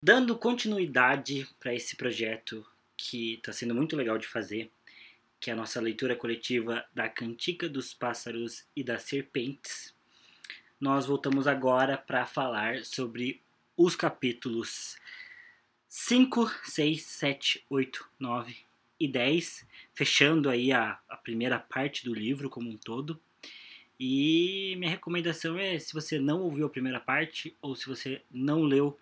[0.00, 2.64] Dando continuidade para esse projeto
[2.96, 4.70] que está sendo muito legal de fazer,
[5.40, 9.92] que é a nossa leitura coletiva da Cantiga dos Pássaros e das Serpentes,
[10.80, 13.42] nós voltamos agora para falar sobre
[13.76, 14.96] os capítulos
[15.88, 18.56] 5, 6, 7, 8, 9
[19.00, 23.20] e 10, fechando aí a, a primeira parte do livro como um todo.
[23.98, 28.62] E minha recomendação é, se você não ouviu a primeira parte ou se você não
[28.62, 28.96] leu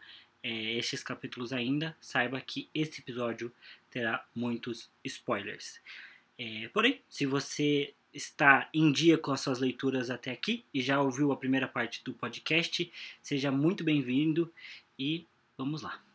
[0.47, 3.53] é, estes capítulos ainda, saiba que esse episódio
[3.91, 5.81] terá muitos spoilers.
[6.39, 11.01] É, porém, se você está em dia com as suas leituras até aqui e já
[11.01, 14.53] ouviu a primeira parte do podcast, seja muito bem-vindo
[14.97, 15.27] e
[15.59, 16.06] vamos lá.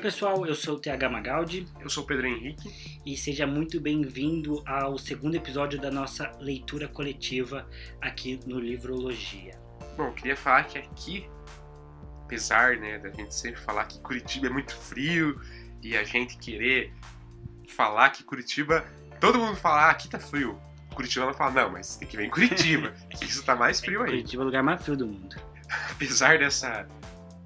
[0.00, 1.66] Pessoal, eu sou o TH Magaldi.
[1.78, 3.00] Eu sou o Pedro Henrique.
[3.04, 7.68] E seja muito bem-vindo ao segundo episódio da nossa leitura coletiva
[8.00, 9.60] aqui no Livrologia.
[9.96, 11.28] Bom, eu queria falar que aqui,
[12.24, 15.38] apesar né, da gente sempre falar que Curitiba é muito frio
[15.82, 16.94] e a gente querer
[17.68, 18.84] falar que Curitiba.
[19.20, 20.58] Todo mundo fala, ah, aqui tá frio.
[20.94, 24.00] Curitiba não fala, não, mas tem que vir em Curitiba, que isso tá mais frio
[24.00, 24.10] aí.
[24.10, 25.36] Curitiba é o lugar mais frio do mundo.
[25.90, 26.88] Apesar dessa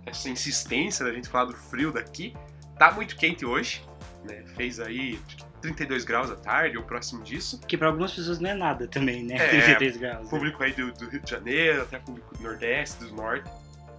[0.07, 2.35] essa insistência da gente falar do frio daqui.
[2.79, 3.83] Tá muito quente hoje,
[4.25, 4.45] né?
[4.57, 5.19] Fez aí
[5.61, 7.61] 32 graus à tarde, ou próximo disso.
[7.67, 9.37] Que para algumas pessoas não é nada também, né?
[9.37, 10.29] É, 33 graus.
[10.29, 13.51] Público aí do, do, Rio de Janeiro, até público do Nordeste, do Norte,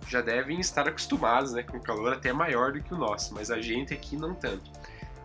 [0.08, 1.64] já devem estar acostumados, né?
[1.64, 4.69] Com calor até maior do que o nosso, mas a gente aqui não tanto.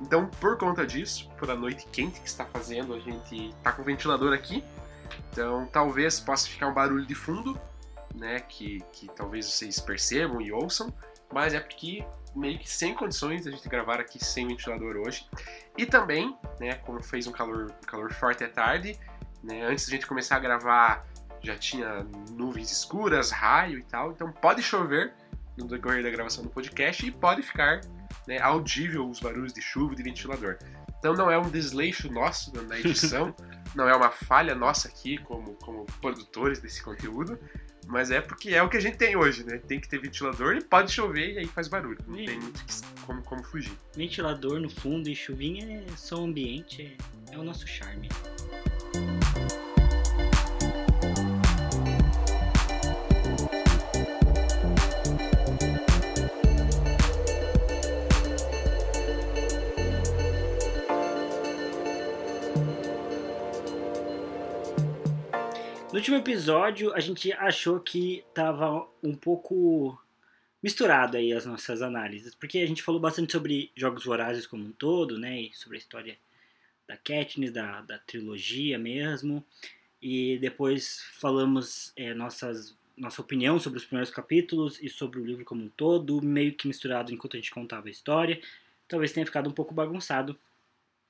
[0.00, 3.82] Então, por conta disso, por a noite quente que está fazendo, a gente tá com
[3.82, 4.64] o ventilador aqui.
[5.30, 7.60] Então, talvez possa ficar um barulho de fundo,
[8.20, 10.92] né, que, que talvez vocês percebam e ouçam,
[11.32, 12.04] mas é porque
[12.36, 15.26] meio que sem condições a gente gravar aqui sem ventilador hoje.
[15.76, 18.98] E também, né, como fez um calor, um calor forte à tarde,
[19.42, 21.06] né, antes da gente começar a gravar
[21.42, 25.14] já tinha nuvens escuras, raio e tal, então pode chover
[25.56, 27.80] no decorrer da gravação do podcast e pode ficar
[28.28, 30.58] né, audível os barulhos de chuva e de ventilador.
[30.98, 33.34] Então não é um desleixo nosso na edição,
[33.74, 37.38] não é uma falha nossa aqui como, como produtores desse conteúdo,
[37.86, 39.58] mas é porque é o que a gente tem hoje, né?
[39.58, 41.98] Tem que ter ventilador e pode chover e aí faz barulho.
[42.06, 42.26] Não e...
[42.26, 42.64] tem muito
[43.06, 43.72] como, como fugir.
[43.94, 46.96] Ventilador no fundo e chuvinha é som ambiente,
[47.30, 48.08] é, é o nosso charme.
[65.90, 70.00] No último episódio, a gente achou que tava um pouco
[70.62, 74.70] misturado aí as nossas análises, porque a gente falou bastante sobre Jogos Vorazes como um
[74.70, 76.16] todo, né, e sobre a história
[76.86, 79.44] da Katniss, da, da trilogia mesmo,
[80.00, 85.44] e depois falamos é, nossas, nossa opinião sobre os primeiros capítulos e sobre o livro
[85.44, 88.40] como um todo, meio que misturado enquanto a gente contava a história,
[88.86, 90.38] talvez tenha ficado um pouco bagunçado.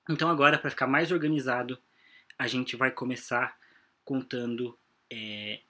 [0.08, 1.78] Então agora, para ficar mais organizado,
[2.38, 3.59] a gente vai começar
[4.10, 4.76] contando
[5.08, 5.60] é,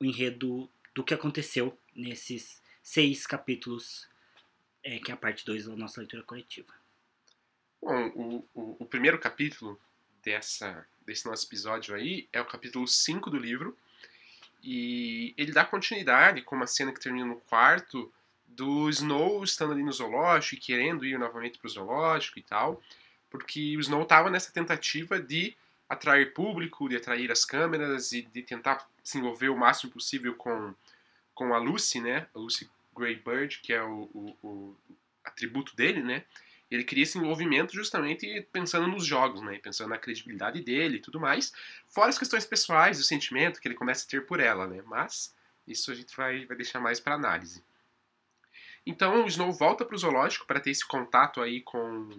[0.00, 4.08] o enredo do que aconteceu nesses seis capítulos,
[4.82, 6.72] é, que é a parte 2 da nossa leitura coletiva.
[7.82, 9.78] Bom, o, o, o, primeiro capítulo
[10.24, 13.76] dessa, desse nosso episódio aí é o capítulo 5 do livro,
[14.64, 18.10] e ele dá continuidade com uma cena que termina no quarto
[18.46, 22.82] do Snow estando ali no zoológico e querendo ir novamente para o zoológico e tal,
[23.28, 25.54] porque o Snow estava nessa tentativa de
[25.88, 30.74] atrair público, de atrair as câmeras e de tentar se envolver o máximo possível com,
[31.34, 32.26] com a Lucy, né?
[32.34, 34.76] A Lucy Greybird, que é o, o, o
[35.24, 36.24] atributo dele, né?
[36.70, 39.58] Ele queria esse envolvimento justamente pensando nos jogos, né?
[39.58, 41.52] Pensando na credibilidade dele e tudo mais.
[41.86, 44.82] Fora as questões pessoais, o sentimento que ele começa a ter por ela, né?
[44.84, 45.34] Mas
[45.66, 47.64] isso a gente vai, vai deixar mais para análise.
[48.84, 52.10] Então o Snow volta para o zoológico para ter esse contato aí com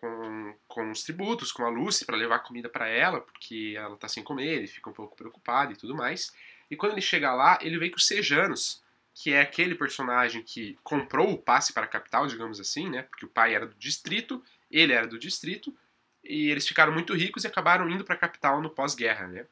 [0.00, 4.08] com, com os tributos, com a Lucy, para levar comida para ela, porque ela tá
[4.08, 6.32] sem comer, ele fica um pouco preocupado e tudo mais.
[6.70, 8.82] E quando ele chega lá, ele vê que os Sejanos,
[9.14, 13.02] que é aquele personagem que comprou o passe para a capital, digamos assim, né?
[13.02, 15.76] Porque o pai era do distrito, ele era do distrito,
[16.22, 19.46] e eles ficaram muito ricos e acabaram indo para a capital no pós-guerra, né?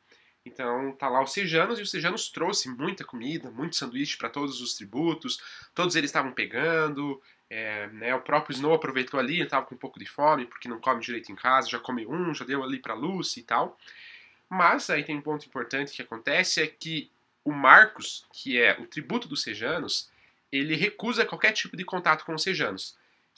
[0.44, 4.60] Então tá lá os Sejanos e os Sejanos trouxe muita comida, muito sanduíche para todos
[4.60, 5.40] os tributos,
[5.74, 9.78] todos eles estavam pegando, é, né, o próprio Snow aproveitou ali, ele estava com um
[9.78, 12.78] pouco de fome porque não come direito em casa, já comeu um, já deu ali
[12.78, 13.78] para Lucy e tal.
[14.48, 17.10] Mas aí tem um ponto importante que acontece é que
[17.44, 20.10] o Marcos, que é o tributo dos Sejanos,
[20.50, 22.96] ele recusa qualquer tipo de contato com os Sejanos.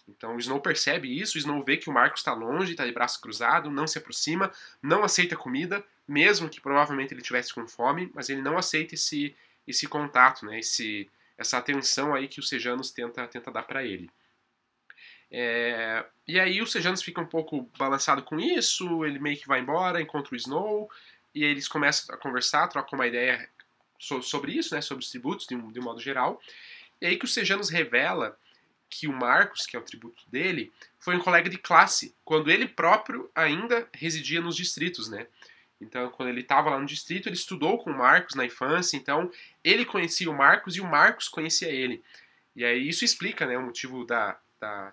[0.08, 2.92] Então o Snow percebe isso, o Snow vê que o Marcos está longe, está de
[2.92, 4.50] braço cruzado, não se aproxima,
[4.82, 9.36] não aceita comida, mesmo que provavelmente ele tivesse com fome, mas ele não aceita esse,
[9.66, 14.10] esse contato, né, esse, essa atenção aí que os Sejanos tenta, tenta dar para ele.
[15.30, 19.60] É, e aí o Sejanos fica um pouco balançado com isso, ele meio que vai
[19.60, 20.90] embora, encontra o Snow,
[21.34, 23.48] e eles começam a conversar, trocam uma ideia
[23.98, 26.40] sobre isso, né, sobre os tributos de um, de um modo geral.
[27.00, 28.36] E aí que o Sejanos revela
[28.90, 32.66] que o Marcos, que é o tributo dele, foi um colega de classe, quando ele
[32.66, 35.26] próprio ainda residia nos distritos, né?
[35.80, 39.30] Então, quando ele estava lá no distrito, ele estudou com o Marcos na infância, então
[39.62, 42.02] ele conhecia o Marcos e o Marcos conhecia ele.
[42.56, 44.92] E aí isso explica né, o motivo da, da,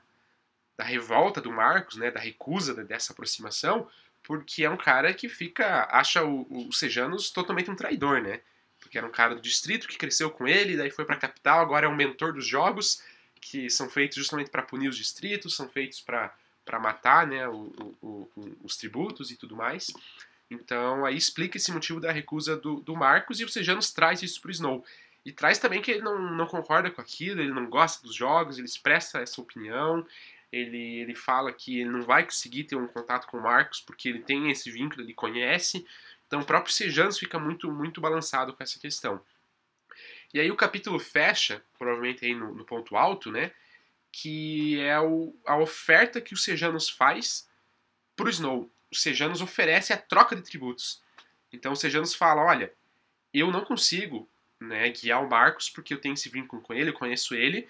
[0.77, 3.89] da revolta do Marcos, né, da recusa dessa aproximação,
[4.21, 8.41] porque é um cara que fica acha o, o Sejanos totalmente um traidor, né?
[8.79, 11.59] Porque era um cara do distrito que cresceu com ele, daí foi para a capital,
[11.59, 13.01] agora é um mentor dos jogos
[13.41, 17.71] que são feitos justamente para punir os distritos, são feitos para matar né, o,
[18.01, 18.29] o,
[18.63, 19.91] os tributos e tudo mais.
[20.49, 24.39] Então aí explica esse motivo da recusa do, do Marcos e o Sejanos traz isso
[24.41, 24.85] para o Snow.
[25.25, 28.57] E traz também que ele não, não concorda com aquilo, ele não gosta dos jogos,
[28.57, 30.05] ele expressa essa opinião,
[30.51, 34.07] ele, ele fala que ele não vai conseguir ter um contato com o Marcos porque
[34.07, 35.85] ele tem esse vínculo, ele conhece.
[36.27, 39.19] Então o próprio Sejanos fica muito, muito balançado com essa questão.
[40.33, 43.51] E aí o capítulo fecha, provavelmente aí no, no ponto alto, né?
[44.11, 47.47] Que é o, a oferta que o Sejanos faz
[48.15, 48.69] para o Snow.
[48.91, 51.01] O Sejanos oferece a troca de tributos.
[51.51, 52.71] Então o Sejanos fala, olha,
[53.33, 54.29] eu não consigo
[54.59, 57.67] né, guiar o Marcos porque eu tenho esse vínculo com ele, eu conheço ele.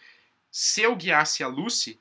[0.52, 2.00] Se eu guiasse a Lucy,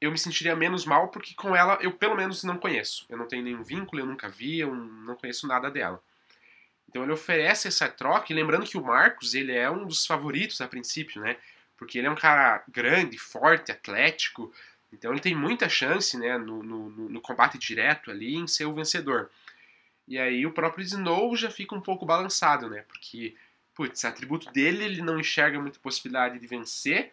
[0.00, 3.06] eu me sentiria menos mal porque com ela eu pelo menos não conheço.
[3.08, 6.02] Eu não tenho nenhum vínculo, eu nunca vi, eu não conheço nada dela.
[6.88, 10.60] Então ele oferece essa troca, e lembrando que o Marcos ele é um dos favoritos
[10.60, 11.36] a princípio, né?
[11.76, 14.52] Porque ele é um cara grande, forte, atlético,
[14.94, 18.72] então ele tem muita chance, né, no, no, no combate direto ali, em ser o
[18.72, 19.30] vencedor.
[20.06, 22.84] E aí o próprio Snow já fica um pouco balançado, né?
[22.88, 23.34] Porque,
[23.74, 27.12] putz, atributo dele ele não enxerga muita possibilidade de vencer,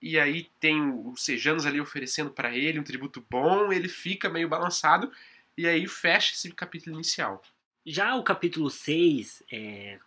[0.00, 4.48] e aí tem os Sejanos ali oferecendo para ele um tributo bom, ele fica meio
[4.48, 5.10] balançado,
[5.56, 7.42] e aí fecha esse capítulo inicial.
[7.86, 9.98] Já o capítulo 6 é,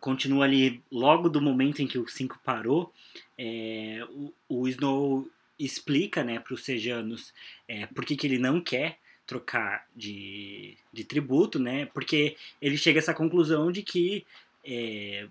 [0.00, 2.92] continua ali logo do momento em que o 5 parou.
[3.36, 7.32] É, o, o, Snow explica né, para os Sejanos
[7.68, 11.86] é, por que, que ele não quer trocar de, de tributo, né?
[11.86, 14.24] Porque ele chega a essa conclusão de que
[14.64, 15.26] é,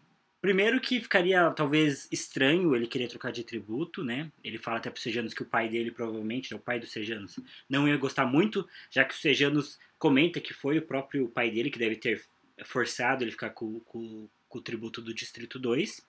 [0.45, 4.31] Primeiro que ficaria talvez estranho ele querer trocar de tributo, né?
[4.43, 6.91] Ele fala até para os Sejanos que o pai dele, provavelmente, né, o pai dos
[6.91, 11.49] Sejanos, não ia gostar muito, já que os Sejanos comenta que foi o próprio pai
[11.49, 12.23] dele que deve ter
[12.63, 16.05] forçado ele ficar com, com, com o tributo do Distrito 2.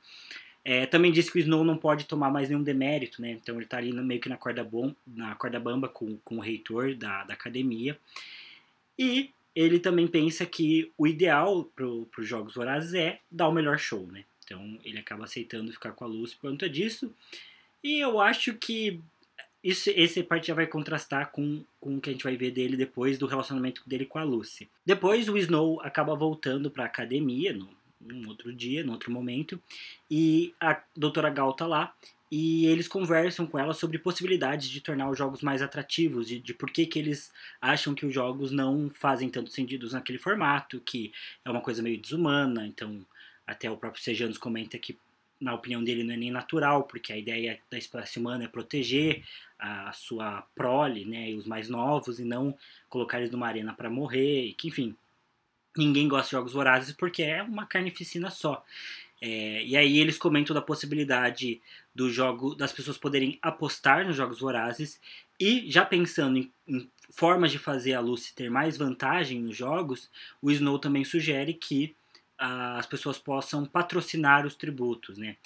[0.68, 3.30] É, também disse que o Snow não pode tomar mais nenhum demérito, né?
[3.30, 6.38] Então ele está ali no, meio que na corda, bom, na corda bamba com, com
[6.38, 7.96] o reitor da, da academia.
[8.98, 13.78] E ele também pensa que o ideal para os Jogos Vorazes é dar o melhor
[13.78, 14.24] show, né?
[14.44, 17.14] Então ele acaba aceitando ficar com a Lucy por conta disso.
[17.80, 19.00] E eu acho que
[19.62, 22.76] isso, esse parte já vai contrastar com, com o que a gente vai ver dele
[22.76, 24.68] depois do relacionamento dele com a Lucy.
[24.84, 27.68] Depois o Snow acaba voltando para a academia, no,
[28.00, 29.60] num outro dia, num outro momento,
[30.10, 31.94] e a doutora Gal tá lá
[32.30, 36.52] e eles conversam com ela sobre possibilidades de tornar os jogos mais atrativos, de, de
[36.52, 41.12] por que, que eles acham que os jogos não fazem tanto sentido naquele formato, que
[41.44, 43.06] é uma coisa meio desumana, então
[43.46, 44.98] até o próprio Sejanos comenta que
[45.40, 49.22] na opinião dele não é nem natural, porque a ideia da espécie humana é proteger
[49.58, 52.56] a sua prole, né, e os mais novos, e não
[52.88, 54.96] colocar eles numa arena para morrer, e que enfim,
[55.76, 58.64] ninguém gosta de jogos vorazes porque é uma carnificina só.
[59.20, 61.60] É, e aí eles comentam da possibilidade
[61.94, 65.00] do jogo das pessoas poderem apostar nos jogos vorazes
[65.40, 70.10] e já pensando em, em, formas de fazer a Lucy ter mais vantagem nos jogos,
[70.42, 71.94] o Snow também sugere que
[72.38, 75.36] ah, as pessoas possam patrocinar os tributos, né?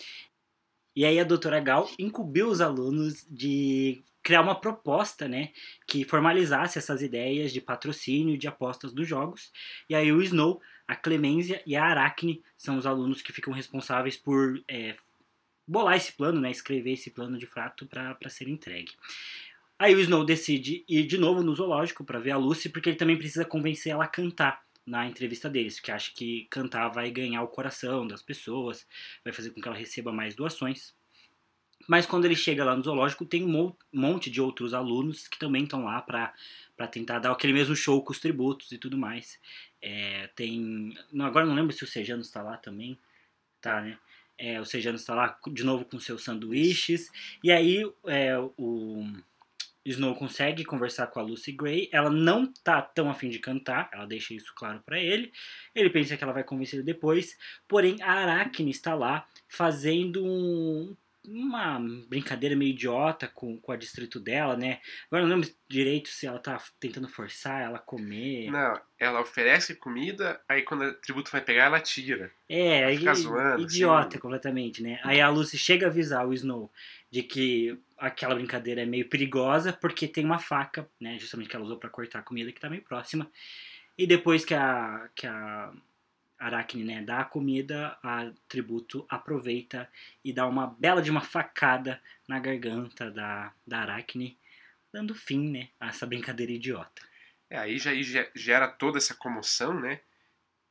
[0.95, 5.51] E aí a doutora Gal incumbiu os alunos de criar uma proposta, né,
[5.87, 9.51] que formalizasse essas ideias de patrocínio de apostas dos jogos.
[9.89, 14.17] E aí o Snow, a Clemência e a Aracne são os alunos que ficam responsáveis
[14.17, 14.97] por é,
[15.67, 18.93] bolar esse plano, né, escrever esse plano de fato para ser entregue.
[19.79, 22.99] Aí o Snow decide ir de novo no zoológico para ver a Lucy, porque ele
[22.99, 27.43] também precisa convencer ela a cantar na entrevista deles, que acha que cantar vai ganhar
[27.43, 28.87] o coração das pessoas,
[29.25, 30.95] vai fazer com que ela receba mais doações.
[31.91, 35.65] Mas quando ele chega lá no zoológico, tem um monte de outros alunos que também
[35.65, 39.41] estão lá para tentar dar aquele mesmo show com os tributos e tudo mais.
[39.83, 40.97] É, tem.
[41.21, 42.97] Agora não lembro se o Sejano está lá também.
[43.61, 43.99] Tá, né?
[44.39, 47.11] É, o Sejano está lá de novo com seus sanduíches.
[47.43, 49.05] E aí é, o
[49.85, 51.89] Snow consegue conversar com a Lucy Gray.
[51.91, 55.33] Ela não tá tão afim de cantar, ela deixa isso claro para ele.
[55.75, 57.37] Ele pensa que ela vai convencer ele depois.
[57.67, 60.95] Porém, a Arachne está lá fazendo um
[61.27, 64.81] uma brincadeira meio idiota com, com a distrito dela, né?
[65.07, 68.51] Agora não lembro direito se ela tá tentando forçar ela a comer.
[68.51, 72.33] Não, ela oferece comida, aí quando o tributo vai pegar, ela tira.
[72.49, 74.19] É, ela fica zoando, idiota assim.
[74.19, 74.99] completamente, né?
[75.03, 76.73] Aí a Lucy chega a avisar o Snow
[77.11, 81.19] de que aquela brincadeira é meio perigosa, porque tem uma faca, né?
[81.19, 83.31] Justamente que ela usou para cortar a comida que tá meio próxima.
[83.99, 85.71] E depois que a, que a
[86.41, 89.87] Aracne, né, dá a comida, a Tributo aproveita
[90.25, 94.39] e dá uma bela de uma facada na garganta da, da Aracne,
[94.91, 97.03] dando fim, né, a essa brincadeira idiota.
[97.51, 97.91] É, aí já
[98.35, 100.01] gera toda essa comoção, né,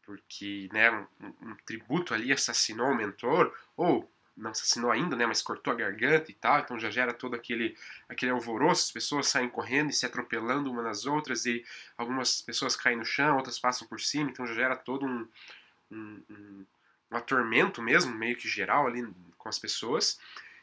[0.01, 0.89] porque, né,
[1.21, 5.75] um, um tributo ali assassinou o mentor, ou não assassinou ainda, né, mas cortou a
[5.75, 9.93] garganta e tal, então já gera todo aquele, aquele alvoroço, as pessoas saem correndo e
[9.93, 11.63] se atropelando uma nas outras, e
[11.97, 15.27] algumas pessoas caem no chão, outras passam por cima, então já gera todo um,
[15.91, 16.65] um, um,
[17.11, 20.19] um atormento mesmo, meio que geral ali com as pessoas.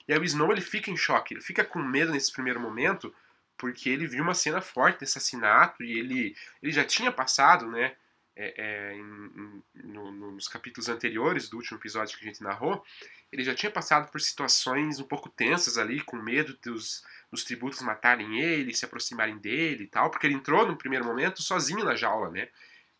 [0.08, 3.14] E aí o Snow ele fica em choque, ele fica com medo nesse primeiro momento,
[3.56, 7.96] porque ele viu uma cena forte de assassinato e ele, ele já tinha passado, né,
[8.36, 12.84] é, é, em, em, no, nos capítulos anteriores do último episódio que a gente narrou,
[13.32, 17.80] ele já tinha passado por situações um pouco tensas ali, com medo dos, dos tributos
[17.80, 21.96] matarem ele, se aproximarem dele e tal, porque ele entrou no primeiro momento sozinho na
[21.96, 22.48] jaula, né?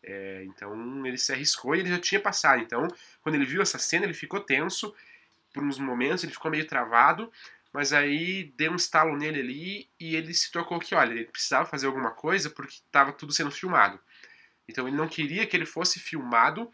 [0.03, 2.61] É, então ele se arriscou e ele já tinha passado.
[2.61, 2.87] Então,
[3.21, 4.93] quando ele viu essa cena, ele ficou tenso
[5.53, 7.31] por uns momentos, ele ficou meio travado,
[7.73, 11.65] mas aí deu um estalo nele ali e ele se tocou que, olha, ele precisava
[11.65, 13.99] fazer alguma coisa porque estava tudo sendo filmado.
[14.67, 16.71] Então ele não queria que ele fosse filmado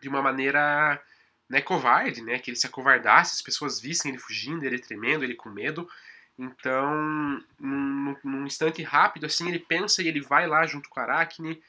[0.00, 1.02] de uma maneira
[1.48, 5.34] né, covarde, né, que ele se acovardasse, as pessoas vissem ele fugindo, ele tremendo, ele
[5.34, 5.88] com medo.
[6.38, 11.04] Então, num, num instante rápido, assim, ele pensa e ele vai lá junto com a
[11.04, 11.62] Aracne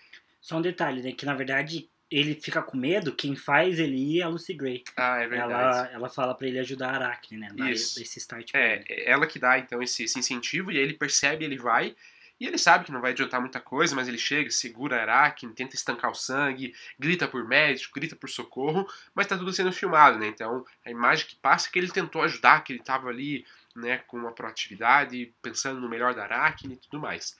[0.46, 1.12] só um detalhe, né?
[1.12, 4.84] Que na verdade ele fica com medo, quem faz ele ir é a Lucy Gray.
[4.96, 5.80] Ah, é verdade.
[5.80, 7.50] Ela, ela fala para ele ajudar a Aracne, né?
[7.72, 8.00] Isso.
[8.00, 8.52] esse start.
[8.54, 11.96] É, é, ela que dá então esse, esse, incentivo e aí ele percebe, ele vai.
[12.40, 15.52] E ele sabe que não vai adiantar muita coisa, mas ele chega, segura a Aracne,
[15.56, 20.20] tenta estancar o sangue, grita por médico, grita por socorro, mas tá tudo sendo filmado,
[20.20, 20.28] né?
[20.28, 23.44] Então a imagem que passa é que ele tentou ajudar, que ele tava ali,
[23.75, 27.36] né, com uma proatividade, pensando no melhor da Aracne e tudo mais.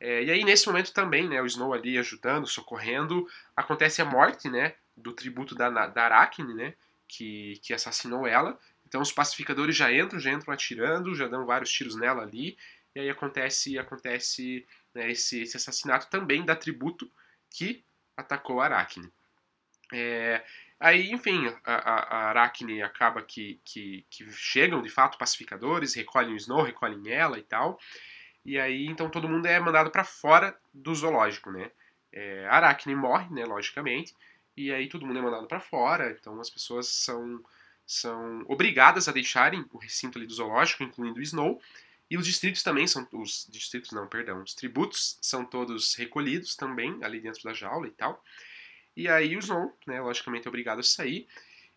[0.00, 3.26] É, e aí, nesse momento também, né, o Snow ali ajudando, socorrendo,
[3.56, 6.74] acontece a morte, né, do tributo da, da né,
[7.06, 8.58] que, que assassinou ela.
[8.86, 12.56] Então os pacificadores já entram, já entram atirando, já dão vários tiros nela ali,
[12.94, 17.10] e aí acontece acontece né, esse, esse assassinato também da tributo
[17.50, 17.84] que
[18.16, 19.12] atacou a Arachne.
[19.92, 20.42] É,
[20.80, 26.36] aí, enfim, a, a, a acaba que, que, que chegam de fato pacificadores, recolhem o
[26.36, 27.78] Snow, recolhem ela e tal.
[28.48, 31.70] E aí, então, todo mundo é mandado para fora do zoológico, né?
[32.10, 34.16] É, Aracne morre, né, logicamente,
[34.56, 37.44] e aí todo mundo é mandado para fora, então as pessoas são,
[37.86, 41.60] são obrigadas a deixarem o recinto ali do zoológico, incluindo o Snow,
[42.10, 46.98] e os distritos também são, os distritos não, perdão, os tributos são todos recolhidos também
[47.02, 48.24] ali dentro da jaula e tal,
[48.96, 51.28] e aí o Snow, né, logicamente é obrigado a sair,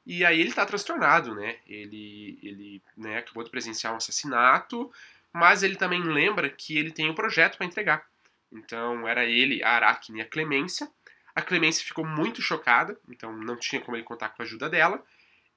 [0.06, 4.90] e aí ele tá transtornado, né, ele, ele né, acabou de presenciar um assassinato,
[5.34, 8.06] mas ele também lembra que ele tem um projeto para entregar.
[8.52, 10.90] Então era ele, a Aracne e a Clemência.
[11.34, 15.04] A Clemência ficou muito chocada, então não tinha como ele contar com a ajuda dela.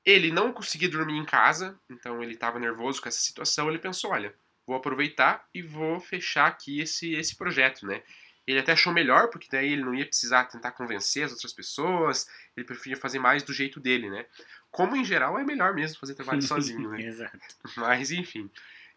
[0.05, 3.69] Ele não conseguia dormir em casa, então ele estava nervoso com essa situação.
[3.69, 4.35] Ele pensou: olha,
[4.67, 8.03] vou aproveitar e vou fechar aqui esse, esse projeto, né?
[8.47, 12.29] Ele até achou melhor, porque daí ele não ia precisar tentar convencer as outras pessoas,
[12.55, 14.27] ele preferia fazer mais do jeito dele, né?
[14.71, 17.03] Como em geral é melhor mesmo fazer trabalho sozinho, né?
[17.03, 17.39] Exato.
[17.77, 18.51] Mas enfim.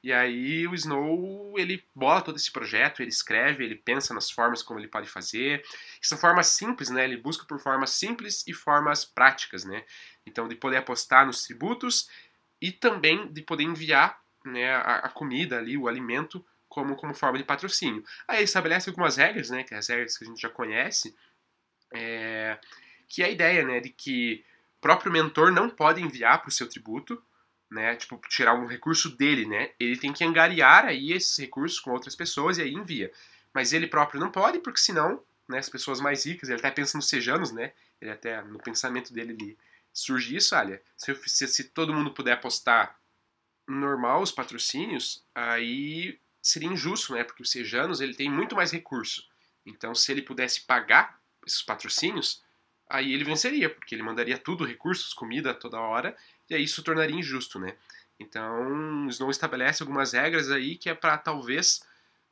[0.08, 4.64] E aí o Snow, ele bola todo esse projeto, ele escreve, ele pensa nas formas
[4.64, 5.62] como ele pode fazer.
[6.02, 7.04] São formas simples, né?
[7.04, 9.84] Ele busca por formas simples e formas práticas, né?
[10.26, 12.10] Então de poder apostar nos tributos
[12.62, 17.38] e também de poder enviar né, a, a comida ali, o alimento, como, como forma
[17.38, 18.02] de patrocínio.
[18.30, 19.66] Aí ele estabelece algumas regras, né?
[19.66, 21.14] Que é as regras que a gente já conhece.
[21.94, 22.58] É,
[23.10, 23.82] que é a ideia, né?
[23.82, 24.46] De que
[24.78, 27.22] o próprio mentor não pode enviar para o seu tributo,
[27.70, 27.96] né?
[27.96, 29.72] Tipo, tirar um recurso dele, né?
[29.80, 33.12] Ele tem que angariar aí esses recursos com outras pessoas e aí envia.
[33.54, 36.98] Mas ele próprio não pode, porque senão né, as pessoas mais ricas, ele até pensa
[36.98, 37.74] nos sejanos, né?
[38.02, 39.58] Ele até, no pensamento dele, ele
[39.94, 42.98] surge isso, olha, se, se, se todo mundo puder apostar
[43.68, 47.24] normal os patrocínios, aí seria injusto, né?
[47.24, 49.28] Porque o Sejanos ele tem muito mais recurso.
[49.66, 52.42] Então, se ele pudesse pagar esses patrocínios,
[52.90, 56.16] aí ele venceria, porque ele mandaria tudo, recursos, comida toda hora,
[56.50, 57.74] e aí isso tornaria injusto, né?
[58.20, 61.82] Então, Snow estabelece algumas regras aí que é para talvez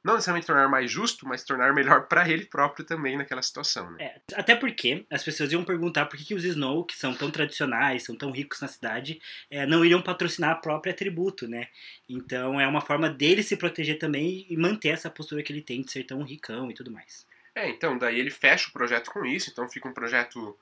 [0.05, 3.89] não necessariamente tornar mais justo, mas tornar melhor para ele próprio também naquela situação.
[3.89, 4.05] Né?
[4.05, 7.31] É, até porque as pessoas iam perguntar por que, que os Snow, que são tão
[7.31, 9.19] tradicionais, são tão ricos na cidade,
[9.49, 11.69] é, não iriam patrocinar a própria tributo, né?
[12.07, 15.81] Então é uma forma dele se proteger também e manter essa postura que ele tem
[15.81, 17.25] de ser tão ricão e tudo mais.
[17.55, 20.55] É, então daí ele fecha o projeto com isso, então fica um projeto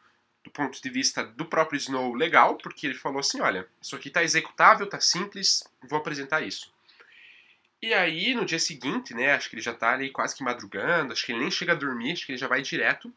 [0.43, 4.09] do ponto de vista do próprio Snow legal, porque ele falou assim, olha, isso aqui
[4.09, 6.71] está executável, está simples, vou apresentar isso.
[7.81, 11.11] E aí, no dia seguinte, né, acho que ele já tá ali quase que madrugando,
[11.11, 13.13] acho que ele nem chega a dormir, acho que ele já vai direto.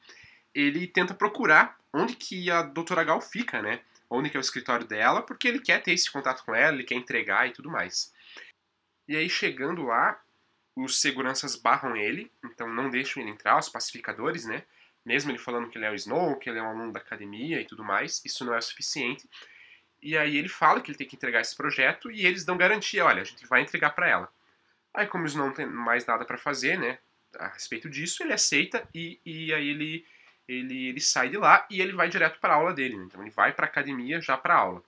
[0.54, 3.80] Ele tenta procurar onde que a doutora Gal fica, né?
[4.10, 6.84] Onde que é o escritório dela, porque ele quer ter esse contato com ela, ele
[6.84, 8.12] quer entregar e tudo mais.
[9.08, 10.20] E aí, chegando lá,
[10.74, 14.64] os seguranças barram ele, então não deixam ele entrar, os pacificadores, né?
[15.06, 17.60] Mesmo ele falando que ele é o Snow, que ele é um aluno da academia
[17.60, 19.30] e tudo mais, isso não é o suficiente.
[20.02, 23.04] E aí ele fala que ele tem que entregar esse projeto e eles dão garantia,
[23.04, 24.28] olha, a gente vai entregar para ela.
[24.92, 26.98] Aí, como eles não tem mais nada para fazer, né,
[27.38, 30.04] a respeito disso, ele aceita e, e aí ele,
[30.48, 32.96] ele, ele sai de lá e ele vai direto para a aula dele.
[32.96, 33.04] Né?
[33.04, 34.82] Então, ele vai para a academia já para aula.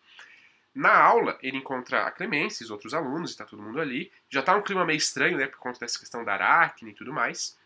[0.74, 4.10] Na aula, ele encontra a Clemência, os outros alunos, está todo mundo ali.
[4.28, 7.12] Já está um clima meio estranho, né, por conta dessa questão da aracne e tudo
[7.12, 7.56] mais.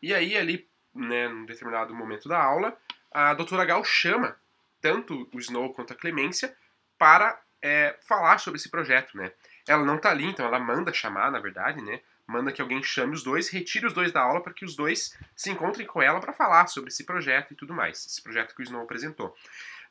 [0.00, 2.76] E aí, ali, né, num determinado momento da aula,
[3.10, 4.36] a doutora Gal chama
[4.80, 6.54] tanto o Snow quanto a Clemência
[6.98, 9.32] para é, falar sobre esse projeto, né.
[9.66, 12.00] Ela não tá ali, então ela manda chamar, na verdade, né?
[12.26, 15.16] Manda que alguém chame os dois, retire os dois da aula para que os dois
[15.36, 18.04] se encontrem com ela para falar sobre esse projeto e tudo mais.
[18.06, 19.36] Esse projeto que o Snow apresentou.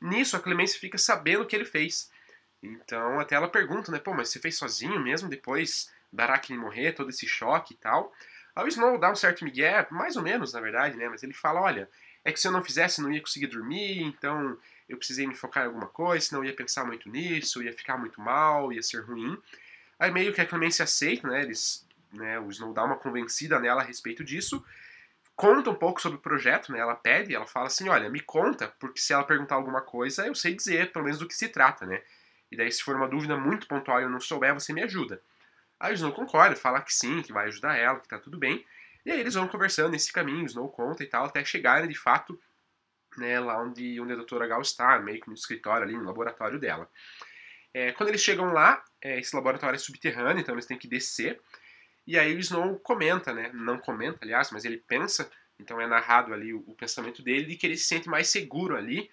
[0.01, 2.11] Nisso, a Clemência fica sabendo o que ele fez.
[2.61, 3.99] Então, até ela pergunta, né?
[3.99, 8.13] Pô, mas você fez sozinho mesmo depois da Arachne morrer, todo esse choque e tal?
[8.55, 11.07] Aí o Snow dá um certo migué, mais ou menos, na verdade, né?
[11.09, 11.89] Mas ele fala, olha,
[12.23, 15.63] é que se eu não fizesse, não ia conseguir dormir, então eu precisei me focar
[15.63, 19.01] em alguma coisa, senão eu ia pensar muito nisso, ia ficar muito mal, ia ser
[19.01, 19.41] ruim.
[19.97, 21.41] Aí meio que a Clemência aceita, né?
[21.41, 24.63] Eles, né, o Snow dá uma convencida nela a respeito disso.
[25.35, 26.79] Conta um pouco sobre o projeto, né?
[26.79, 30.35] Ela pede, ela fala assim, olha, me conta, porque se ela perguntar alguma coisa, eu
[30.35, 32.01] sei dizer, pelo menos do que se trata, né?
[32.51, 35.21] E daí, se for uma dúvida muito pontual e eu não souber, você me ajuda.
[35.81, 38.63] Aí o Snow concorda, fala que sim, que vai ajudar ela, que tá tudo bem.
[39.03, 42.39] E aí eles vão conversando nesse caminho, Snow conta e tal, até chegarem de fato
[43.17, 46.59] né, lá onde, onde a doutora Gal está, meio que no escritório ali, no laboratório
[46.59, 46.87] dela.
[47.73, 51.41] É, quando eles chegam lá, é, esse laboratório é subterrâneo, então eles têm que descer.
[52.05, 53.49] E aí o Snow comenta, né?
[53.53, 57.55] Não comenta, aliás, mas ele pensa, então é narrado ali o, o pensamento dele de
[57.55, 59.09] que ele se sente mais seguro ali,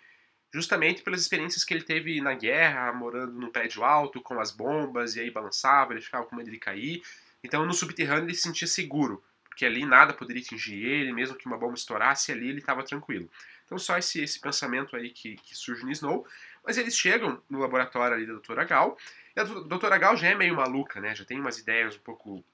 [0.52, 5.16] justamente pelas experiências que ele teve na guerra, morando num prédio alto, com as bombas,
[5.16, 7.02] e aí balançava, ele ficava com medo de cair.
[7.42, 11.46] Então no subterrâneo ele se sentia seguro, porque ali nada poderia atingir ele, mesmo que
[11.46, 13.30] uma bomba estourasse, ali ele estava tranquilo.
[13.64, 16.26] Então só esse, esse pensamento aí que, que surge no Snow.
[16.64, 18.96] Mas eles chegam no laboratório ali da doutora Gal,
[19.36, 21.14] e a doutora Gal já é meio maluca, né?
[21.14, 22.44] Já tem umas ideias um pouco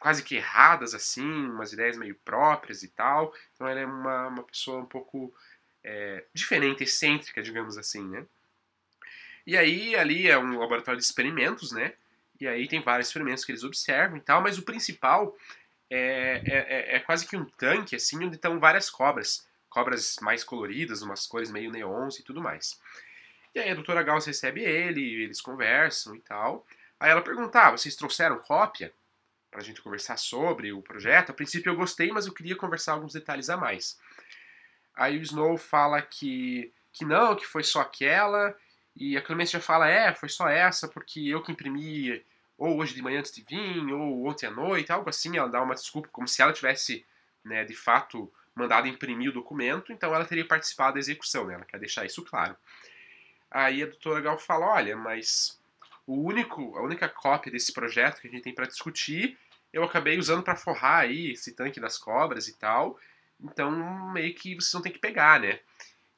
[0.00, 3.32] quase que erradas, assim, umas ideias meio próprias e tal.
[3.54, 5.32] Então ela é uma, uma pessoa um pouco
[5.84, 8.24] é, diferente, excêntrica, digamos assim, né?
[9.46, 11.94] E aí ali é um laboratório de experimentos, né?
[12.40, 15.36] E aí tem vários experimentos que eles observam e tal, mas o principal
[15.90, 19.46] é, é, é, é quase que um tanque, assim, onde estão várias cobras.
[19.68, 22.78] Cobras mais coloridas, umas cores meio neons e tudo mais.
[23.54, 26.66] E aí a doutora Gauss recebe ele, eles conversam e tal.
[26.98, 28.92] Aí ela pergunta: ah, vocês trouxeram cópia?
[29.50, 31.30] Pra gente conversar sobre o projeto.
[31.30, 33.98] A princípio eu gostei, mas eu queria conversar alguns detalhes a mais.
[34.94, 38.56] Aí o Snow fala que, que não, que foi só aquela.
[38.94, 42.22] E a Clemência já fala: é, foi só essa, porque eu que imprimi
[42.58, 45.36] ou hoje de manhã antes de vir, ou ontem à noite, algo assim.
[45.36, 47.04] Ela dá uma desculpa, como se ela tivesse,
[47.44, 51.54] né, de fato, mandado imprimir o documento, então ela teria participado da execução, né?
[51.54, 52.56] Ela quer deixar isso claro.
[53.50, 55.60] Aí a doutora Gal fala: olha, mas
[56.06, 59.38] o único, a única cópia desse projeto que a gente tem para discutir,
[59.72, 62.98] eu acabei usando para forrar aí esse tanque das cobras e tal.
[63.42, 63.70] Então,
[64.12, 65.60] meio que vocês vão ter que pegar, né?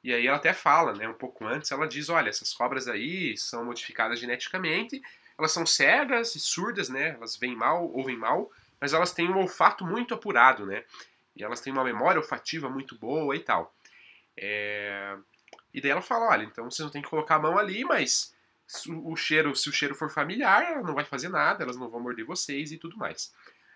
[0.03, 3.35] E aí ela até fala, né, um pouco antes, ela diz, olha, essas cobras aí
[3.37, 5.01] são modificadas geneticamente,
[5.37, 7.15] elas são cegas e surdas, né?
[7.15, 10.83] Elas veem mal, ouvem mal, mas elas têm um olfato muito apurado, né?
[11.35, 13.75] E elas têm uma memória olfativa muito boa e tal.
[14.37, 15.17] É...
[15.73, 18.33] E daí ela fala, olha, então vocês não tem que colocar a mão ali, mas
[18.87, 21.99] o cheiro, se o cheiro for familiar, ela não vai fazer nada, elas não vão
[21.99, 23.33] morder vocês e tudo mais.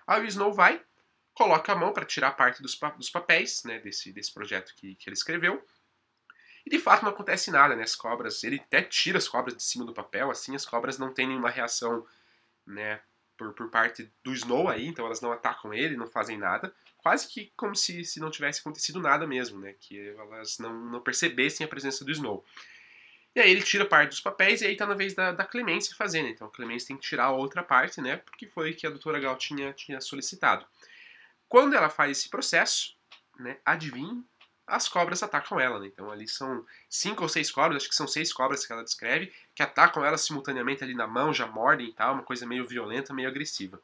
[0.07, 0.81] Aí o Snow vai,
[1.39, 4.95] coloca a mão para tirar parte dos, pa dos papéis né, desse, desse projeto que,
[4.95, 5.65] que ele escreveu.
[6.65, 7.83] E de fato não acontece nada, né?
[7.83, 11.13] As cobras, ele até tira as cobras de cima do papel, assim, as cobras não
[11.13, 12.05] têm nenhuma reação,
[12.67, 12.99] né,
[13.37, 16.75] por, por parte do Snow aí, então elas não atacam ele, não fazem nada.
[16.97, 19.73] Quase que como se, se não tivesse acontecido nada mesmo, né?
[19.79, 22.43] Que elas não, não percebessem a presença do Snow.
[23.33, 25.95] E aí ele tira parte dos papéis e aí tá na vez da, da Clemência
[25.95, 26.31] fazer, né?
[26.31, 28.17] Então a Clemência tem que tirar a outra parte, né?
[28.17, 30.65] Porque foi que a doutora Gal tinha, tinha solicitado.
[31.49, 32.95] Quando ela faz esse processo,
[33.39, 33.57] né?
[33.65, 34.23] Adivinhe,
[34.67, 35.87] as cobras atacam ela, né?
[35.87, 39.33] Então ali são cinco ou seis cobras, acho que são seis cobras que ela descreve,
[39.55, 43.13] que atacam ela simultaneamente ali na mão, já mordem e tal, uma coisa meio violenta,
[43.13, 43.81] meio agressiva.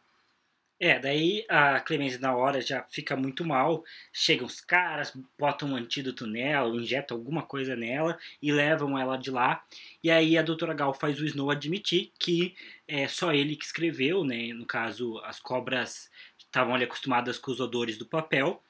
[0.78, 3.84] É, daí a Clemência na hora já fica muito mal.
[4.12, 9.32] Chegam os caras, botam um antídoto nela, injetam alguma coisa nela e levam ela de
[9.32, 9.63] lá.
[10.04, 12.54] E aí a doutora Gal faz o Snow admitir que
[12.88, 14.54] é só ele que escreveu, né?
[14.54, 16.10] No caso, as cobras
[16.56, 18.63] estavam ali acostumadas com os odores do papel.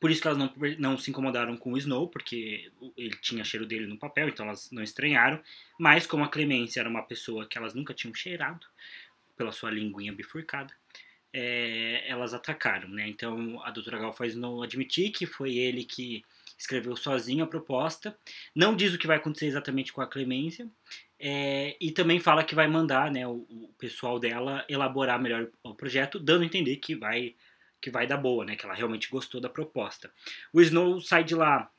[0.00, 3.66] Por isso que elas não, não se incomodaram com o Snow, porque ele tinha cheiro
[3.66, 5.42] dele no papel, então elas não estranharam.
[5.78, 8.66] Mas como a Clemência era uma pessoa que elas nunca tinham cheirado,
[9.36, 10.74] pela sua linguinha bifurcada,
[11.32, 13.06] é, elas atacaram, né?
[13.06, 16.24] Então a doutora Gal faz não admitir que foi ele que
[16.56, 18.18] escreveu sozinho a proposta,
[18.54, 20.68] não diz o que vai acontecer exatamente com a Clemência,
[21.20, 25.74] é, e também fala que vai mandar né, o, o, pessoal dela elaborar melhor o
[25.74, 27.34] projeto, dando a entender que vai,
[27.80, 30.12] que vai dar boa, né, que ela realmente gostou da proposta.
[30.52, 31.70] O Snow sai de lá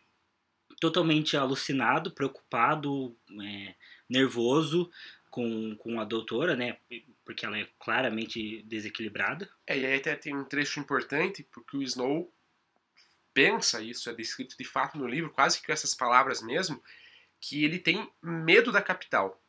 [0.80, 3.76] totalmente alucinado, preocupado, é,
[4.10, 4.90] nervoso
[5.30, 6.78] com, com a doutora, né?
[7.24, 9.50] porque ela é claramente desequilibrada.
[9.68, 12.34] É, e aí até tem um trecho importante, porque o Snow
[13.34, 16.82] pensa, isso é descrito de fato no livro, quase que com essas palavras mesmo,
[17.40, 19.40] que ele tem medo da capital.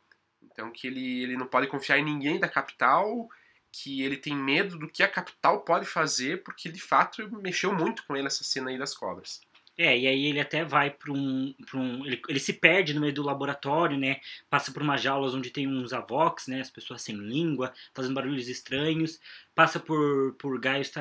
[0.43, 3.29] Então que ele, ele não pode confiar em ninguém da capital,
[3.73, 8.05] que ele tem medo do que a capital pode fazer, porque de fato mexeu muito
[8.05, 9.41] com ele essa cena aí das cobras.
[9.83, 11.55] É, e aí ele até vai para um.
[11.65, 14.21] Pra um ele, ele se perde no meio do laboratório, né?
[14.51, 16.61] Passa por umas jaulas onde tem uns avox, né?
[16.61, 19.19] As pessoas sem língua, fazendo barulhos estranhos.
[19.55, 20.93] Passa por, por gaios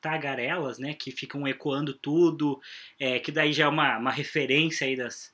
[0.00, 0.94] tagarelas, né?
[0.94, 2.58] Que ficam ecoando tudo.
[2.98, 5.33] É, que daí já é uma, uma referência aí das,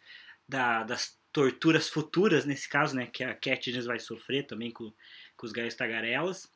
[0.50, 3.06] da, das torturas futuras, nesse caso, né?
[3.06, 4.92] Que a Katniss vai sofrer também com,
[5.36, 6.50] com os gaios tagarelas.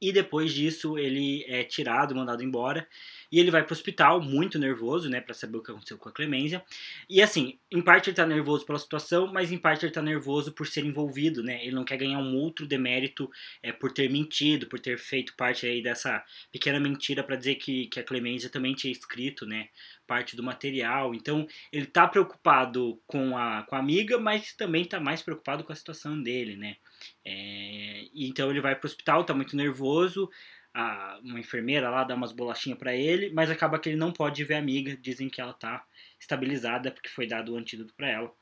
[0.00, 2.88] E depois disso ele é tirado, mandado embora.
[3.30, 6.12] E ele vai pro hospital muito nervoso, né, para saber o que aconteceu com a
[6.12, 6.64] Clemência.
[7.06, 10.52] E assim, em parte ele tá nervoso pela situação, mas em parte ele tá nervoso
[10.52, 11.62] por ser envolvido, né?
[11.62, 13.30] Ele não quer ganhar um outro demérito
[13.62, 17.86] é, por ter mentido, por ter feito parte aí dessa pequena mentira para dizer que,
[17.88, 19.68] que a Clemência também tinha escrito, né,
[20.06, 21.14] parte do material.
[21.14, 25.72] Então, ele tá preocupado com a, com a amiga, mas também tá mais preocupado com
[25.72, 26.76] a situação dele, né?
[27.24, 30.30] É, então ele vai pro hospital, tá muito nervoso.
[30.72, 34.42] A, uma enfermeira lá dá umas bolachinhas para ele, mas acaba que ele não pode
[34.44, 34.96] ver a amiga.
[34.96, 35.84] Dizem que ela tá
[36.18, 38.34] estabilizada porque foi dado o antídoto para ela.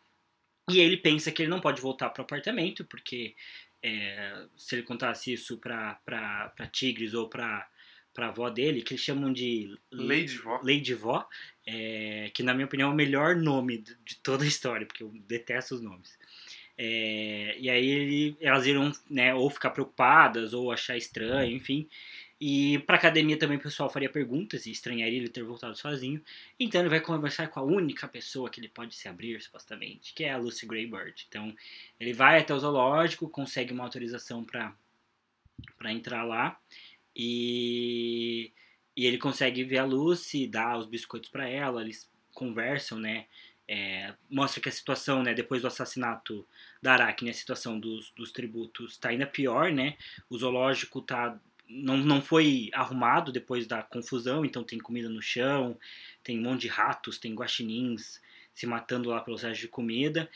[0.70, 3.34] E ele pensa que ele não pode voltar pro apartamento, porque
[3.82, 7.68] é, se ele contasse isso pra Tigres ou pra,
[8.14, 11.26] pra avó dele, que eles chamam de Lady Vó, Lady Vó
[11.66, 15.12] é, que na minha opinião é o melhor nome de toda a história, porque eu
[15.26, 16.18] detesto os nomes.
[16.76, 21.88] É, e aí ele, elas irão né, ou ficar preocupadas ou achar estranho, enfim.
[22.40, 26.20] E para academia também o pessoal faria perguntas e estranharia ele ter voltado sozinho.
[26.58, 30.24] Então ele vai conversar com a única pessoa que ele pode se abrir, supostamente, que
[30.24, 31.24] é a Lucy Greybird.
[31.28, 31.54] Então
[32.00, 34.74] ele vai até o zoológico, consegue uma autorização para
[35.92, 36.58] entrar lá
[37.14, 38.52] e,
[38.96, 43.26] e ele consegue ver a Lucy, dá os biscoitos para ela, eles conversam, né?
[43.68, 46.46] É, mostra que a situação, né, depois do assassinato
[46.82, 49.96] da Aracne, a situação dos, dos tributos está ainda pior, né?
[50.28, 55.78] O zoológico tá, não, não foi arrumado depois da confusão, então tem comida no chão,
[56.22, 58.20] tem um monte de ratos, tem guaxinins
[58.52, 60.28] se matando lá pelos restos de comida.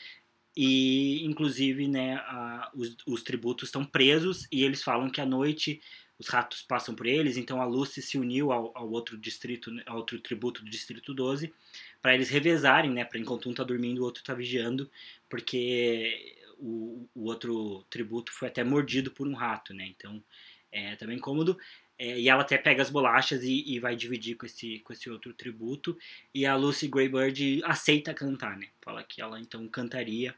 [0.55, 5.79] E, inclusive, né, a, os, os tributos estão presos e eles falam que à noite
[6.19, 9.97] os ratos passam por eles, então a Lucy se uniu ao, ao outro distrito, ao
[9.97, 11.53] outro tributo do distrito 12,
[12.01, 14.89] para eles revezarem, né, para enquanto um tá dormindo, o outro tá vigiando,
[15.29, 19.85] porque o, o outro tributo foi até mordido por um rato, né?
[19.87, 20.23] Então
[20.71, 21.57] é também cômodo.
[21.99, 25.09] É, e ela até pega as bolachas e, e, vai dividir com esse, com esse
[25.09, 25.97] outro tributo.
[26.33, 28.67] E a Lucy Greybird aceita cantar, né?
[28.81, 30.35] Fala que ela então cantaria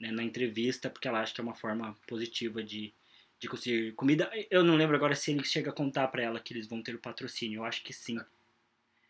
[0.00, 2.94] né, na entrevista, porque ela acha que é uma forma positiva de,
[3.42, 4.30] de conseguir comida.
[4.48, 6.94] Eu não lembro agora se ele chega a contar para ela que eles vão ter
[6.94, 7.58] o patrocínio.
[7.58, 8.20] Eu acho que sim.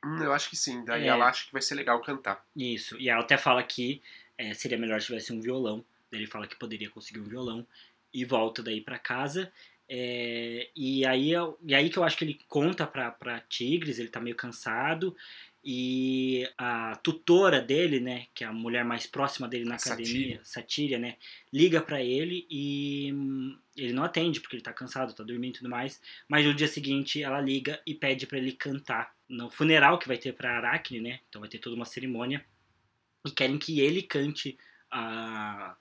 [0.02, 0.82] Hum, eu acho que sim.
[0.86, 1.08] Daí é.
[1.08, 2.42] ela acha que vai ser legal cantar.
[2.56, 2.98] Isso.
[2.98, 4.00] E ela até fala que
[4.38, 5.84] é, seria melhor se tivesse um violão.
[6.10, 7.66] Ele fala que poderia conseguir um violão
[8.12, 9.52] e volta daí para casa.
[9.86, 14.08] É, e, aí, e aí que eu acho que ele conta pra, pra Tigres, ele
[14.08, 15.14] tá meio cansado.
[15.64, 20.98] E a tutora dele, né, que é a mulher mais próxima dele na academia, Satíria,
[20.98, 21.16] né,
[21.52, 25.58] liga para ele e hum, ele não atende porque ele tá cansado, tá dormindo e
[25.58, 26.00] tudo mais.
[26.26, 30.18] Mas no dia seguinte ela liga e pede para ele cantar no funeral que vai
[30.18, 31.20] ter para Aracne, né?
[31.28, 32.44] Então vai ter toda uma cerimônia
[33.24, 34.58] e querem que ele cante
[34.90, 35.76] a,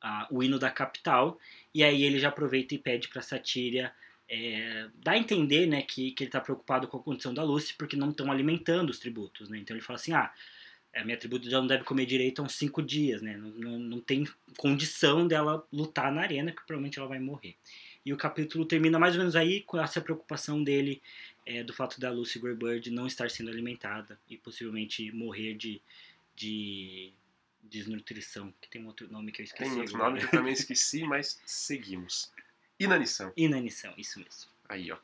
[0.00, 1.38] a, o hino da capital.
[1.72, 3.94] E aí ele já aproveita e pede para Satíria
[4.32, 7.74] é, dá a entender né, que, que ele está preocupado com a condição da Lucy
[7.76, 9.50] porque não estão alimentando os tributos.
[9.50, 9.58] Né?
[9.58, 10.32] Então ele fala assim: ah,
[10.94, 13.36] a minha tributo já não deve comer direito há uns cinco dias, né?
[13.36, 14.24] não, não, não tem
[14.56, 17.56] condição dela lutar na arena, que provavelmente ela vai morrer.
[18.06, 21.02] E o capítulo termina mais ou menos aí com essa preocupação dele
[21.44, 25.82] é, do fato da Lucy Greybird não estar sendo alimentada e possivelmente morrer de,
[26.36, 27.12] de
[27.62, 29.70] desnutrição, que tem um outro nome que eu esqueci.
[29.70, 32.32] Tem outro nome que eu também esqueci, mas seguimos.
[32.80, 33.32] Inanição.
[33.36, 34.50] Inanição, isso mesmo.
[34.68, 34.96] Aí, ó.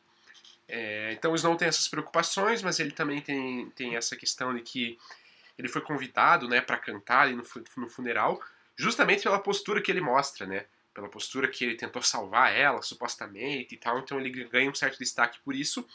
[0.67, 4.63] É, então o Snow tem essas preocupações, mas ele também tem, tem essa questão de
[4.63, 4.99] que
[5.59, 7.45] ele foi convidado, né, para cantar ali no,
[7.77, 8.43] no funeral,
[8.77, 10.67] justamente pela postura que ele mostra, né?
[10.93, 13.99] Pela postura que ele tentou salvar ela, supostamente e tal.
[13.99, 15.87] Então ele ganha um certo destaque por isso.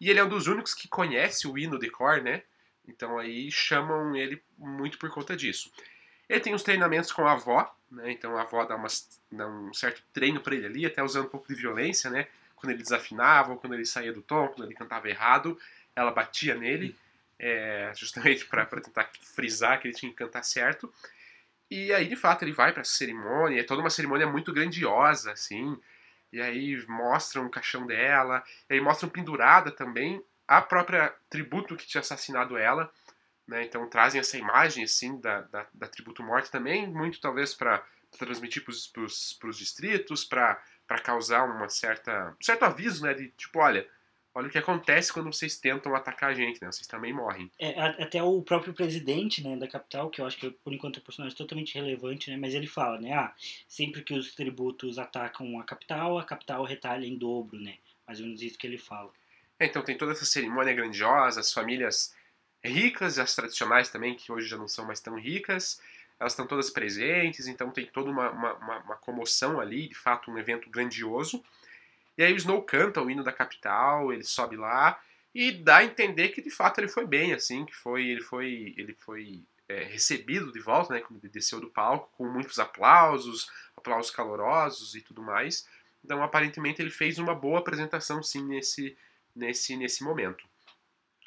[0.00, 2.42] E ele é um dos únicos que conhece o hino de cor, né?
[2.86, 5.70] Então aí chamam ele muito por conta disso.
[6.28, 8.12] Ele tem os treinamentos com a avó, né?
[8.12, 11.30] Então a avó dá, umas, dá um certo treino para ele ali, até usando um
[11.30, 12.26] pouco de violência, né?
[12.56, 15.58] Quando ele desafinava, quando ele saía do tom, quando ele cantava errado,
[15.94, 16.96] ela batia nele,
[17.38, 20.92] é, justamente para tentar frisar que ele tinha que cantar certo.
[21.70, 25.32] E aí, de fato, ele vai para essa cerimônia, é toda uma cerimônia muito grandiosa,
[25.32, 25.78] assim.
[26.32, 31.86] E aí mostram o caixão dela, e aí mostram pendurada também a própria tributo que
[31.86, 32.90] tinha assassinado ela.
[33.48, 33.64] Né?
[33.64, 37.82] Então trazem essa imagem assim da, da, da tributo morte também, muito talvez para
[38.18, 38.72] transmitir para
[39.50, 40.60] os distritos, para
[41.02, 43.14] causar uma certa, um certo aviso, né?
[43.14, 43.88] De tipo, olha,
[44.34, 46.70] olha o que acontece quando vocês tentam atacar a gente, né?
[46.70, 47.50] Vocês também morrem.
[47.58, 51.00] É, até o próprio presidente né, da capital, que eu acho que por enquanto é
[51.00, 52.36] um personagem totalmente relevante, né?
[52.36, 53.14] Mas ele fala, né?
[53.14, 53.32] Ah,
[53.66, 57.78] sempre que os tributos atacam a capital, a capital retalha em dobro, né?
[58.06, 59.10] Mais ou menos isso que ele fala.
[59.58, 62.14] É, então tem toda essa cerimônia grandiosa, as famílias
[62.64, 65.80] ricas, as tradicionais também, que hoje já não são mais tão ricas,
[66.18, 70.38] elas estão todas presentes, então tem toda uma, uma, uma, comoção ali, de fato, um
[70.38, 71.42] evento grandioso.
[72.16, 75.00] E aí o Snow canta o hino da capital, ele sobe lá
[75.32, 78.74] e dá a entender que de fato ele foi bem, assim, que foi ele foi
[78.76, 83.48] ele foi é, recebido de volta, né, quando ele desceu do palco, com muitos aplausos,
[83.76, 85.68] aplausos calorosos e tudo mais.
[86.04, 88.96] Então aparentemente ele fez uma boa apresentação, sim, nesse
[89.36, 90.47] nesse nesse momento.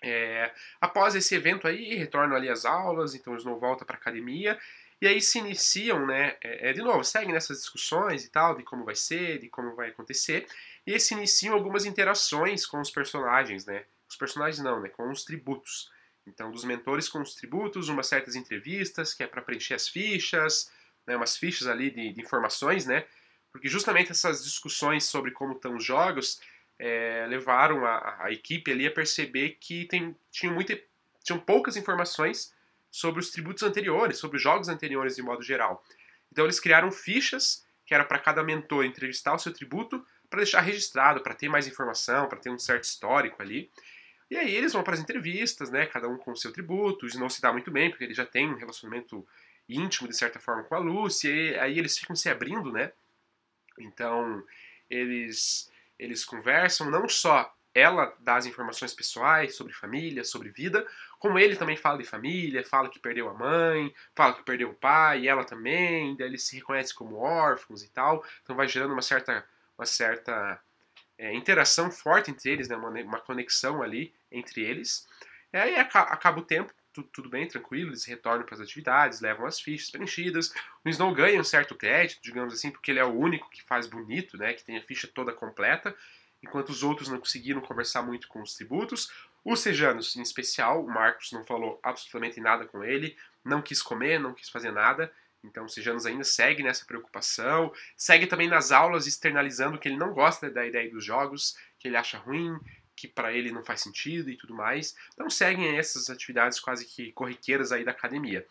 [0.01, 4.59] É, após esse evento aí, retornam ali as aulas, então eles não voltam para academia,
[4.99, 8.63] e aí se iniciam, né, é, é, de novo, seguem nessas discussões e tal, de
[8.63, 10.47] como vai ser, de como vai acontecer,
[10.85, 15.09] e aí se iniciam algumas interações com os personagens, né, os personagens não, né, com
[15.11, 15.91] os tributos.
[16.27, 20.71] Então, dos mentores com os tributos, umas certas entrevistas, que é para preencher as fichas,
[21.07, 23.05] né, umas fichas ali de, de informações, né,
[23.51, 26.39] porque justamente essas discussões sobre como estão os jogos
[26.81, 30.75] é, levaram a, a, equipe ali a perceber que tem, tinham, muita,
[31.23, 32.51] tinham poucas informações
[32.89, 35.85] sobre os tributos anteriores, sobre os jogos anteriores de modo geral.
[36.31, 40.61] Então eles criaram fichas que era para cada mentor entrevistar o seu tributo para deixar
[40.61, 43.69] registrado, para ter mais informação, para ter um certo histórico ali.
[44.31, 47.19] E aí eles vão para as entrevistas, né, cada um com o seu tributo, isso
[47.19, 49.27] não se dá muito bem, porque ele já tem um relacionamento
[49.69, 52.91] íntimo, de certa forma, com a Lucy, e aí eles ficam se abrindo, né?
[53.77, 54.43] Então,
[54.89, 55.70] eles
[56.01, 60.85] eles conversam, não só ela dá as informações pessoais sobre família, sobre vida,
[61.19, 64.73] como ele também fala de família, fala que perdeu a mãe, fala que perdeu o
[64.73, 68.91] pai, e ela também, daí eles se reconhecem como órfãos e tal, então vai gerando
[68.91, 69.45] uma certa,
[69.77, 70.59] uma certa
[71.17, 75.07] é, interação forte entre eles, né, uma, uma conexão ali entre eles.
[75.53, 79.45] E aí acaba o tempo, tudo, tudo bem, tranquilo, eles retornam para as atividades, levam
[79.45, 80.53] as fichas preenchidas.
[80.83, 83.87] O Snow ganha um certo crédito, digamos assim, porque ele é o único que faz
[83.87, 85.95] bonito, né, que tem a ficha toda completa,
[86.43, 89.11] enquanto os outros não conseguiram conversar muito com os tributos.
[89.43, 94.19] Os Sejanos, em especial, o Marcos não falou absolutamente nada com ele, não quis comer,
[94.19, 95.11] não quis fazer nada.
[95.43, 100.13] Então o Sejanos ainda segue nessa preocupação, segue também nas aulas externalizando que ele não
[100.13, 102.59] gosta da ideia dos jogos, que ele acha ruim,
[103.01, 104.95] que para ele não faz sentido e tudo mais.
[105.13, 108.45] Então seguem essas atividades quase que corriqueiras aí da academia.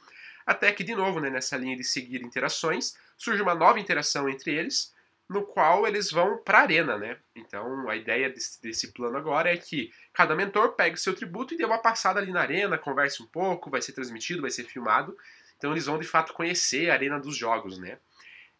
[0.45, 4.53] Até que, de novo, né, nessa linha de seguir interações, surge uma nova interação entre
[4.53, 4.93] eles,
[5.29, 7.17] no qual eles vão para a arena, né?
[7.37, 11.57] Então a ideia desse, desse, plano agora é que cada mentor pegue seu tributo e
[11.57, 15.17] dê uma passada ali na arena, converse um pouco, vai ser transmitido, vai ser filmado.
[15.57, 17.99] Então eles vão de fato conhecer a arena dos jogos, né?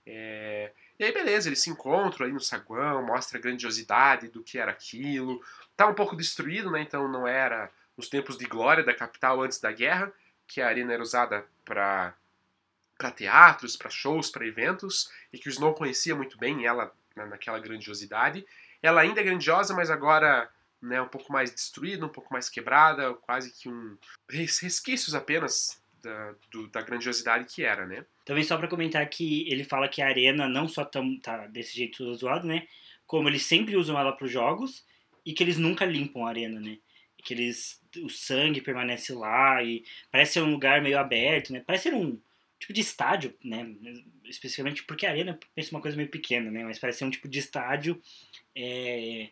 [0.07, 0.71] É...
[1.01, 4.71] E aí, beleza, eles se encontram aí no saguão, mostra a grandiosidade do que era
[4.71, 5.43] aquilo.
[5.81, 6.83] Tá um pouco destruído, né?
[6.83, 10.13] Então não era nos tempos de glória da capital antes da guerra,
[10.47, 12.15] que a arena era usada para
[12.99, 17.59] para teatros, para shows, para eventos, e que o Snow conhecia muito bem ela naquela
[17.59, 18.45] grandiosidade.
[18.83, 20.51] Ela ainda é grandiosa, mas agora
[20.83, 23.97] né, um pouco mais destruída, um pouco mais quebrada, quase que um
[24.31, 28.05] resquícios apenas da, do, da grandiosidade que era, né?
[28.27, 31.75] Também só para comentar que ele fala que a arena não só tão, tá desse
[31.75, 32.69] jeito zoado, né?
[33.07, 34.85] Como eles sempre usam ela para os jogos
[35.31, 36.77] e que eles nunca limpam a arena, né?
[37.23, 41.63] Que eles o sangue permanece lá e parece ser um lugar meio aberto, né?
[41.65, 42.19] Parece ser um
[42.59, 43.73] tipo de estádio, né?
[44.25, 46.65] Especificamente porque a arena pensa uma coisa meio pequena, né?
[46.65, 48.03] Mas parece ser um tipo de estádio
[48.57, 49.29] é,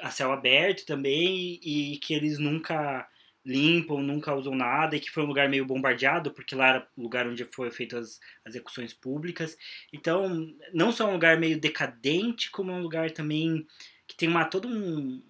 [0.00, 3.06] a céu aberto também e que eles nunca
[3.44, 7.02] limpam, nunca usam nada e que foi um lugar meio bombardeado porque lá era o
[7.02, 9.58] lugar onde foram feitas as execuções públicas.
[9.92, 13.66] Então, não só um lugar meio decadente, como um lugar também
[14.06, 15.22] que tem uma todo um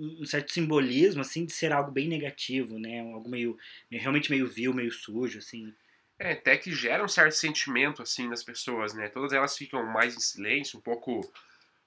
[0.00, 3.00] um certo simbolismo assim de ser algo bem negativo, né?
[3.00, 3.58] Algo meio
[3.90, 5.74] realmente meio vil, meio sujo, assim.
[6.18, 9.08] É, até que gera um certo sentimento, assim, nas pessoas, né?
[9.08, 11.20] Todas elas ficam mais em silêncio, um pouco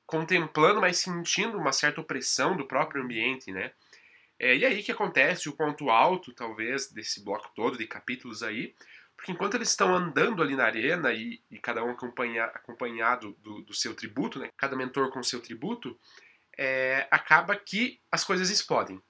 [0.05, 3.71] contemplando, mas sentindo uma certa opressão do próprio ambiente, né?
[4.39, 8.75] É, e aí que acontece o ponto alto, talvez, desse bloco todo de capítulos aí,
[9.15, 13.61] porque enquanto eles estão andando ali na arena e, e cada um acompanha, acompanhado do,
[13.61, 14.49] do, seu tributo, né?
[14.57, 15.97] Cada mentor com seu tributo,
[16.57, 19.01] é, acaba que as coisas explodem.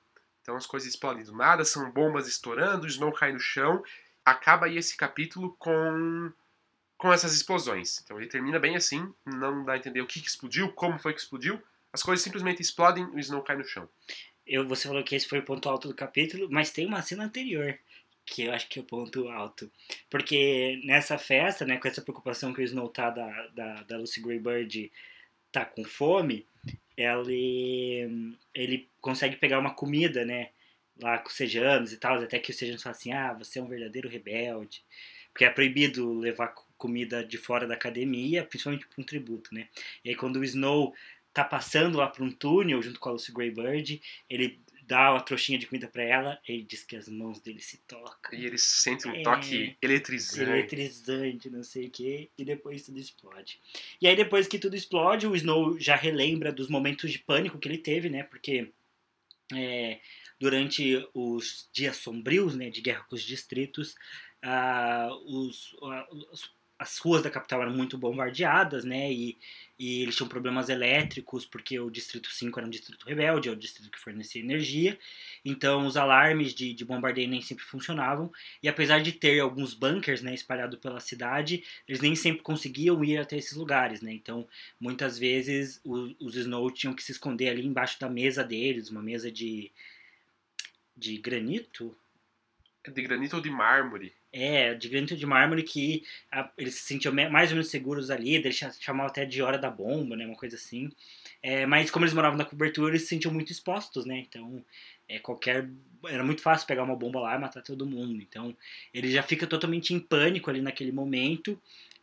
[0.42, 3.84] Então as coisas explodem do nada, são bombas estourando, o Snow cai no chão
[4.26, 6.32] acaba aí esse capítulo com
[6.98, 8.00] com essas explosões.
[8.02, 11.14] Então ele termina bem assim, não dá a entender o que, que explodiu, como foi
[11.14, 11.62] que explodiu.
[11.92, 13.90] As coisas simplesmente explodem e o Snow cai no chão.
[14.48, 17.26] Eu, você falou que esse foi o ponto alto do capítulo, mas tem uma cena
[17.26, 17.78] anterior
[18.26, 19.70] que eu acho que é o ponto alto.
[20.10, 24.22] Porque nessa festa, né, com essa preocupação que o Snow tá da, da, da Lucy
[24.22, 24.90] Greybird
[25.52, 26.48] tá com fome,
[26.98, 30.50] ele, ele consegue pegar uma comida, né?
[31.02, 33.62] lá com os sejanos e tal, até que os sejanos falam assim, ah, você é
[33.62, 34.84] um verdadeiro rebelde.
[35.32, 39.68] Porque é proibido levar comida de fora da academia, principalmente para um tributo, né?
[40.06, 40.94] E aí quando o Snow
[41.34, 44.62] tá passando lá para um túnel junto com a Lucy Greybird, ele
[44.94, 48.32] dá uma trouxinha de comida para ela, ele diz que as mãos dele se tocam.
[48.32, 50.52] E ele sente um é, toque eletrizante.
[50.52, 53.60] Eletrizante, não sei o que, e depois tudo explode.
[54.00, 57.68] E aí depois que tudo explode, o Snow já relembra dos momentos de pânico que
[57.68, 58.22] ele teve, né?
[58.22, 58.72] Porque
[59.52, 60.00] é,
[60.40, 63.96] durante os dias sombrios né, de guerra com os distritos,
[64.46, 66.32] uh, os, uh,
[66.78, 69.38] as ruas da capital eram muito bombardeadas, né, e,
[69.80, 73.56] e eles tinham problemas elétricos, porque o Distrito 5 era um distrito rebelde, é o
[73.56, 74.98] distrito que fornecia energia,
[75.46, 78.32] então os alarmes de, de bombardeio nem sempre funcionavam,
[78.62, 83.18] e apesar de ter alguns bunkers né, espalhados pela cidade, eles nem sempre conseguiam ir
[83.18, 84.48] até esses lugares, né, então
[84.80, 89.02] muitas vezes os, os Snow tinham que se esconder ali embaixo da mesa deles, uma
[89.02, 89.72] mesa de
[90.96, 91.96] de granito.
[92.86, 94.14] De granito ou de mármore?
[94.32, 98.36] É, de granito de mármore que a, eles se sentiam mais ou menos seguros ali,
[98.36, 100.92] eles chamavam até de hora da bomba, né, uma coisa assim.
[101.42, 104.64] É, mas como eles moravam na cobertura, eles se sentiam muito expostos, né, então
[105.08, 105.70] é, qualquer...
[106.06, 108.56] Era muito fácil pegar uma bomba lá e matar todo mundo, então
[108.94, 111.58] ele já fica totalmente em pânico ali naquele momento.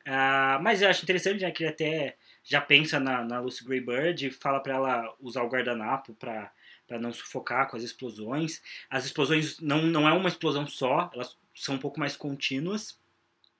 [0.07, 4.27] Ah, mas eu acho interessante, né, que ele até já pensa na, na Lucy Greybird
[4.27, 6.51] e fala para ela usar o guardanapo para
[6.91, 8.61] para não sufocar com as explosões.
[8.91, 12.99] As explosões não, não é uma explosão só, elas são um pouco mais contínuas.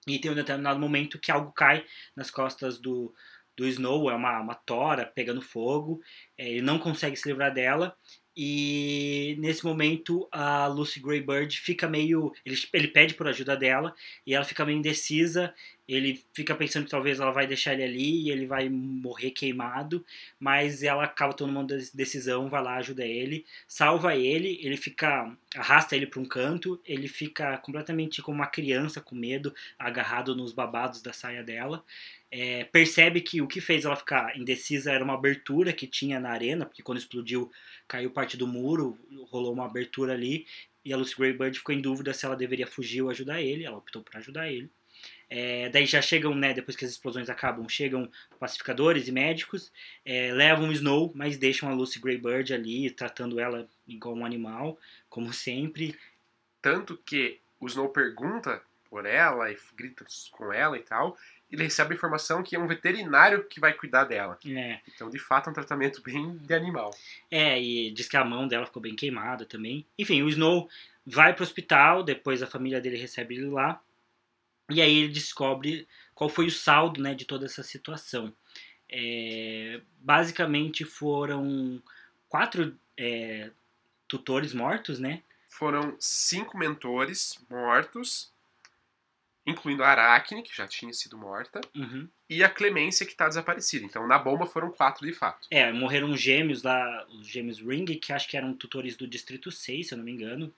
[0.05, 3.15] E tem um determinado momento que algo cai nas costas do,
[3.57, 6.03] do Snow, é uma, uma tora pegando fogo,
[6.37, 7.97] é, ele não consegue se livrar dela.
[8.37, 12.33] E nesse momento a Lucy Greybird fica meio.
[12.45, 13.95] Ele, ele pede por ajuda dela
[14.27, 15.53] e ela fica meio indecisa
[15.93, 20.05] ele fica pensando que talvez ela vai deixar ele ali e ele vai morrer queimado,
[20.39, 25.97] mas ela acaba tomando uma decisão, vai lá, ajuda ele, salva ele, ele fica, arrasta
[25.97, 31.03] ele para um canto, ele fica completamente como uma criança com medo, agarrado nos babados
[31.03, 31.85] da saia dela,
[32.31, 36.31] é, percebe que o que fez ela ficar indecisa era uma abertura que tinha na
[36.31, 37.51] arena, porque quando explodiu
[37.89, 38.99] caiu parte do muro,
[39.31, 40.47] rolou uma abertura ali,
[40.85, 43.77] e a Lucy Greybird ficou em dúvida se ela deveria fugir ou ajudar ele, ela
[43.77, 44.71] optou por ajudar ele.
[45.29, 49.73] É, daí já chegam, né, depois que as explosões acabam, chegam pacificadores e médicos,
[50.05, 54.79] é, levam Snow, mas deixam a Lucy Greybird ali, tratando ela igual um animal,
[55.09, 55.97] como sempre.
[56.61, 61.17] Tanto que o Snow pergunta por ela e grita com ela e tal,
[61.51, 64.39] ele recebe a informação que é um veterinário que vai cuidar dela.
[64.47, 64.79] É.
[64.95, 66.91] Então, de fato, é um tratamento bem de animal.
[67.31, 69.85] É, e diz que a mão dela ficou bem queimada também.
[69.99, 70.69] Enfim, o Snow
[71.05, 73.83] vai pro hospital, depois a família dele recebe ele lá.
[74.71, 78.33] E aí ele descobre qual foi o saldo né, de toda essa situação.
[78.89, 81.83] É, basicamente foram
[82.29, 83.51] quatro é,
[84.07, 85.23] tutores mortos, né?
[85.49, 88.33] Foram cinco mentores mortos,
[89.51, 92.09] incluindo a Aracne, que já tinha sido morta, Uhum.
[92.29, 93.85] e a Clemência, que está desaparecida.
[93.85, 95.47] Então, na bomba foram quatro de fato.
[95.51, 99.89] É, morreram gêmeos lá, os gêmeos Ring, que acho que eram tutores do Distrito 6,
[99.89, 100.53] se eu não me engano.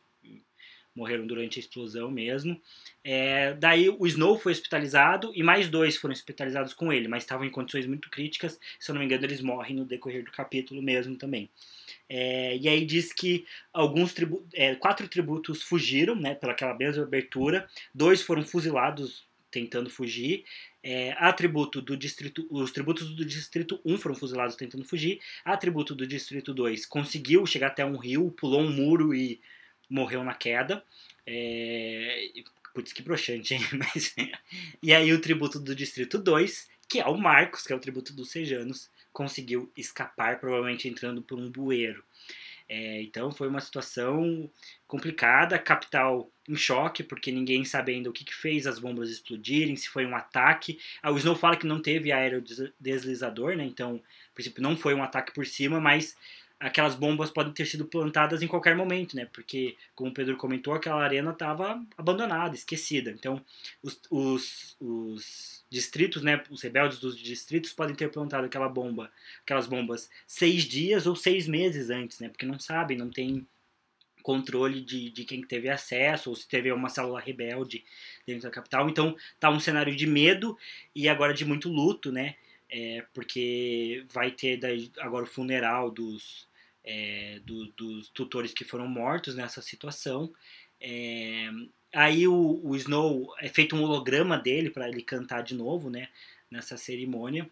[0.94, 2.60] Morreram durante a explosão mesmo.
[3.02, 7.46] É, daí o Snow foi hospitalizado e mais dois foram hospitalizados com ele, mas estavam
[7.46, 8.58] em condições muito críticas.
[8.78, 11.48] Se eu não me engano, eles morrem no decorrer do capítulo mesmo também.
[12.08, 17.66] É, e aí diz que alguns tribu é, quatro tributos fugiram, né, pelaquela mesma abertura.
[17.94, 20.44] Dois foram fuzilados tentando fugir.
[20.82, 25.20] É, atributo do distrito, os tributos do distrito 1 foram fuzilados tentando fugir.
[25.44, 29.40] Atributo do distrito 2 conseguiu chegar até um rio, pulou um muro e
[29.92, 30.82] morreu na queda.
[31.26, 32.30] É,
[32.74, 33.60] putz, que broxante, hein?
[33.76, 34.14] Mas,
[34.82, 38.12] e aí o tributo do distrito 2, que é o Marcos, que é o tributo
[38.12, 42.02] dos Sejanos, conseguiu escapar, provavelmente entrando por um bueiro.
[42.68, 44.50] É, então foi uma situação
[44.86, 49.88] complicada, capital em choque, porque ninguém sabendo o que, que fez as bombas explodirem, se
[49.88, 50.78] foi um ataque.
[51.02, 53.64] A o Snow fala que não teve aerodeslizador, né?
[53.64, 56.16] Então, a princípio, não foi um ataque por cima, mas
[56.62, 59.26] aquelas bombas podem ter sido plantadas em qualquer momento, né?
[59.32, 63.10] Porque, como o Pedro comentou, aquela arena estava abandonada, esquecida.
[63.10, 63.44] Então,
[63.82, 66.40] os, os, os, distritos, né?
[66.48, 69.10] Os rebeldes dos distritos podem ter plantado aquela bomba,
[69.42, 72.28] aquelas bombas seis dias ou seis meses antes, né?
[72.28, 73.44] Porque não sabem, não tem
[74.22, 77.84] controle de, de quem teve acesso ou se teve uma célula rebelde
[78.24, 78.88] dentro da capital.
[78.88, 80.56] Então, tá um cenário de medo
[80.94, 82.36] e agora de muito luto, né?
[82.70, 86.51] É, porque vai ter daí agora o funeral dos
[86.84, 90.32] é, do, dos tutores que foram mortos nessa situação.
[90.80, 91.48] É,
[91.94, 96.08] aí o, o, Snow é feito um holograma dele para ele cantar de novo, né?
[96.50, 97.48] Nessa cerimônia.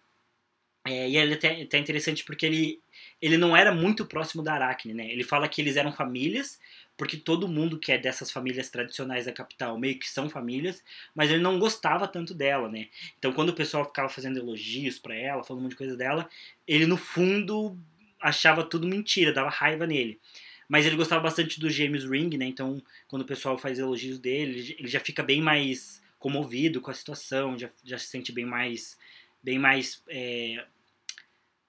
[0.85, 2.81] É, e ele é até, até interessante porque ele,
[3.21, 5.11] ele não era muito próximo da Aracne, né?
[5.13, 6.59] Ele fala que eles eram famílias,
[6.97, 10.83] porque todo mundo que é dessas famílias tradicionais da capital meio que são famílias,
[11.15, 12.89] mas ele não gostava tanto dela, né?
[13.19, 16.29] Então quando o pessoal ficava fazendo elogios para ela, falando um monte de coisa dela,
[16.67, 17.79] ele no fundo
[18.21, 20.21] achava tudo mentira, dava raiva nele.
[20.69, 22.47] Mas ele gostava bastante do James Ring, né?
[22.47, 26.95] Então, quando o pessoal faz elogios dele, ele já fica bem mais comovido com a
[26.95, 28.97] situação, já, já se sente bem mais,
[29.43, 30.65] bem mais é,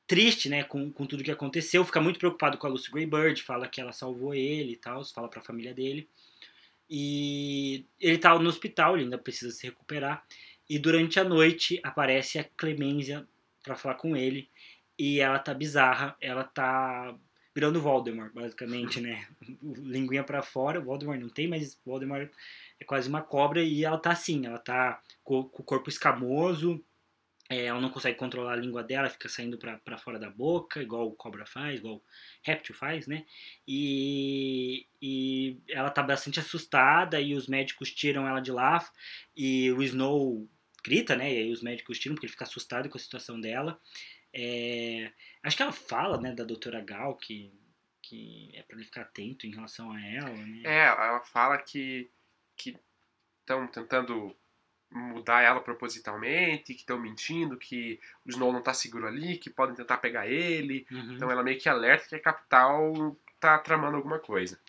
[0.06, 0.64] triste, né?
[0.64, 1.84] Com, com tudo que aconteceu.
[1.84, 5.28] Fica muito preocupado com a Lucy Greybird, fala que ela salvou ele e tal, fala
[5.28, 6.08] para a família dele.
[6.88, 10.24] E ele tá no hospital, ele ainda precisa se recuperar.
[10.70, 13.26] E durante a noite aparece a Clemência
[13.64, 14.48] para falar com ele
[15.02, 17.18] e ela tá bizarra, ela tá
[17.56, 19.28] virando Voldemort, basicamente, né?
[19.82, 22.30] Linguinha para fora, Voldemort não tem, mas Voldemort
[22.80, 26.86] é quase uma cobra e ela tá assim, ela tá com, com o corpo escamoso,
[27.50, 31.08] é, ela não consegue controlar a língua dela, fica saindo para fora da boca, igual
[31.08, 32.04] o cobra faz, igual o
[32.44, 33.26] réptil faz, né?
[33.68, 38.88] E, e ela tá bastante assustada e os médicos tiram ela de lá
[39.36, 40.48] e o Snow
[40.84, 41.34] grita, né?
[41.34, 43.80] E aí os médicos tiram porque ele fica assustado com a situação dela.
[44.34, 45.12] É,
[45.44, 47.54] acho que ela fala, né, da doutora Gal, que,
[48.02, 50.62] que é para ele ficar atento em relação a ela, né?
[50.64, 52.10] É, ela fala que
[52.56, 52.78] que
[53.40, 54.36] estão tentando
[54.92, 59.76] mudar ela propositalmente, que estão mentindo, que o Snow não tá seguro ali, que podem
[59.76, 60.86] tentar pegar ele.
[60.92, 61.14] Uhum.
[61.14, 64.60] Então ela meio que alerta que a capital tá tramando alguma coisa.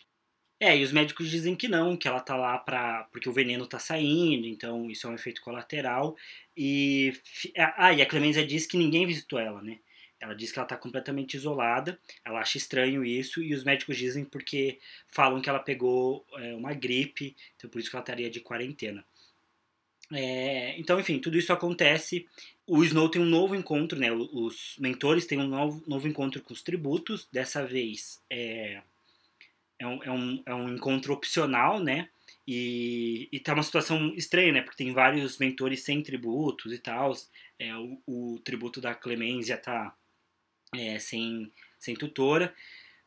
[0.63, 3.67] É, e os médicos dizem que não, que ela tá lá pra, porque o veneno
[3.67, 6.15] tá saindo, então isso é um efeito colateral.
[6.55, 7.13] E
[7.57, 9.79] ah, e a Clemenza diz que ninguém visitou ela, né?
[10.21, 14.23] Ela diz que ela tá completamente isolada, ela acha estranho isso, e os médicos dizem
[14.23, 18.39] porque falam que ela pegou é, uma gripe, então por isso que ela estaria de
[18.39, 19.05] quarentena.
[20.13, 22.25] É, então, enfim, tudo isso acontece.
[22.65, 24.13] O Snow tem um novo encontro, né?
[24.13, 27.27] Os mentores têm um novo, novo encontro com os tributos.
[27.31, 28.81] Dessa vez é,
[29.79, 32.09] é, um, é, um, é um encontro opcional, né?
[32.47, 34.61] E, e tá uma situação estranha, né?
[34.61, 37.13] Porque tem vários mentores sem tributos e tal.
[37.57, 39.95] É, o, o tributo da Clemência tá
[40.75, 42.53] é, sem, sem tutora.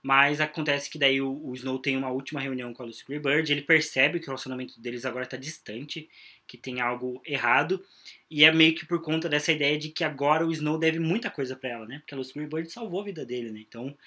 [0.02, 3.50] Mas acontece que daí o, o, Snow tem uma última reunião com a Lucy Greybird,
[3.50, 6.08] ele percebe que o relacionamento deles agora está distante,
[6.46, 7.84] que tem algo errado,
[8.30, 11.28] e é meio que por conta dessa ideia de que agora o Snow deve muita
[11.28, 11.98] coisa para ela, né?
[11.98, 13.64] Porque a Lucy Greybird salvou a vida dele, né?
[13.66, 13.98] Então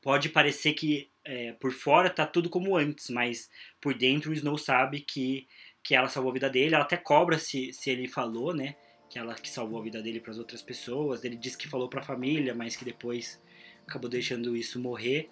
[0.00, 4.56] pode parecer que é, por fora tá tudo como antes, mas por dentro o Snow
[4.56, 5.46] sabe que,
[5.82, 8.76] que ela salvou a vida dele, ela até cobra se, se ele falou, né?
[9.10, 11.88] Que ela que salvou a vida dele para as outras pessoas, ele disse que falou
[11.88, 13.40] para a família, mas que depois
[13.86, 15.28] acabou deixando isso morrer.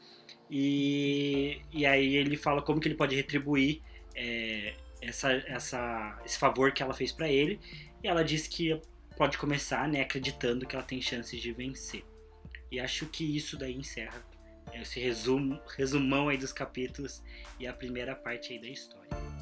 [0.51, 3.83] E, e aí ele fala como que ele pode retribuir
[4.14, 7.61] é, essa, essa, esse favor que ela fez para ele.
[8.03, 8.81] E ela diz que
[9.17, 12.05] pode começar, né, acreditando que ela tem chances de vencer.
[12.71, 14.25] E acho que isso daí encerra
[14.75, 17.23] esse resumo, resumão aí dos capítulos
[17.59, 19.36] e a primeira parte aí da história.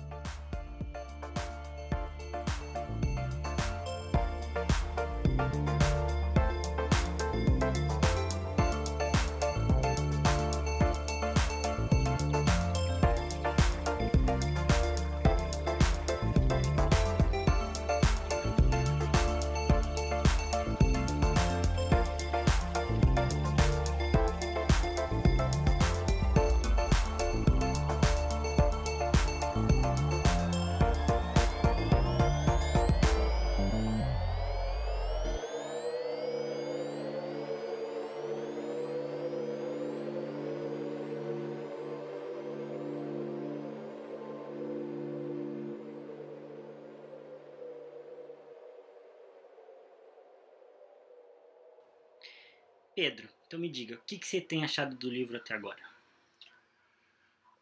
[53.04, 55.78] Pedro, então me diga, o que, que você tem achado do livro até agora?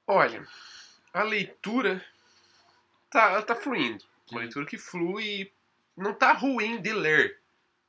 [0.06, 0.46] Olha,
[1.12, 2.04] a leitura
[3.10, 4.04] tá, tá fluindo.
[4.30, 5.50] Uma leitura que flui
[5.96, 7.40] não tá ruim de ler.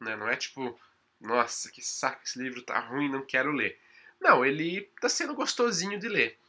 [0.02, 0.16] Né?
[0.16, 0.80] Não é tipo,
[1.22, 3.80] nossa, que saco, esse livro tá ruim, não quero ler.
[4.20, 6.40] Não, ele tá sendo gostosinho de ler.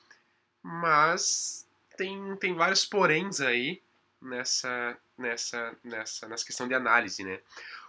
[0.63, 3.83] Mas tem, tem vários poréns aí
[4.23, 7.43] nessa, nessa, nessa, nessa questão de análise, né?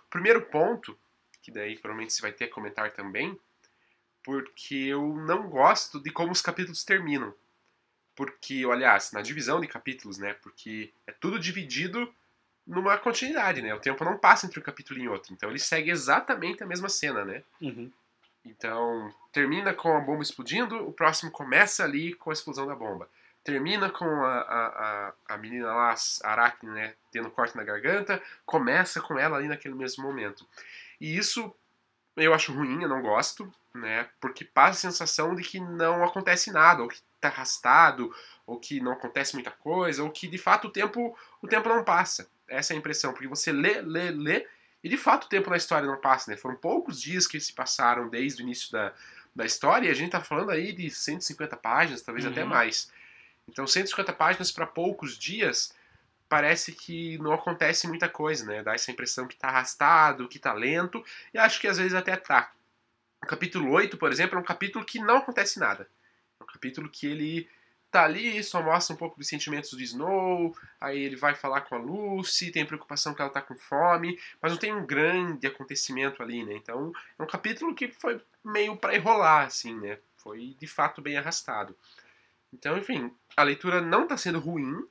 [0.05, 0.99] O primeiro ponto
[1.45, 3.39] que daí provavelmente você vai ter a comentar também,
[4.23, 7.31] porque eu não gosto de como os capítulos terminam.
[8.15, 10.33] Porque, aliás, na divisão de capítulos, né?
[10.41, 12.11] Porque é tudo dividido
[12.65, 13.75] numa continuidade, né?
[13.75, 15.33] O tempo não passa entre um capítulo e outro.
[15.33, 17.43] Então ele segue exatamente a mesma cena, né?
[17.61, 17.91] Uhum.
[18.43, 23.07] Então, termina com a bomba explodindo, o próximo começa ali com a explosão da bomba.
[23.43, 25.93] Termina com a, a, a, a menina lá,
[26.23, 30.47] a Aracne, né, tendo corte na garganta, começa com ela ali naquele mesmo momento.
[30.99, 31.53] E isso
[32.15, 34.07] eu acho ruim, eu não gosto, né?
[34.21, 38.13] Porque passa a sensação de que não acontece nada, ou que tá arrastado,
[38.45, 41.83] ou que não acontece muita coisa, ou que de fato o tempo, o tempo não
[41.83, 42.29] passa.
[42.47, 44.47] Essa é a impressão, porque você lê, lê, lê,
[44.83, 46.37] e de fato o tempo na história não passa, né?
[46.37, 48.93] Foram poucos dias que se passaram desde o início da,
[49.35, 52.31] da história, e a gente tá falando aí de 150 páginas, talvez uhum.
[52.31, 52.91] até mais.
[53.47, 55.73] Então 150 páginas para poucos dias
[56.27, 58.63] parece que não acontece muita coisa, né?
[58.63, 61.03] Dá essa impressão que tá arrastado, que tá lento,
[61.33, 62.51] e acho que às vezes até tá.
[63.23, 65.87] O capítulo 8, por exemplo, é um capítulo que não acontece nada.
[66.39, 67.49] É um capítulo que ele
[67.95, 71.75] tá ali, só mostra um pouco dos sentimentos do Snow, aí ele vai falar com
[71.75, 76.21] a Lucy, tem preocupação que ela tá com fome, mas não tem um grande acontecimento
[76.21, 76.55] ali, né?
[76.55, 79.97] Então, é um capítulo que foi meio para enrolar, assim, né?
[80.17, 81.73] Foi de fato bem arrastado.
[82.51, 84.85] Então, enfim, a leitura não tá sendo ruim,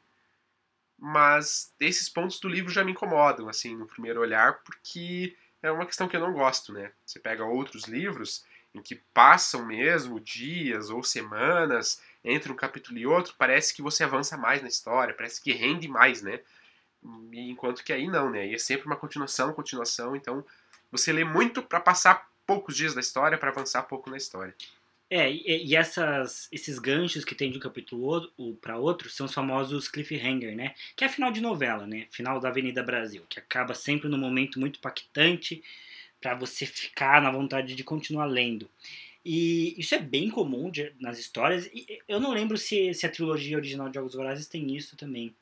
[0.99, 5.87] mas esses pontos do livro já me incomodam, assim, no primeiro olhar, porque é uma
[5.87, 6.93] questão que eu não gosto, né?
[7.05, 13.07] Você pega outros livros em que passam mesmo dias ou semanas entre um capítulo e
[13.07, 16.41] outro, parece que você avança mais na história, parece que rende mais, né?
[17.33, 18.47] Enquanto que aí não, né?
[18.47, 20.45] E é sempre uma continuação, continuação, então
[20.91, 24.55] você lê muito para passar poucos dias da história, para avançar pouco na história.
[25.11, 28.31] É, e, e, essas, esses ganchos que tem de um capítulo
[28.61, 30.75] para outro são os famosos cliffhanger, né?
[30.97, 32.07] Que é final de novela, né?
[32.11, 35.63] Final da Avenida Brasil, que acaba sempre num momento muito impactante
[36.21, 38.69] para você ficar na vontade de continuar lendo.
[39.25, 41.67] E isso é bem comum de, nas histórias.
[41.73, 45.35] E eu não lembro se, se a trilogia original de Jogos Vorazes tem isso também.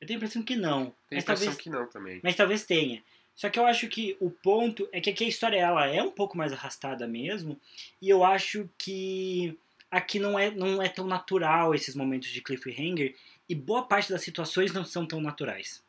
[0.00, 0.94] Eu tenho a impressão que não.
[1.08, 2.20] Tem a impressão talvez, que não também.
[2.22, 3.02] Mas talvez tenha.
[3.36, 6.10] Só que eu acho que o ponto é que aqui a história ela é um
[6.10, 7.60] pouco mais arrastada mesmo,
[8.00, 9.56] e eu acho que
[9.90, 13.14] aqui não é, não é tão natural esses momentos de cliffhanger,
[13.46, 15.84] e boa parte das situações não são tão naturais.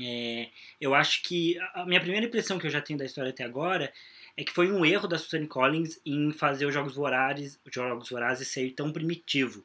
[0.00, 0.48] É,
[0.80, 3.92] eu acho que a minha primeira impressão que eu já tenho da história até agora
[4.36, 8.10] é que foi um erro da Susan Collins em fazer os Jogos Vorazes, os Jogos
[8.10, 9.64] Vorazes ser tão primitivo.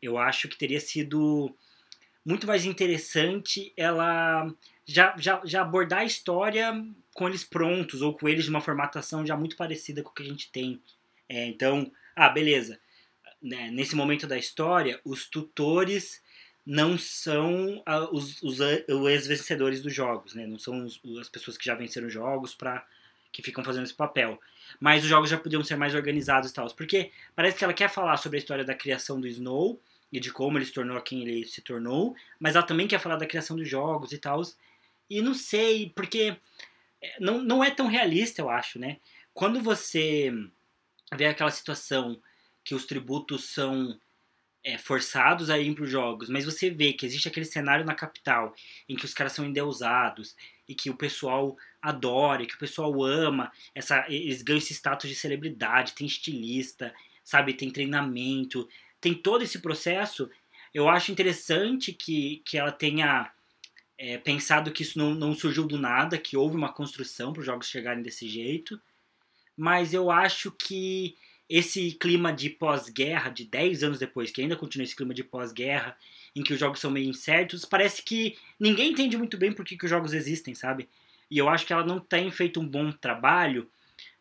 [0.00, 1.54] Eu acho que teria sido
[2.26, 4.52] muito mais interessante ela
[4.84, 6.72] já, já, já abordar a história
[7.14, 10.24] com eles prontos ou com eles de uma formatação já muito parecida com o que
[10.24, 10.82] a gente tem.
[11.28, 12.80] É, então, ah, beleza.
[13.40, 16.20] Né, nesse momento da história, os tutores
[16.64, 20.48] não são ah, os, os, os ex-vencedores dos jogos, né?
[20.48, 22.84] Não são os, as pessoas que já venceram jogos para
[23.30, 24.40] que ficam fazendo esse papel.
[24.80, 26.66] Mas os jogos já podiam ser mais organizados e tal.
[26.74, 29.80] Porque parece que ela quer falar sobre a história da criação do Snow
[30.12, 33.16] e de como ele se tornou quem ele se tornou, mas ela também quer falar
[33.16, 34.40] da criação dos jogos e tal.
[35.10, 36.36] E não sei, porque
[37.02, 38.98] é, não, não é tão realista, eu acho, né?
[39.34, 40.32] Quando você
[41.14, 42.20] vê aquela situação
[42.64, 43.98] que os tributos são
[44.64, 47.94] é, forçados a ir para os jogos, mas você vê que existe aquele cenário na
[47.94, 48.54] capital
[48.88, 50.34] em que os caras são endeusados
[50.68, 55.08] e que o pessoal adora, e que o pessoal ama, essa, eles ganham esse status
[55.08, 56.92] de celebridade, tem estilista,
[57.22, 58.68] sabe, tem treinamento,
[59.06, 60.28] tem todo esse processo.
[60.74, 63.30] Eu acho interessante que, que ela tenha
[63.96, 67.46] é, pensado que isso não, não surgiu do nada, que houve uma construção para os
[67.46, 68.80] jogos chegarem desse jeito,
[69.56, 71.16] mas eu acho que
[71.48, 75.96] esse clima de pós-guerra, de 10 anos depois, que ainda continua esse clima de pós-guerra,
[76.34, 79.78] em que os jogos são meio incertos, parece que ninguém entende muito bem por que,
[79.78, 80.88] que os jogos existem, sabe?
[81.30, 83.70] E eu acho que ela não tem feito um bom trabalho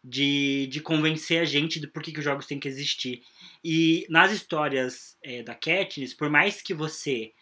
[0.08, 3.24] de, de convencer a gente de por que, que os jogos têm que existir.
[3.64, 7.34] E nas histórias é, da Katniss, por mais que você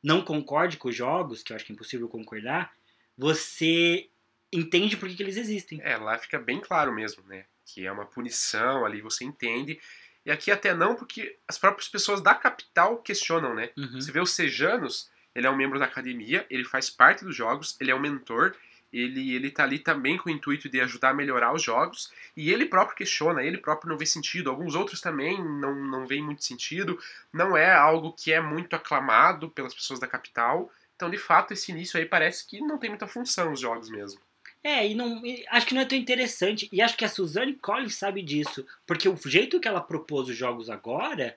[0.00, 2.72] não concorde com os jogos, que eu acho que é impossível concordar,
[3.18, 4.08] você
[4.52, 5.80] entende por que, que eles existem.
[5.82, 7.44] É, lá fica bem claro mesmo, né?
[7.66, 9.80] Que é uma punição ali, você entende.
[10.24, 13.70] E aqui até não, porque as próprias pessoas da capital questionam, né?
[13.76, 14.00] Uhum.
[14.00, 17.76] Você vê os Sejanos, ele é um membro da academia, ele faz parte dos jogos,
[17.80, 18.54] ele é um mentor,
[18.92, 22.50] ele, ele tá ali também com o intuito de ajudar a melhorar os jogos, e
[22.50, 26.44] ele próprio questiona, ele próprio não vê sentido, alguns outros também não, não veem muito
[26.44, 26.98] sentido,
[27.32, 31.72] não é algo que é muito aclamado pelas pessoas da capital, então de fato esse
[31.72, 34.20] início aí parece que não tem muita função os jogos mesmo.
[34.64, 35.20] É, e não,
[35.50, 36.68] acho que não é tão interessante.
[36.70, 38.64] E acho que a Suzanne Collins sabe disso.
[38.86, 41.36] Porque o jeito que ela propôs os jogos agora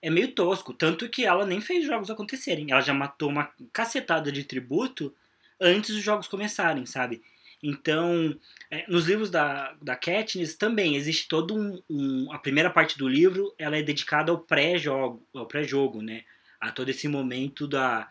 [0.00, 0.72] é meio tosco.
[0.72, 2.70] Tanto que ela nem fez os jogos acontecerem.
[2.70, 5.12] Ela já matou uma cacetada de tributo
[5.60, 7.22] antes dos jogos começarem, sabe?
[7.62, 8.38] Então,
[8.70, 13.06] é, nos livros da, da Katniss também existe todo um, um, A primeira parte do
[13.06, 16.24] livro ela é dedicada ao pré-jogo, ao pré-jogo, né?
[16.58, 18.08] A todo esse momento da,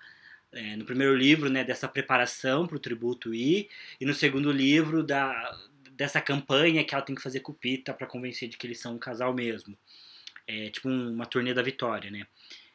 [0.52, 3.70] é, no primeiro livro, né, dessa preparação para o tributo ir,
[4.00, 5.58] e no segundo livro da,
[5.92, 8.80] dessa campanha que ela tem que fazer com o Pita para convencer de que eles
[8.80, 9.78] são um casal mesmo.
[10.48, 12.26] É tipo um, uma turnê da vitória, né?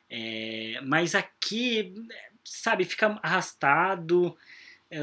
[0.09, 1.95] É, mas aqui,
[2.45, 4.37] sabe, fica arrastado,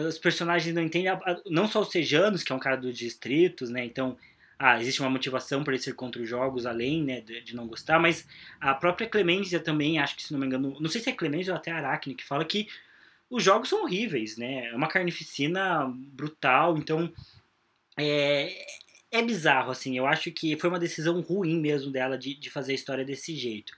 [0.08, 1.12] os personagens não entendem,
[1.48, 3.84] não só os Sejanos, que é um cara dos distritos, né?
[3.86, 4.18] Então
[4.64, 7.66] ah, existe uma motivação para ele ser contra os jogos, além né, de, de, não
[7.66, 8.28] gostar, mas
[8.60, 11.52] a própria Clemência também, acho que se não me engano, não sei se é Clemência
[11.52, 12.68] ou até Aracne, que fala que
[13.28, 14.68] os jogos são horríveis, né?
[14.68, 17.12] É uma carnificina brutal, então
[17.98, 18.54] é,
[19.10, 19.98] é bizarro, assim.
[19.98, 23.36] Eu acho que foi uma decisão ruim mesmo dela de, de fazer a história desse
[23.36, 23.74] jeito.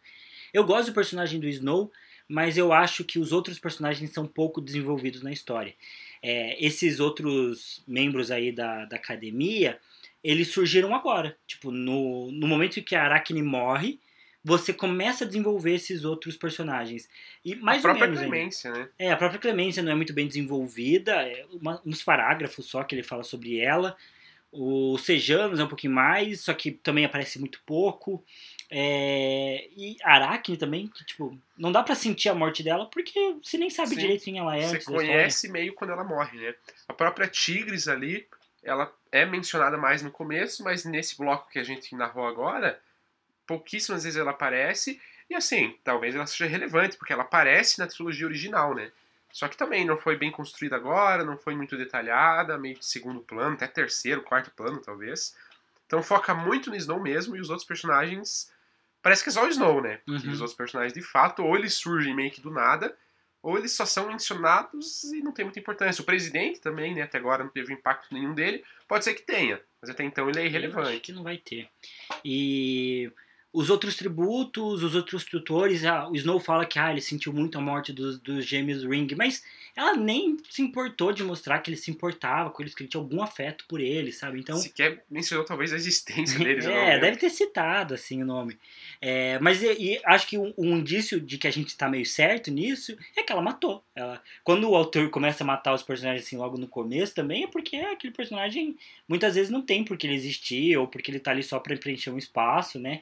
[0.53, 1.91] Eu gosto do personagem do Snow,
[2.33, 5.75] mas eu acho que os outros personagens são pouco desenvolvidos na história.
[6.19, 9.79] É, esses outros membros aí da, da academia
[10.23, 11.37] eles surgiram agora.
[11.45, 13.99] Tipo, no, no momento em que a Arachne morre,
[14.43, 17.07] você começa a desenvolver esses outros personagens.
[17.45, 18.89] E mais a própria menos, Clemência, né?
[18.97, 22.95] É, a própria Clemência não é muito bem desenvolvida, é uma, uns parágrafos só que
[22.95, 23.95] ele fala sobre ela.
[24.53, 28.23] O Sejanos é um pouquinho mais, só que também aparece muito pouco.
[28.69, 33.57] É, e Aracne também, que, tipo, não dá para sentir a morte dela porque você
[33.57, 34.67] nem sabe Sim, direito quem ela é.
[34.67, 36.55] Você conhece meio quando ela morre, né?
[36.87, 38.27] A própria Tigres ali,
[38.63, 42.79] ela é mencionada mais no começo, mas nesse bloco que a gente narrou agora,
[43.45, 44.99] pouquíssimas vezes ela aparece.
[45.29, 48.91] E assim, talvez ela seja relevante, porque ela aparece na trilogia original, né?
[49.33, 53.19] Só que também não foi bem construída agora, não foi muito detalhada, meio de segundo
[53.19, 55.35] plano, até terceiro, quarto plano, talvez.
[55.87, 58.53] Então foca muito no Snow mesmo, e os outros personagens.
[59.01, 59.99] Parece que é só o Snow, né?
[60.07, 60.17] Uhum.
[60.17, 62.95] os outros personagens, de fato, ou eles surgem meio que do nada,
[63.41, 66.03] ou eles só são mencionados e não tem muita importância.
[66.03, 68.63] O presidente também, né, até agora não teve impacto nenhum dele.
[68.87, 70.87] Pode ser que tenha, mas até então ele é irrelevante.
[70.89, 71.67] Eu acho que não vai ter.
[72.23, 73.11] E
[73.53, 77.55] os outros tributos, os outros tutores, ah, o Snow fala que ah, ele sentiu muito
[77.55, 79.43] a morte dos, dos gêmeos Ring, mas
[79.75, 83.01] ela nem se importou de mostrar que ele se importava com eles, que ele tinha
[83.01, 84.39] algum afeto por eles, sabe?
[84.39, 84.57] Então.
[84.57, 86.65] Sequer mencionou talvez a existência deles.
[86.65, 88.57] é, deve ter citado assim o nome.
[88.99, 92.05] É, mas e, e acho que um, um, indício de que a gente tá meio
[92.07, 93.83] certo nisso é que ela matou.
[93.95, 97.47] Ela, quando o autor começa a matar os personagens assim logo no começo também é
[97.47, 98.75] porque aquele personagem
[99.07, 102.09] muitas vezes não tem porque ele existir ou porque ele tá ali só para preencher
[102.09, 103.01] um espaço, né?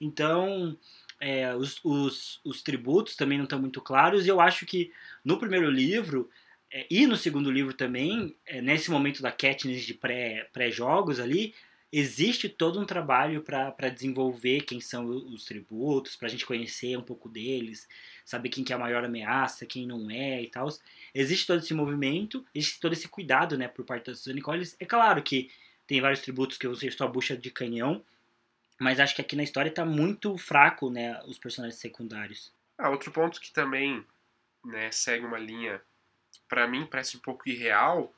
[0.00, 0.76] Então,
[1.20, 4.92] é, os, os, os, tributos também não estão muito claros, e eu acho que
[5.24, 6.30] no primeiro livro,
[6.72, 11.54] é, e no segundo livro também, é, nesse momento da Katniss de pré-jogos pré ali,
[11.92, 17.02] existe todo um trabalho para desenvolver quem são os tributos, para a gente conhecer um
[17.02, 17.88] pouco deles,
[18.24, 20.68] saber quem que é a maior ameaça, quem não é e tal.
[21.14, 24.76] Existe todo esse movimento, existe todo esse cuidado né, por parte da Suzanne Collins.
[24.78, 25.50] É claro que
[25.86, 28.04] tem vários tributos que você sua bucha de canhão,
[28.78, 32.52] mas acho que aqui na história tá muito fraco, né, os personagens secundários.
[32.76, 34.04] Ah, outro ponto que também,
[34.64, 35.80] né, segue uma linha,
[36.48, 38.14] para mim parece um pouco irreal,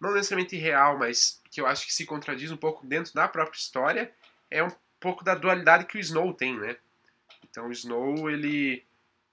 [0.00, 3.58] não necessariamente irreal, mas que eu acho que se contradiz um pouco dentro da própria
[3.58, 4.12] história,
[4.50, 6.76] é um pouco da dualidade que o Snow tem, né?
[7.44, 8.84] Então o Snow, ele,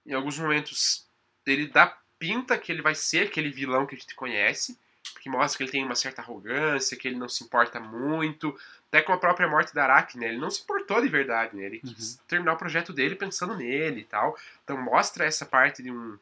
[0.06, 1.08] em alguns momentos,
[1.46, 4.78] ele dá pinta que ele vai ser aquele vilão que a gente conhece,
[5.14, 9.02] porque mostra que ele tem uma certa arrogância, que ele não se importa muito, até
[9.02, 10.28] com a própria morte da Araki, né?
[10.30, 11.66] Ele não se importou de verdade, né?
[11.66, 12.20] Ele quis uhum.
[12.28, 14.38] terminar o projeto dele pensando nele e tal.
[14.64, 16.18] Então mostra essa parte de um,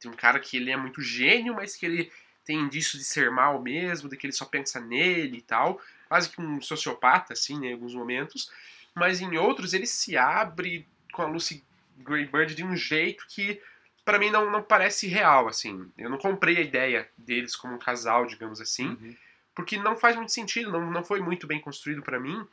[0.00, 2.12] de um cara que ele é muito gênio, mas que ele
[2.44, 5.80] tem indício de ser mal mesmo, de que ele só pensa nele e tal.
[6.08, 8.50] Quase que um sociopata, assim, né, em alguns momentos.
[8.94, 11.64] Mas em outros ele se abre com a Lucy
[11.98, 13.60] Greybird de um jeito que
[14.04, 15.90] para mim não, não parece real, assim.
[15.96, 19.16] Eu não comprei a ideia deles como um casal, digamos assim, uhum.
[19.54, 22.46] porque não faz muito sentido, não, não foi muito bem construído para mim.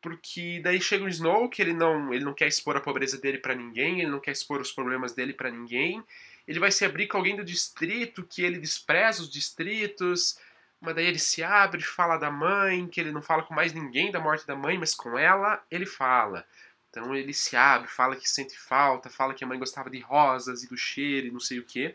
[0.00, 3.38] Porque daí chega o Snow que ele não, ele não quer expor a pobreza dele
[3.38, 6.02] para ninguém, ele não quer expor os problemas dele para ninguém.
[6.48, 10.36] Ele vai se abrir com alguém do distrito que ele despreza os distritos,
[10.80, 14.10] mas daí ele se abre, fala da mãe, que ele não fala com mais ninguém
[14.10, 16.44] da morte da mãe, mas com ela ele fala.
[16.92, 20.62] Então ele se abre, fala que sente falta, fala que a mãe gostava de rosas
[20.62, 21.94] e do cheiro e não sei o que.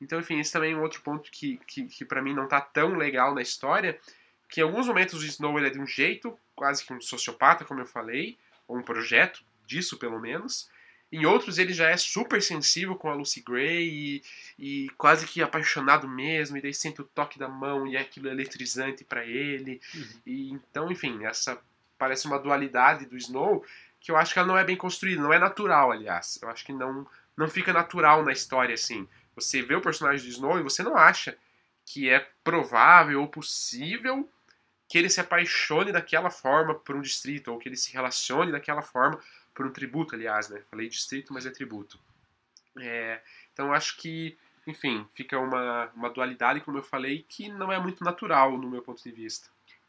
[0.00, 2.60] Então, enfim, esse também é um outro ponto que, que, que para mim não tá
[2.60, 3.98] tão legal na história,
[4.48, 7.64] que em alguns momentos o Snow ele é de um jeito, quase que um sociopata,
[7.64, 10.68] como eu falei, ou um projeto disso pelo menos.
[11.10, 14.22] Em outros ele já é super sensível com a Lucy Gray e,
[14.58, 18.28] e quase que apaixonado mesmo, e daí sente o toque da mão e é aquilo
[18.28, 19.80] eletrizante para ele.
[19.94, 20.20] Uhum.
[20.26, 21.62] E então, enfim, essa
[21.98, 23.64] parece uma dualidade do Snow
[24.06, 26.38] que eu acho que ela não é bem construída, não é natural, aliás.
[26.40, 27.04] Eu acho que não,
[27.36, 29.08] não fica natural na história, assim.
[29.34, 31.36] Você vê o personagem do Snow e você não acha
[31.84, 34.30] que é provável ou possível
[34.88, 38.80] que ele se apaixone daquela forma por um distrito, ou que ele se relacione daquela
[38.80, 39.18] forma
[39.52, 40.62] por um tributo, aliás, né?
[40.70, 41.98] Falei distrito, mas é tributo.
[42.78, 43.20] É,
[43.52, 44.38] então acho que,
[44.68, 48.82] enfim, fica uma, uma dualidade, como eu falei, que não é muito natural no meu
[48.82, 49.48] ponto de vista.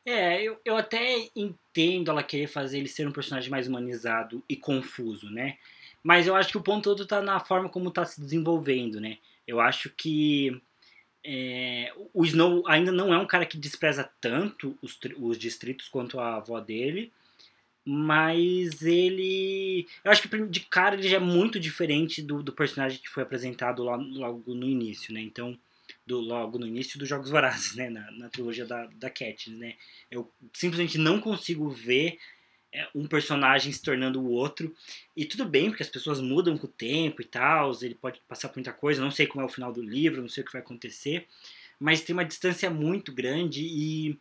[0.09, 4.55] É, eu, eu até entendo ela querer fazer ele ser um personagem mais humanizado e
[4.55, 5.57] confuso, né?
[6.01, 9.17] Mas eu acho que o ponto todo tá na forma como tá se desenvolvendo, né?
[9.45, 10.61] Eu acho que
[11.25, 16.21] é, o Snow ainda não é um cara que despreza tanto os, os distritos quanto
[16.21, 17.11] a avó dele,
[17.83, 19.85] mas ele.
[20.05, 23.23] Eu acho que de cara ele já é muito diferente do, do personagem que foi
[23.23, 25.19] apresentado lá, logo no início, né?
[25.19, 25.59] Então
[26.07, 27.89] do, logo no início dos Jogos Vorazes, né?
[27.89, 29.75] Na, na trilogia da, da Katniss, né?
[30.09, 32.17] Eu simplesmente não consigo ver
[32.73, 34.73] é, um personagem se tornando o outro.
[35.15, 38.47] E tudo bem, porque as pessoas mudam com o tempo e tal, ele pode passar
[38.49, 40.53] por muita coisa, não sei como é o final do livro, não sei o que
[40.53, 41.27] vai acontecer,
[41.79, 44.17] mas tem uma distância muito grande e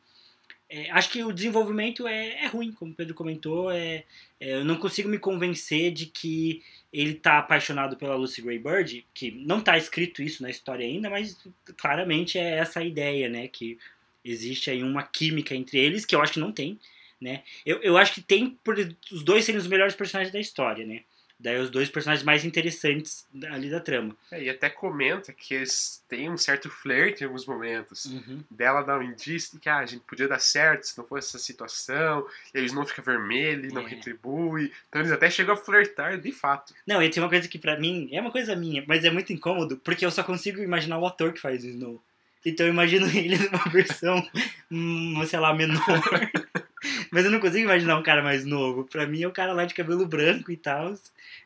[0.68, 3.70] é, acho que o desenvolvimento é, é, ruim, como o Pedro comentou.
[3.70, 4.04] É,
[4.40, 6.62] é, eu não consigo me convencer de que
[7.00, 11.36] ele está apaixonado pela Lucy Greybird, que não está escrito isso na história ainda, mas
[11.76, 13.48] claramente é essa a ideia, né?
[13.48, 13.78] Que
[14.24, 16.78] existe aí uma química entre eles, que eu acho que não tem,
[17.20, 17.42] né?
[17.66, 18.76] Eu, eu acho que tem por
[19.12, 21.02] os dois serem os melhores personagens da história, né?
[21.38, 24.16] Daí os dois personagens mais interessantes ali da trama.
[24.32, 28.06] É, e até comenta que eles têm um certo flerte em alguns momentos.
[28.06, 28.42] Uhum.
[28.50, 31.28] Dela dá um indício de que ah, a gente podia dar certo se não fosse
[31.28, 32.26] essa situação.
[32.54, 33.90] E eles não fica vermelho, não é.
[33.90, 34.72] retribui.
[34.88, 36.74] Então eles até chegam a flertar de fato.
[36.86, 39.32] Não, e tem uma coisa que para mim é uma coisa minha, mas é muito
[39.32, 42.02] incômodo, porque eu só consigo imaginar o ator que faz o Snow.
[42.44, 44.26] Então eu imagino ele numa versão,
[44.70, 45.80] hum, sei lá, menor.
[47.10, 48.84] Mas eu não consigo imaginar um cara mais novo.
[48.84, 50.94] Pra mim é o um cara lá de cabelo branco e tal.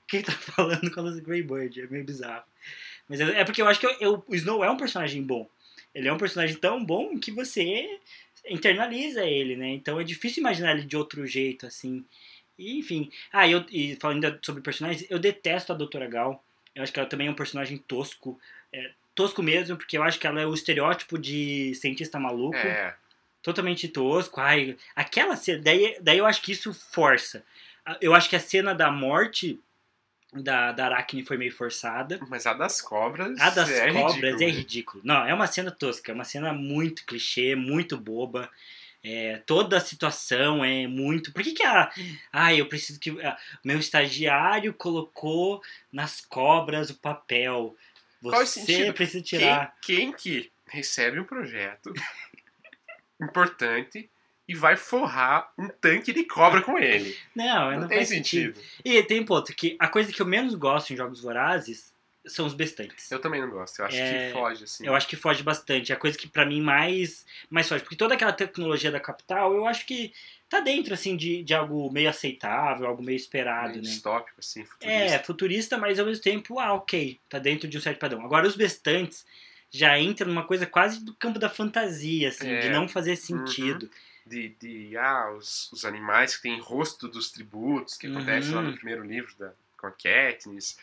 [0.07, 1.81] Quem tá falando com a Lucy Greybird?
[1.81, 2.45] É meio bizarro.
[3.09, 5.49] Mas é, é porque eu acho que eu, eu, o Snow é um personagem bom.
[5.95, 7.99] Ele é um personagem tão bom que você
[8.49, 9.69] internaliza ele, né?
[9.71, 12.05] Então é difícil imaginar ele de outro jeito, assim.
[12.59, 13.11] E, enfim.
[13.33, 16.43] Ah, eu, e falando sobre personagens, eu detesto a Doutora Gal.
[16.75, 18.39] Eu acho que ela também é um personagem tosco.
[18.73, 22.57] É, tosco mesmo, porque eu acho que ela é o estereótipo de cientista maluco.
[22.57, 22.95] É
[23.43, 24.41] totalmente tosco.
[24.41, 27.45] Ai, aquela cena, daí, daí eu acho que isso força.
[28.01, 29.59] Eu acho que a cena da morte
[30.33, 32.21] da, da Aracne foi meio forçada.
[32.29, 33.39] Mas a das cobras.
[33.41, 34.43] A das é cobras ridículo.
[34.43, 35.03] é ridículo.
[35.05, 38.51] Não, é uma cena tosca, é uma cena muito clichê, muito boba.
[39.03, 41.33] É, toda a situação é muito.
[41.33, 41.91] Por que, que a.
[42.31, 43.11] Ah, eu preciso que.
[43.23, 47.75] Ah, meu estagiário colocou nas cobras o papel.
[48.21, 49.75] Você precisa tirar.
[49.81, 51.93] Quem, quem que recebe um projeto
[53.21, 54.11] importante
[54.49, 57.17] e vai forrar um tanque de cobra com ele.
[57.35, 58.57] Não, não, não tem sentido.
[58.57, 58.83] sentido.
[58.85, 61.95] E tem um ponto que a coisa que eu menos gosto em jogos vorazes
[62.27, 63.11] são os bestantes.
[63.11, 63.79] Eu também não gosto.
[63.79, 64.87] Eu acho é, que foge, assim.
[64.87, 65.93] Eu acho que foge bastante.
[65.93, 67.83] A coisa que para mim mais, mais foge.
[67.83, 70.13] Porque toda aquela tecnologia da capital, eu acho que
[70.49, 73.89] tá dentro, assim, de, de algo meio aceitável, algo meio esperado, meio né?
[73.89, 75.15] distópico, assim, futurista.
[75.15, 77.19] É, futurista, mas ao mesmo tempo, ah, ok.
[77.29, 78.25] Tá dentro de um certo padrão.
[78.25, 79.25] Agora, os bestantes
[79.71, 83.85] já entra numa coisa quase do campo da fantasia, assim, é, de não fazer sentido.
[83.85, 83.91] Uhum.
[84.27, 88.17] De, de, ah, os, os animais que têm rosto dos tributos, que uhum.
[88.17, 88.75] acontece lá no uhum.
[88.75, 90.77] primeiro livro da, com a Katniss.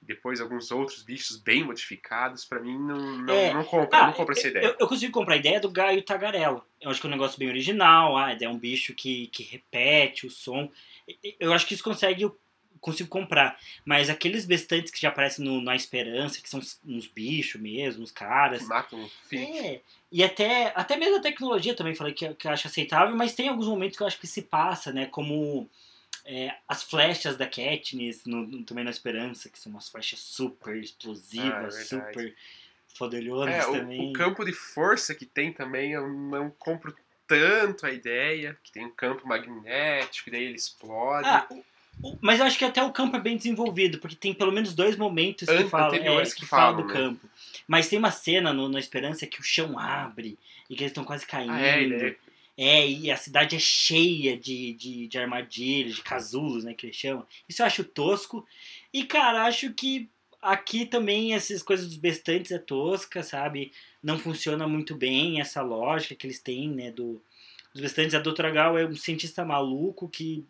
[0.00, 3.54] depois alguns outros bichos bem modificados, pra mim não, não, É.
[3.54, 4.66] não compra, Ah, não compra essa ideia.
[4.66, 6.64] Eu, eu consigo comprar a ideia do Gaio Tagarela.
[6.80, 8.16] Eu acho que é um negócio bem original.
[8.16, 10.70] Ah, é um bicho que, que repete o som.
[11.40, 12.36] Eu acho que isso consegue, eu
[12.82, 13.58] consigo comprar.
[13.86, 18.10] Mas aqueles bestantes que já aparecem no, na Esperança, que são uns, bichos mesmo, uns
[18.10, 18.66] caras.
[18.68, 19.08] Matam.
[19.32, 19.80] É,
[20.10, 23.48] e até, até mesmo a tecnologia também falei que, que eu acho aceitável, mas tem
[23.48, 25.06] alguns momentos que eu acho que se passa, né?
[25.06, 25.70] Como
[26.26, 30.76] é, as flechas da Katniss no, no- também na Esperança, que são umas flechas super
[30.76, 32.34] explosivas, Ah, é super
[32.88, 34.10] fodelhonas É, o- também.
[34.10, 36.94] o, campo de força que tem também, eu não compro
[37.26, 41.26] tanto a ideia, que tem um campo magnético, e daí ele explode.
[41.28, 41.64] Ah, o-
[42.20, 44.96] mas eu acho que até o campo é bem desenvolvido, porque tem pelo menos dois
[44.96, 47.08] momentos que falam, anteriores é, que que falam do falam, né?
[47.16, 47.30] campo.
[47.66, 50.38] Mas tem uma cena no, na Esperança que o chão abre
[50.68, 51.52] e que eles estão quase caindo.
[51.52, 52.16] Ah, é, ele é-
[52.56, 56.96] É, e a cidade é cheia de, de, de armadilhas, de casulos, né, que eles
[56.96, 57.26] chamam.
[57.48, 58.46] Isso eu acho tosco.
[58.92, 60.08] E, cara, acho que
[60.40, 63.72] aqui também essas coisas dos bestantes é tosca, sabe?
[64.02, 67.22] Não funciona muito bem essa lógica que eles têm, né, do,
[67.72, 68.14] dos bestantes.
[68.14, 70.44] A Doutora Gal é um cientista maluco que,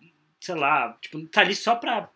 [0.44, 2.08] sei lá, tipo, tá ali só pra,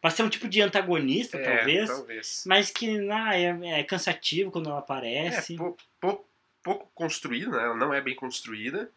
[0.00, 1.88] pra ser um tipo de antagonista, é, talvez.
[1.88, 2.44] talvez.
[2.46, 5.54] Mas que ah, é, é cansativo quando ela aparece.
[5.54, 6.28] É, pou- pou-
[6.62, 7.62] pouco construída, né?
[7.62, 8.90] Ela não é bem construída.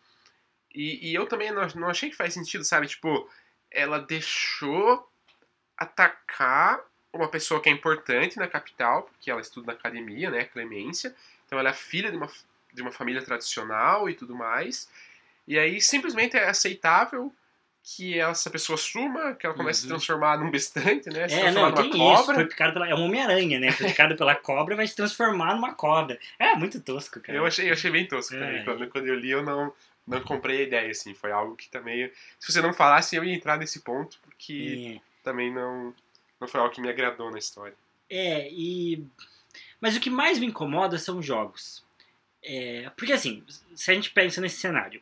[0.74, 2.88] E, e eu também não, não achei que faz sentido, sabe?
[2.88, 3.30] Tipo,
[3.70, 5.08] ela deixou
[5.78, 6.80] atacar
[7.14, 10.46] uma pessoa que é importante na capital, porque ela estuda na academia, né?
[10.46, 11.16] Clemência.
[11.46, 12.30] Então ela é filha de uma,
[12.74, 14.90] de uma família tradicional e tudo mais.
[15.48, 17.34] E aí simplesmente é aceitável
[17.84, 19.90] que essa pessoa suma, que ela comece a se Uhum.
[19.98, 21.28] transformar num bestante, né?
[21.28, 21.98] Se É, não, tem numa isso.
[22.24, 22.36] cobra.
[22.36, 22.88] Foi picado pela.
[22.88, 23.72] É uma Homem-Aranha, né?
[23.72, 26.20] Foi picado pela cobra vai se transformar numa cobra.
[26.38, 27.38] É muito tosco, cara.
[27.38, 28.40] Eu achei, eu achei bem tosco É.
[28.40, 28.64] também.
[28.66, 29.74] Quando, quando eu li, eu não,
[30.06, 31.14] não comprei a ideia, assim.
[31.16, 32.12] Foi algo que também.
[32.40, 35.94] Se você não falasse, eu ia entrar nesse ponto, porque É, também não,
[36.40, 37.74] não foi algo que me agradou na história.
[38.10, 39.04] é, e.
[39.80, 41.84] Mas o que mais me incomoda são os jogos.
[42.44, 43.44] É, porque assim,
[43.76, 45.02] se a gente pensa nesse cenário,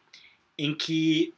[0.57, 1.33] em que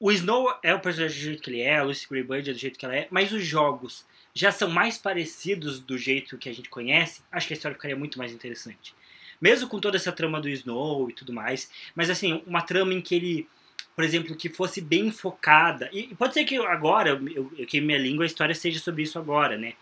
[0.00, 2.58] o Snow é o personagem do jeito que ele é, a Lucy Greybird é do
[2.58, 6.54] jeito que ela é, mas os jogos já são mais parecidos do jeito que a
[6.54, 8.94] gente conhece, acho que a história ficaria muito mais interessante.
[9.38, 13.00] Mesmo com toda essa trama do Snow e tudo mais, mas assim, uma trama em
[13.02, 13.48] que ele,
[13.94, 17.98] por exemplo, que fosse bem focada, e pode ser que agora, eu, eu queime minha
[17.98, 19.74] língua, a história seja sobre isso agora, né?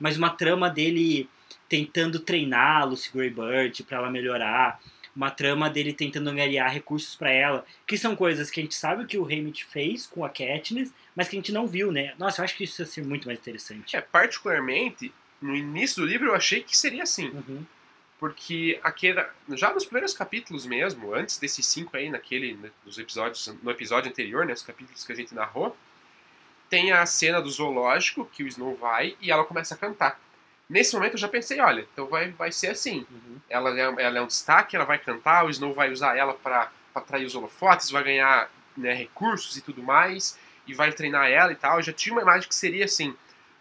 [0.00, 1.28] Mas uma trama dele
[1.68, 4.80] tentando treinar a Lucy Greybird pra ela melhorar,
[5.16, 9.06] uma trama dele tentando angariar recursos pra ela, que são coisas que a gente sabe
[9.06, 12.14] que o Hammett fez com a Katniss, mas que a gente não viu, né?
[12.18, 13.96] Nossa, eu acho que isso ia ser muito mais interessante.
[13.96, 15.10] É, particularmente,
[15.40, 17.30] no início do livro eu achei que seria assim.
[17.30, 17.64] Uhum.
[18.18, 23.54] Porque aquele, já nos primeiros capítulos mesmo, antes desses cinco aí, naquele, né, nos episódios,
[23.62, 25.76] no episódio anterior, né, os capítulos que a gente narrou,
[26.68, 30.20] tem a cena do zoológico, que o Snow vai, e ela começa a cantar.
[30.68, 33.06] Nesse momento eu já pensei, olha, então vai, vai ser assim.
[33.10, 33.36] Uhum.
[33.48, 36.70] ela é, ela é um destaque, ela vai cantar, o Snow vai usar ela para
[36.94, 41.56] atrair os holofotes, vai ganhar né, recursos e tudo mais, e vai treinar ela e
[41.56, 41.78] tal.
[41.78, 43.14] Eu já tinha uma imagem que seria assim,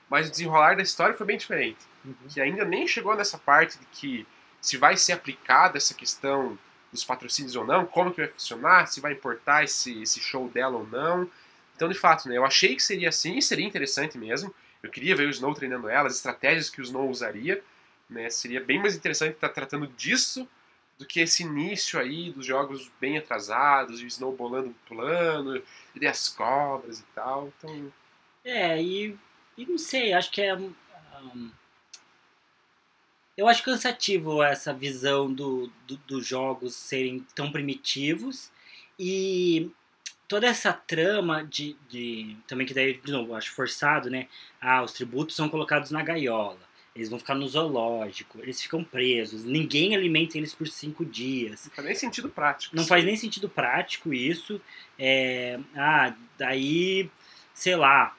[0.09, 1.79] mas o desenrolar da história foi bem diferente.
[2.03, 2.15] Uhum.
[2.29, 4.27] Que ainda nem chegou nessa parte de que
[4.59, 6.57] se vai ser aplicada essa questão
[6.91, 10.77] dos patrocínios ou não, como que vai funcionar, se vai importar esse, esse show dela
[10.77, 11.29] ou não.
[11.75, 14.53] Então, de fato, né, eu achei que seria assim, e seria interessante mesmo.
[14.85, 17.63] Eu queria ver o Snow treinando ela, as estratégias que o Snow usaria.
[18.07, 20.47] Né, seria bem mais interessante estar tratando disso
[20.95, 25.61] do que esse início aí dos jogos bem atrasados, o Snow bolando um plano,
[25.99, 27.51] e as cobras e tal.
[27.57, 27.91] Então,
[28.43, 29.17] É, e,
[29.57, 30.55] e não sei, acho que é.
[30.55, 30.71] um,
[33.35, 38.49] eu acho cansativo essa visão do, do- dos jogos serem tão primitivos
[38.97, 39.69] e
[40.27, 42.35] toda essa trama de, de.
[42.47, 44.27] Também que daí, de novo, acho forçado, né?
[44.59, 46.65] Ah, os tributos são colocados na gaiola.
[46.95, 51.65] Eles vão ficar no zoológico, eles ficam presos, ninguém alimenta eles por cinco dias.
[51.65, 52.73] não faz nem sentido prático.
[52.73, 52.89] Não isso.
[52.89, 54.61] faz nem sentido prático isso.
[54.97, 57.11] É, ah, daí,
[57.53, 58.15] sei lá,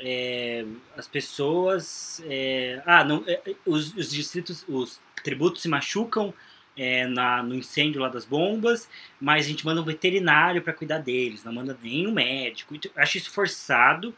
[0.00, 0.64] é,
[0.96, 2.22] as pessoas.
[2.24, 6.32] é, ah, não, é, é, os, os distritos, os tributos se machucam
[6.76, 8.88] é, na, no incêndio lá das bombas,
[9.20, 12.74] mas a gente manda um veterinário para cuidar deles, não manda nenhum médico.
[12.74, 14.14] Então, acho isso forçado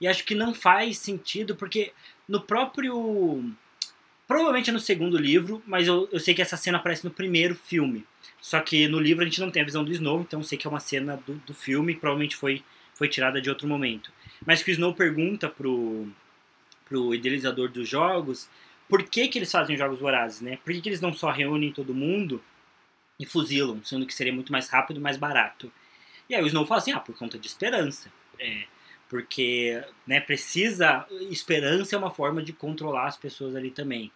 [0.00, 1.92] e acho que não faz sentido, porque
[2.28, 3.52] no próprio.
[4.26, 7.56] Provavelmente é no segundo livro, mas eu, eu sei que essa cena aparece no primeiro
[7.56, 8.06] filme.
[8.40, 10.68] Só que no livro a gente não tem a visão do Snow, então sei que
[10.68, 12.62] é uma cena do, do filme, provavelmente foi,
[12.94, 14.12] foi tirada de outro momento.
[14.46, 16.06] Mas que o Snow pergunta pro,
[16.88, 18.48] pro idealizador dos jogos
[18.90, 20.58] por que, que eles fazem jogos vorazes, né?
[20.64, 22.42] Por que, que eles não só reúnem todo mundo
[23.18, 25.72] e fuzilam, sendo que seria muito mais rápido e mais barato?
[26.28, 28.12] E aí o Snow fala assim, ah, por conta de esperança.
[28.38, 28.64] É,
[29.08, 31.06] porque né, precisa.
[31.30, 34.10] Esperança é uma forma de controlar as pessoas ali também.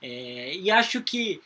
[0.00, 1.40] É, e acho que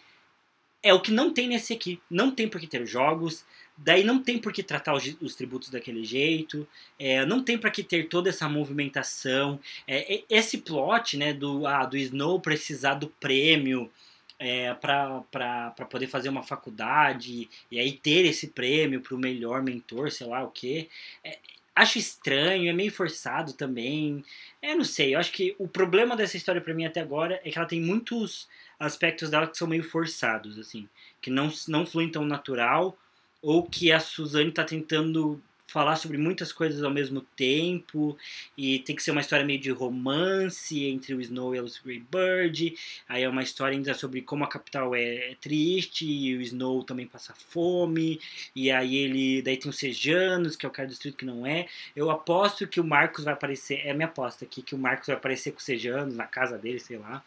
[0.82, 2.00] é o que não tem nesse aqui.
[2.10, 3.44] Não tem por que ter jogos,
[3.76, 6.66] daí não tem por que tratar os, os tributos daquele jeito,
[6.98, 9.60] é, não tem para que ter toda essa movimentação.
[9.86, 13.90] É, esse plot né, do, ah, do Snow precisar do prêmio
[14.38, 20.10] é, para poder fazer uma faculdade e aí ter esse prêmio para o melhor mentor,
[20.10, 20.88] sei lá o que.
[21.24, 21.38] É,
[21.74, 24.24] acho estranho, é meio forçado também.
[24.62, 27.50] É, não sei, eu acho que o problema dessa história para mim até agora é
[27.50, 28.48] que ela tem muitos
[28.78, 30.88] aspectos dela que são meio forçados, assim,
[31.20, 32.98] que não, não fluem tão natural,
[33.46, 38.18] ou que a Suzane tá tentando falar sobre muitas coisas ao mesmo tempo
[38.58, 41.80] e tem que ser uma história meio de romance entre o Snow e a Lucy
[41.84, 42.74] Greybird.
[43.08, 46.82] Aí é uma história ainda sobre como a capital é, é, triste e o Snow
[46.82, 48.20] também passa fome.
[48.54, 51.46] E aí ele daí tem os Sejanos, que é o cara do distrito que não
[51.46, 51.68] é.
[51.94, 55.16] Eu aposto que o Marcos vai aparecer, é minha aposta aqui que o Marcos vai
[55.16, 57.22] aparecer com os Sejanos na casa dele, sei lá.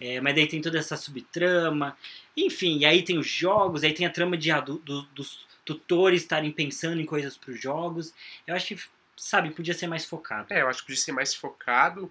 [0.00, 1.96] É, mas daí tem toda essa subtrama.
[2.36, 6.52] Enfim, e aí tem os jogos, aí tem a trama de, do, dos tutores estarem
[6.52, 8.12] pensando em coisas para os jogos.
[8.46, 8.82] Eu acho que,
[9.16, 10.52] sabe, podia ser mais focado.
[10.52, 12.10] É, eu acho que podia ser mais focado.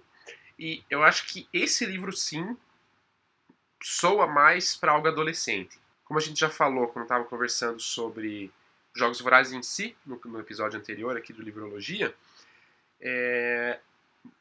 [0.58, 2.56] E eu acho que esse livro, sim,
[3.82, 5.78] soa mais para algo adolescente.
[6.04, 8.50] Como a gente já falou quando estava conversando sobre
[8.94, 12.14] Jogos Vorazes em si, no, no, episódio anterior aqui do Livrologia,
[13.00, 13.78] é,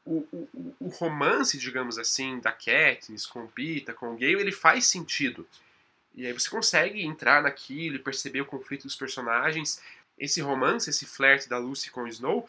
[0.06, 4.52] o, o, o, romance, digamos assim, da Katniss com o Pita, com o Gale, ele
[4.52, 5.48] faz sentido.
[6.14, 9.82] E aí você consegue entrar naquilo e perceber o conflito dos personagens.
[10.18, 12.48] Esse romance, esse flerte da Lucy com o Snow,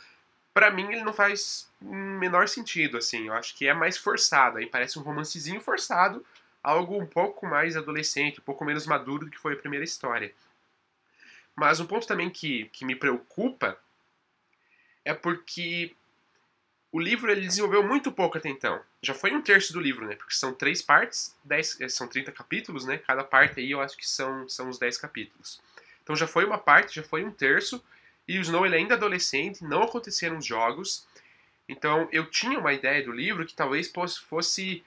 [0.53, 3.29] para mim ele não faz menor sentido, assim.
[3.29, 4.59] Eu acho que é mais forçado.
[4.59, 6.25] Aí parece um romancezinho forçado,
[6.63, 10.33] algo um pouco mais adolescente, um pouco menos maduro do que foi a primeira história.
[11.55, 13.79] Mas um ponto também que, que me preocupa
[15.05, 15.95] é porque
[16.91, 18.81] o livro ele desenvolveu muito pouco até então.
[19.03, 20.15] Já foi um terço do livro, né?
[20.15, 22.99] Porque são três partes, dez, eh, são 30 capítulos, né?
[22.99, 25.61] Cada parte aí eu acho que são, são os 10 capítulos.
[26.03, 27.83] Então já foi uma parte, já foi um terço.
[28.29, 31.05] E o Snow ele é ainda adolescente, não aconteceram os jogos.
[31.69, 33.93] Então eu tinha uma ideia do livro que talvez
[34.29, 34.85] fosse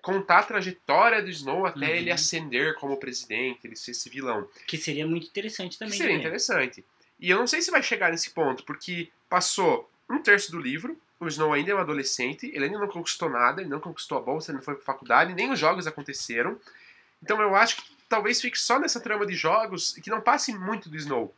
[0.00, 1.94] contar a trajetória do Snow até uhum.
[1.94, 4.48] ele ascender como presidente, ele ser esse vilão.
[4.66, 5.92] Que seria muito interessante também.
[5.92, 6.26] Que seria também.
[6.26, 6.84] interessante.
[7.18, 10.98] E eu não sei se vai chegar nesse ponto, porque passou um terço do livro,
[11.20, 14.22] o Snow ainda é um adolescente, ele ainda não conquistou nada, ele não conquistou a
[14.22, 16.58] bolsa, ele não foi pra faculdade, nem os jogos aconteceram.
[17.22, 20.52] Então eu acho que talvez fique só nessa trama de jogos e que não passe
[20.52, 21.32] muito do Snow.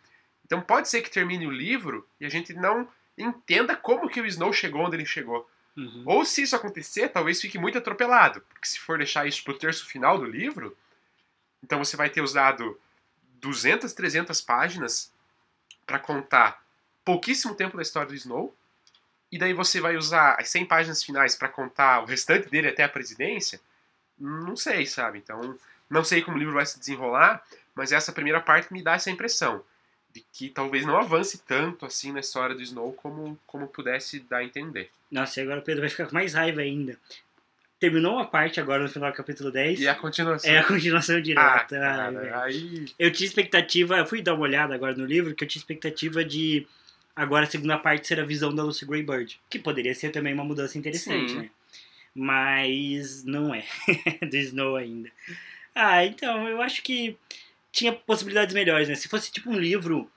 [0.46, 4.26] Então pode ser que termine o livro e a gente não entenda como que o
[4.26, 5.50] Snow chegou onde ele chegou.
[5.76, 6.04] Uhum.
[6.06, 9.86] Ou se isso acontecer, talvez fique muito atropelado, porque se for deixar isso pro terço
[9.86, 10.76] final do livro,
[11.62, 12.78] então você vai ter usado
[13.40, 15.12] 200, 300 páginas
[15.84, 16.62] para contar
[17.04, 18.54] pouquíssimo tempo da história do Snow
[19.32, 22.84] e daí você vai usar as 100 páginas finais para contar o restante dele até
[22.84, 23.58] a presidência?
[24.18, 25.18] Não sei, sabe?
[25.18, 25.58] Então,
[25.88, 27.42] não sei como o livro vai se desenrolar,
[27.74, 29.64] mas essa primeira parte me dá essa impressão
[30.14, 34.38] de que talvez não avance tanto assim na história do Snow como, como pudesse dar
[34.38, 34.90] a entender.
[35.10, 36.98] Nossa, e agora o Pedro vai ficar com mais raiva ainda.
[37.80, 39.80] Terminou uma parte agora no final do capítulo 10.
[39.80, 40.50] E a continuação.
[40.50, 41.44] É a continuação direta.
[41.44, 42.92] Ah, cara, aí...
[42.98, 46.22] Eu tinha expectativa, eu fui dar uma olhada agora no livro, que eu tinha expectativa
[46.22, 46.66] de
[47.14, 50.44] Agora a segunda parte será a visão da Lucy Greybird, que poderia ser também uma
[50.44, 51.38] mudança interessante, Sim.
[51.38, 51.50] né?
[52.14, 53.64] Mas não é
[54.28, 55.10] do Snow ainda.
[55.74, 57.16] Ah, então eu acho que
[57.70, 58.94] tinha possibilidades melhores, né?
[58.94, 60.10] Se fosse tipo um livro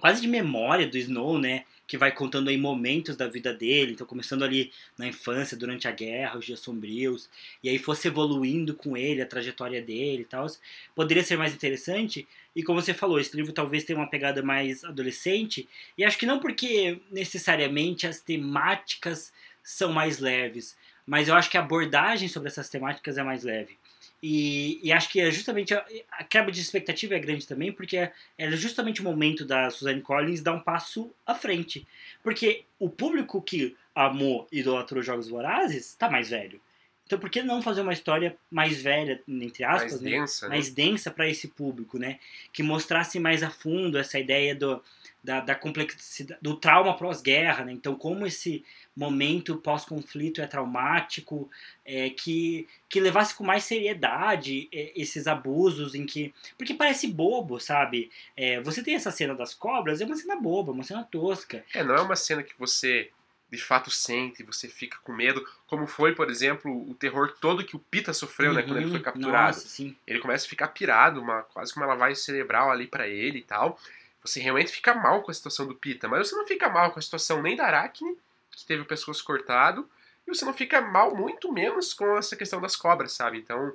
[0.00, 1.64] quase de memória do Snow, né?
[1.86, 5.92] Que vai contando aí momentos da vida dele, então começando ali na infância, durante a
[5.92, 7.28] guerra, os dias sombrios,
[7.62, 10.46] e aí fosse evoluindo com ele, a trajetória dele e tal,
[10.94, 12.26] poderia ser mais interessante.
[12.54, 16.26] E como você falou, esse livro talvez tenha uma pegada mais adolescente, e acho que
[16.26, 19.32] não porque necessariamente as temáticas
[19.62, 20.76] são mais leves,
[21.06, 23.78] mas eu acho que a abordagem sobre essas temáticas é mais leve.
[24.22, 27.96] E, e, acho que é justamente a, a, quebra de expectativa é grande também, porque
[27.98, 31.86] é, é justamente o momento da Suzanne Collins dar um passo à frente.
[32.22, 36.60] Porque o público que amou e idolatrou Jogos Vorazes está mais velho.
[37.06, 40.10] Então por que não fazer uma história mais velha, entre aspas, mais né?
[40.10, 42.18] densa, mais densa para esse público, né?
[42.52, 44.82] Que mostrasse mais a fundo essa ideia do,
[45.26, 47.72] da, da complexidade, do trauma pós-guerra, né?
[47.72, 48.64] Então, como esse
[48.96, 51.50] momento pós-conflito é traumático,
[51.84, 56.32] é, que, que levasse com mais seriedade é, esses abusos em que...
[56.56, 58.08] Porque parece bobo, sabe?
[58.36, 61.64] É, você tem essa cena das cobras, é uma cena boba, uma cena tosca.
[61.74, 63.10] É, não é uma cena que você
[63.48, 67.76] de fato sente, você fica com medo, como foi, por exemplo, o terror todo que
[67.76, 69.02] o Pita sofreu, uhum, né, quando ele foi uhum.
[69.02, 69.56] capturado.
[69.56, 73.38] Nossa, ele começa a ficar pirado, uma, quase que uma lavagem cerebral ali para ele
[73.38, 73.78] e tal.
[74.26, 76.98] Você realmente fica mal com a situação do Pita, mas você não fica mal com
[76.98, 78.16] a situação nem da Arachne
[78.50, 79.88] que teve o pescoço cortado,
[80.26, 83.36] e você não fica mal, muito menos com essa questão das cobras, sabe?
[83.38, 83.72] Então,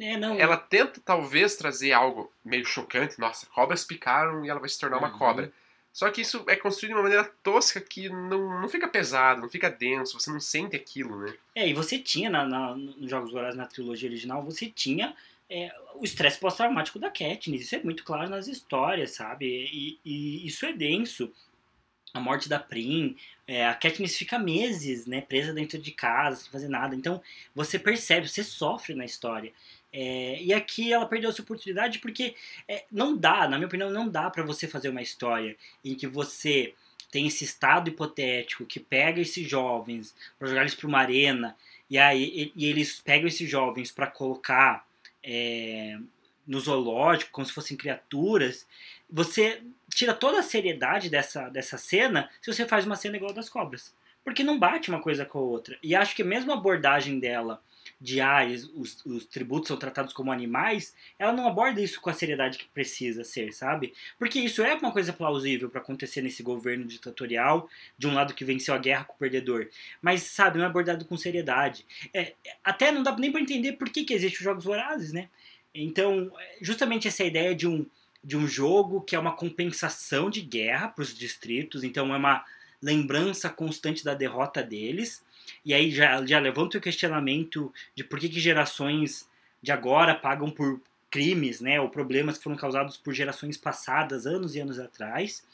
[0.00, 0.38] É, não.
[0.38, 3.18] ela tenta talvez trazer algo meio chocante.
[3.20, 5.18] Nossa, cobras picaram e ela vai se tornar uma Uhum.
[5.18, 5.52] cobra.
[5.92, 9.48] Só que isso é construído de uma maneira tosca que não, não fica pesado, não
[9.48, 11.34] fica denso, você não sente aquilo, né?
[11.54, 15.14] É, e você tinha na, na- nos Jogos Vorazes, na trilogia original, você tinha
[15.48, 17.66] é, o estresse pós-traumático da Katniss.
[17.66, 19.46] Isso é muito claro nas histórias, sabe?
[19.72, 21.32] E, e isso é denso.
[22.12, 23.16] A morte da Prim,
[23.46, 26.94] é, a Katniss fica meses, né, presa dentro de casa, sem fazer nada.
[26.94, 27.20] Então,
[27.54, 29.52] você percebe, você sofre na história.
[29.92, 32.34] É, e aqui ela perdeu essa oportunidade porque
[32.68, 36.06] é, não dá, na minha opinião, não dá pra você fazer uma história em que
[36.06, 36.74] você
[37.10, 41.56] tem esse estado hipotético que pega esses jovens para jogar eles para uma arena
[41.88, 44.86] e aí e, e eles pegam esses jovens para colocar
[45.26, 45.98] é,
[46.46, 48.66] no zoológico como se fossem criaturas
[49.10, 49.62] você
[49.94, 53.48] tira toda a seriedade dessa, dessa cena se você faz uma cena igual a das
[53.48, 53.94] cobras.
[54.24, 55.78] Porque não bate uma coisa com a outra.
[55.82, 57.62] E acho que mesmo a abordagem dela
[58.00, 62.12] de ah, os, os tributos são tratados como animais, ela não aborda isso com a
[62.12, 63.94] seriedade que precisa ser, sabe?
[64.18, 68.44] Porque isso é uma coisa plausível para acontecer nesse governo ditatorial, de um lado que
[68.44, 69.68] venceu a guerra com o perdedor.
[70.02, 71.86] Mas, sabe, não é abordado com seriedade.
[72.12, 75.28] É, até não dá nem para entender por que, que existe os Jogos Vorazes, né?
[75.74, 76.30] Então,
[76.60, 77.86] justamente essa ideia de um,
[78.22, 82.44] de um jogo que é uma compensação de guerra para os distritos, então é uma
[82.82, 85.24] lembrança constante da derrota deles.
[85.64, 89.28] E aí já, já levanta o questionamento de por que, que gerações
[89.62, 94.54] de agora pagam por crimes, né, ou problemas que foram causados por gerações passadas, anos
[94.54, 95.44] e anos atrás.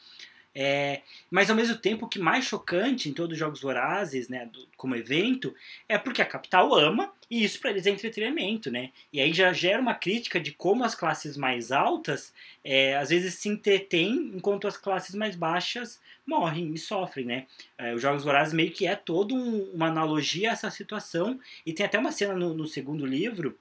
[0.54, 1.00] É,
[1.30, 4.68] mas ao mesmo tempo, o que mais chocante em todos os Jogos Vorazes, né, do-
[4.76, 5.54] como evento,
[5.88, 8.90] é porque a capital ama e isso para eles é entretenimento, né?
[9.10, 13.34] E aí já gera uma crítica de como as classes mais altas é, às vezes
[13.36, 17.46] se entretêm enquanto as classes mais baixas morrem e sofrem, né?
[17.78, 21.72] É, os Jogos Vorazes meio que é toda um- uma analogia a essa situação e
[21.72, 23.58] tem até uma cena no, no segundo livro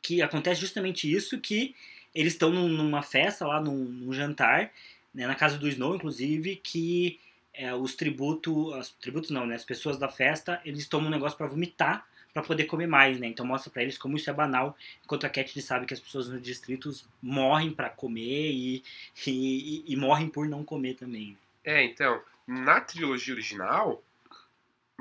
[0.00, 1.74] que acontece justamente isso, que
[2.14, 4.70] eles estão num- numa festa lá, num, num jantar,
[5.14, 7.20] né, na casa do Snow, inclusive, que
[7.54, 11.36] é, os tributos, os tributos não, né, as pessoas da festa, eles tomam um negócio
[11.36, 13.26] para vomitar para poder comer mais, né?
[13.26, 16.28] Então mostra para eles como isso é banal, enquanto a Katniss sabe que as pessoas
[16.28, 18.82] nos distritos morrem para comer e,
[19.26, 21.36] e, e- e morrem por não comer também.
[21.62, 24.02] É, então, na trilogia original.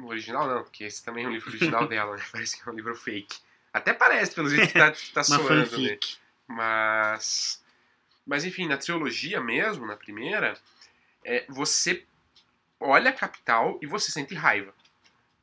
[0.03, 2.23] Original não, porque esse também é um livro original dela, né?
[2.31, 3.37] Parece que é um livro fake.
[3.71, 5.97] Até parece, pelo jeito que tá, tá soando, né?
[6.47, 7.60] Mas.
[8.31, 10.57] Mas enfim, na trilogia mesmo, na primeira,
[11.25, 12.05] é, você
[12.79, 14.73] olha a capital e você sente raiva.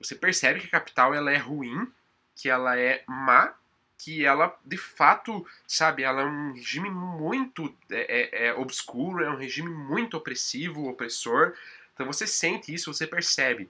[0.00, 1.86] Você percebe que a capital ela é ruim,
[2.34, 3.52] que ela é má,
[3.98, 9.28] que ela de fato, sabe, ela é um regime muito é, é- é obscuro, é
[9.28, 11.52] um regime muito opressivo, opressor.
[11.92, 13.68] Então você sente isso, você percebe.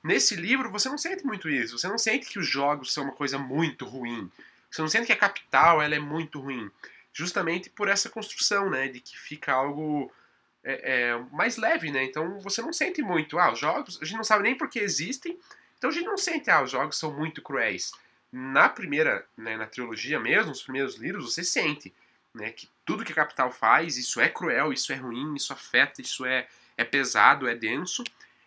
[0.00, 1.76] Nesse livro você não sente muito isso.
[1.76, 4.30] Você não sente que os jogos são uma coisa muito ruim.
[4.70, 6.70] Você não sente que a capital ela é muito ruim.
[7.12, 8.88] Justamente por essa construção, né?
[8.88, 10.10] De que fica algo
[10.62, 12.04] é, é, mais leve, né?
[12.04, 13.38] Então você não sente muito.
[13.38, 15.38] Ah, os jogos, a gente não sabe nem por que existem.
[15.78, 17.92] Então a gente não sente, ah, os jogos são muito cruéis.
[18.30, 21.92] Na primeira, né, na trilogia mesmo, os primeiros livros, você sente,
[22.34, 22.50] né?
[22.50, 26.24] Que tudo que a capital faz, isso é cruel, isso é ruim, isso afeta, isso
[26.24, 26.46] é,
[26.76, 28.04] é pesado, é denso.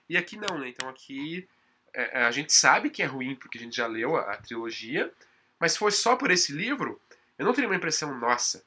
[0.08, 0.70] E aqui não, né?
[0.70, 1.48] Então aqui
[1.94, 4.38] é, é, a gente sabe que é ruim porque a gente já leu a, a
[4.38, 5.12] trilogia,
[5.60, 7.00] mas se fosse só por esse livro,
[7.38, 8.64] eu não teria uma impressão, nossa,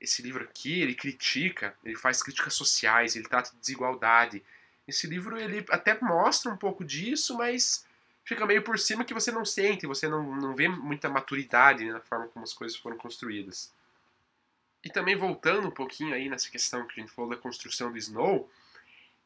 [0.00, 4.42] esse livro aqui, ele critica, ele faz críticas sociais, ele trata de desigualdade.
[4.86, 7.84] Esse livro, ele até mostra um pouco disso, mas
[8.24, 11.92] fica meio por cima que você não sente, você não, não vê muita maturidade né,
[11.92, 13.72] na forma como as coisas foram construídas.
[14.84, 17.98] E também voltando um pouquinho aí nessa questão que a gente falou da construção do
[17.98, 18.48] Snow,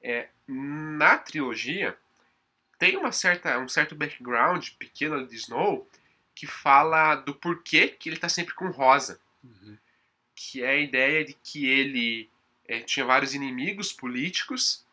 [0.03, 1.97] é, na trilogia
[2.79, 5.87] tem uma certa, um certo background pequeno de Snow
[6.35, 9.77] que fala do porquê que ele está sempre com Rosa Uhum.
[10.37, 12.31] que é a ideia de que ele
[12.69, 14.85] eh, tinha vários inimigos políticos,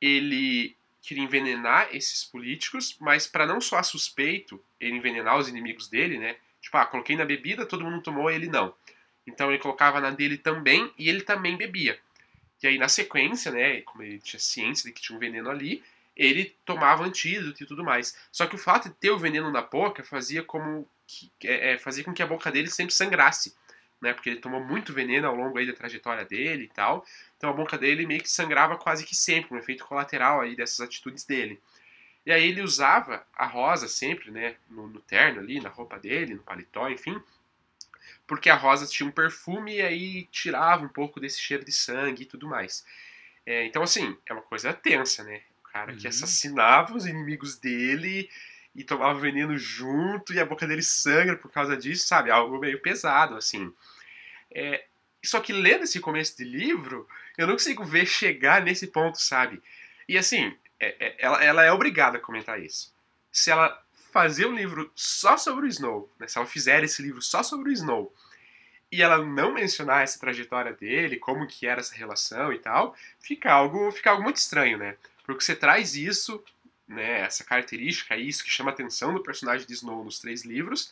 [0.00, 6.18] ele queria envenenar esses políticos, mas para não soar suspeito ele envenenar os inimigos dele,
[6.18, 6.36] né?
[6.60, 8.74] Tipo, ah, coloquei na bebida, todo mundo tomou, ele não.
[9.26, 11.98] Então ele colocava na dele também e ele também bebia.
[12.62, 15.82] E aí na sequência, né, como ele tinha ciência de que tinha um veneno ali,
[16.18, 18.14] ele tomava antídoto e tudo mais.
[18.30, 21.78] Só que o fato de ter o veneno na boca fazia como que, é, é,
[21.78, 23.54] fazia com que a boca dele sempre sangrasse
[24.00, 24.12] né?
[24.12, 27.04] Porque ele tomou muito veneno ao longo aí da trajetória dele e tal.
[27.36, 30.80] Então a boca dele meio que sangrava quase que sempre, um efeito colateral aí dessas
[30.80, 31.60] atitudes dele.
[32.24, 34.56] E aí ele usava a rosa sempre, né?
[34.68, 37.20] No, no terno ali, na roupa dele, no paletó, enfim.
[38.26, 42.22] Porque a rosa tinha um perfume e aí tirava um pouco desse cheiro de sangue
[42.22, 42.84] e tudo mais.
[43.46, 45.40] É, então, assim, é uma coisa tensa, né?
[45.72, 46.08] Cara que Uhum.
[46.08, 48.28] assassinava os inimigos dele
[48.74, 52.30] e tomava veneno junto e a boca dele sangra por causa disso, sabe?
[52.30, 53.72] Algo meio pesado, assim.
[54.50, 54.84] É,
[55.24, 59.60] só que lendo esse começo de livro, eu não consigo ver chegar nesse ponto, sabe?
[60.08, 62.94] E assim, é- é- ela, ela é obrigada a comentar isso.
[63.32, 63.82] Se ela
[64.12, 67.70] fazer um livro só sobre o Snow, né, se ela fizer esse livro só sobre
[67.70, 68.14] o Snow,
[68.90, 73.52] e ela não mencionar essa trajetória dele, como que era essa relação e tal, fica
[73.52, 74.96] algo, fica algo muito estranho, né?
[75.28, 76.42] Porque você traz isso,
[76.88, 80.90] né, essa característica, isso que chama a atenção do personagem de Snow nos três livros,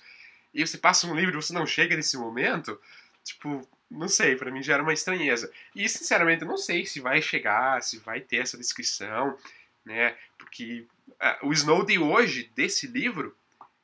[0.52, 2.78] e você passa um livro e você não chega nesse momento,
[3.24, 5.50] tipo, não sei, pra mim gera uma estranheza.
[5.74, 9.38] E sinceramente eu não sei se vai chegar, se vai ter essa descrição,
[9.86, 10.14] né?
[10.36, 10.84] Porque
[11.18, 13.34] ah, o Snow de hoje, desse livro,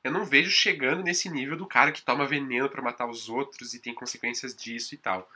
[0.05, 3.73] eu não vejo chegando nesse nível do cara que toma veneno pra matar os outros
[3.73, 5.27] e tem consequências disso e tal.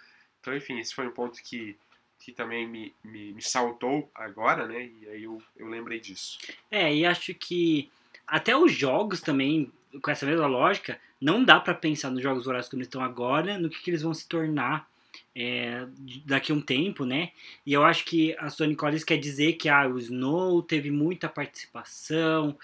[0.42, 1.74] Então, enfim, esse foi um ponto que,
[2.18, 4.90] que também me, me, me saltou agora, né?
[5.00, 6.38] E aí eu, eu lembrei disso.
[6.70, 7.90] É, e acho que
[8.26, 9.70] até os jogos também,
[10.02, 13.58] com essa mesma lógica, não dá pra pensar nos jogos vorazes como eles estão agora,
[13.58, 14.88] no que, que eles vão se tornar
[15.34, 15.86] é,
[16.24, 17.30] daqui a um tempo, né?
[17.64, 21.28] E eu acho que a Sony Collins quer dizer que ah, o Snow teve muita
[21.28, 22.58] participação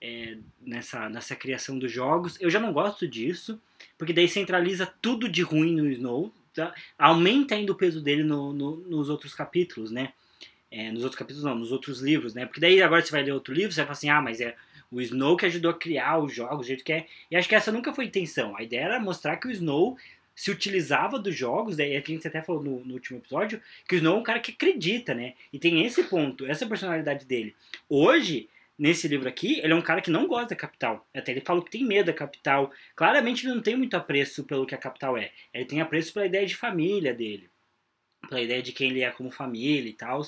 [0.00, 2.36] é, nessa, nessa criação dos jogos.
[2.40, 3.60] Eu já não gosto disso,
[3.96, 6.74] porque daí centraliza tudo de ruim no Snow, tá?
[6.98, 10.12] aumenta ainda o peso dele no- no- nos outros capítulos, né?
[10.70, 12.44] É, nos outros capítulos não, nos outros livros, né?
[12.44, 14.56] Porque daí agora você vai ler outro livro, você vai falar assim, ah, mas é
[14.90, 17.06] o Snow que ajudou a criar os jogos, do jeito que é.
[17.30, 18.56] E acho que essa nunca foi a intenção.
[18.56, 19.96] A ideia era mostrar que o Snow
[20.34, 23.98] se utilizava dos jogos, daí a gente até falou no, no último episódio, que o
[23.98, 25.34] Snow é um cara que acredita, né?
[25.52, 27.54] E tem esse ponto, essa personalidade dele.
[27.88, 31.06] Hoje, nesse livro aqui, ele é um cara que não gosta da capital.
[31.14, 32.70] Até ele falou que tem medo da capital.
[32.94, 35.32] Claramente ele não tem muito apreço pelo que a capital é.
[35.52, 37.50] Ele tem apreço pela ideia de família dele.
[38.28, 40.22] Pela ideia de quem ele é como família e tal.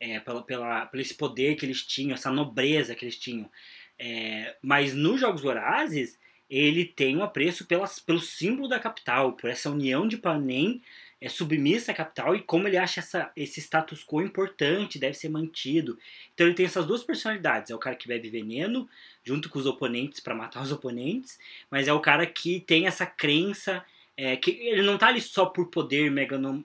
[0.00, 3.50] É, pela, pela, pelo esse poder que eles tinham, essa nobreza que eles tinham.
[3.98, 6.18] É, mas nos Jogos Vorazes,
[6.50, 10.82] ele tem um apreço pelas, pelo símbolo da capital, por essa união de Panem
[11.22, 15.28] é, submissa à capital e como ele acha essa, esse status quo importante, deve ser
[15.28, 15.96] mantido.
[16.34, 17.70] Então ele tem essas duas personalidades.
[17.70, 18.88] É o cara que bebe veneno
[19.24, 21.38] junto com os oponentes para matar os oponentes,
[21.70, 23.84] mas é o cara que tem essa crença
[24.16, 26.10] é, que ele não tá ali só por poder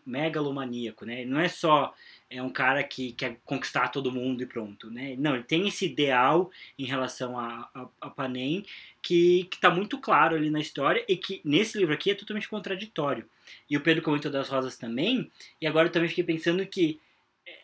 [0.05, 1.21] megalomaníaco, né?
[1.21, 1.93] Ele não é só
[2.29, 5.15] é um cara que quer conquistar todo mundo e pronto, né?
[5.17, 8.65] Não, ele tem esse ideal em relação a, a, a Panem
[9.01, 12.49] que, que tá muito claro ali na história e que nesse livro aqui é totalmente
[12.49, 13.25] contraditório.
[13.69, 16.99] E o Pedro comentou das rosas também, e agora eu também fiquei pensando que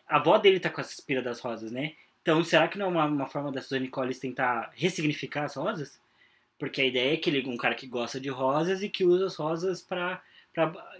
[0.08, 1.92] a avó dele tá com essa espira das rosas, né?
[2.22, 6.00] Então, será que não é uma, uma forma da Suzanne Collins tentar ressignificar as rosas?
[6.58, 9.04] Porque a ideia é que ele é um cara que gosta de rosas e que
[9.04, 10.22] usa as rosas para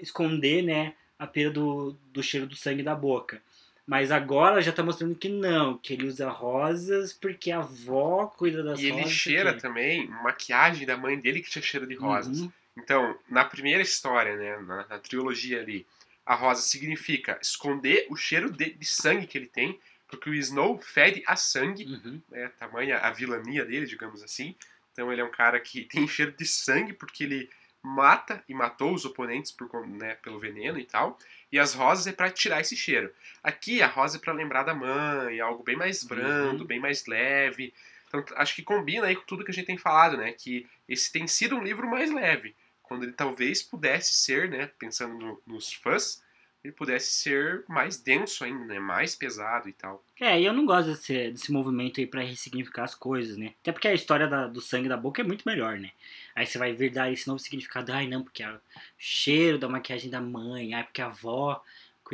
[0.01, 3.40] esconder, né, a pira do, do cheiro do sangue da boca.
[3.86, 8.62] Mas agora já tá mostrando que não, que ele usa rosas porque a avó cuida
[8.62, 9.12] das E ele rosas.
[9.12, 12.40] cheira porque- também maquiagem da mãe dele que tinha cheiro de rosas.
[12.40, 12.52] Uhum.
[12.76, 15.86] Então, na primeira história, né, na, na trilogia ali,
[16.26, 19.78] a rosa significa esconder o cheiro de, de sangue que ele tem,
[20.09, 22.20] porque o Snow fede a sangue, Uhum.
[22.30, 24.55] né, tamanha a vilania dele, digamos assim.
[24.92, 27.51] Então ele é um cara que tem cheiro de sangue porque ele
[27.82, 31.18] mata e matou os oponentes por, né, pelo veneno e tal.
[31.52, 33.12] E as rosas é pra tirar esse cheiro.
[33.42, 36.66] Aqui a rosa é pra lembrar da mãe, algo bem mais brando, Uhum.
[36.66, 37.72] bem mais leve.
[38.09, 40.32] Então acho que combina aí com tudo que a gente tem falado, né?
[40.32, 42.55] Que esse tem sido um livro mais leve.
[42.94, 44.70] Quando ele talvez pudesse ser, né?
[44.78, 46.22] Pensando no- nos fãs,
[46.62, 48.78] ele pudesse ser mais denso ainda, né?
[48.78, 50.02] Mais pesado e tal.
[50.20, 53.52] É, e eu não gosto desse, desse movimento aí pra ressignificar as coisas, né?
[53.60, 55.90] Até porque a história da- do sangue da boca é muito melhor, né?
[56.36, 58.60] Aí você vai ver dar esse novo significado, ai não, porque é o
[58.96, 61.60] cheiro da maquiagem da mãe, ai porque a avó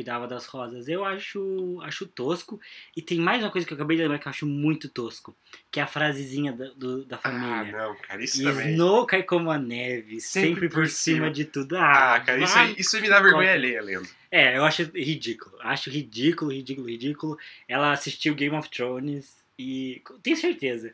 [0.01, 0.89] cuidava das rosas.
[0.89, 2.59] Eu acho, acho tosco.
[2.97, 5.37] E tem mais uma coisa que eu acabei de lembrar que eu acho muito tosco,
[5.71, 7.73] que é a frasezinha da, do- da Ah, família.
[7.73, 8.73] não, cara, isso E também.
[8.73, 11.77] Snow cai como a neve, sempre, por cima, de tudo.
[11.77, 14.09] Ah, Ah, cara, isso, aí, isso me dá vergonha alheia, lendo.
[14.31, 15.55] é, eu acho ridículo.
[15.61, 17.39] Acho ridículo, ridículo, ridículo.
[17.69, 20.03] Ela assistiu Game of Thrones e.
[20.23, 20.93] Tenho certeza.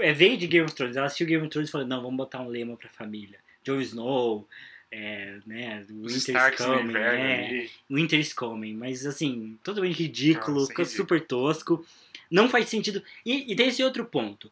[0.00, 0.96] É, veio de Game of Thrones.
[0.96, 3.38] Ela assistiu Game of Thrones e falou: não, vamos botar um lema pra família.
[3.62, 4.48] Jon Snow,
[4.98, 5.84] é, né?
[6.02, 7.46] Os Winter is Starks coming, né?
[7.46, 7.70] ali.
[7.90, 8.74] Winter is coming.
[8.74, 10.96] Mas assim, totalmente ridículo, Nossa, ridículo.
[10.96, 11.86] super tosco.
[12.30, 13.02] Não faz sentido.
[13.24, 14.50] E, e tem esse outro ponto.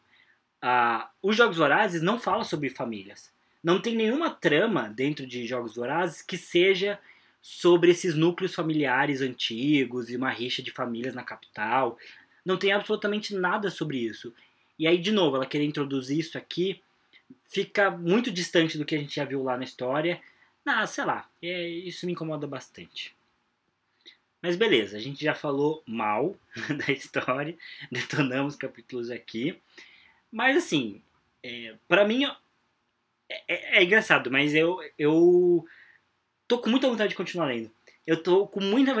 [0.61, 3.31] Ah, os Jogos Vorazes não falam sobre famílias.
[3.63, 6.99] Não tem nenhuma trama dentro de Jogos Vorazes que seja
[7.41, 11.97] sobre esses núcleos familiares antigos e uma rixa de famílias na capital.
[12.45, 14.31] Não tem absolutamente nada sobre isso.
[14.77, 16.79] E aí, de novo, ela querer introduzir isso aqui
[17.47, 20.21] fica muito distante do que a gente já viu lá na história.
[20.65, 23.15] Ah, sei lá, é, isso me incomoda bastante.
[24.41, 26.35] Mas beleza, a gente já falou mal
[26.85, 27.57] da história,
[27.91, 29.59] detonamos capítulos aqui.
[30.31, 31.01] Mas assim,
[31.43, 32.25] é, para mim
[33.29, 35.65] é, é, é, engraçado, mas eu, eu
[36.47, 37.71] tô com muita vontade de continuar lendo.
[38.05, 38.93] Eu tô com muita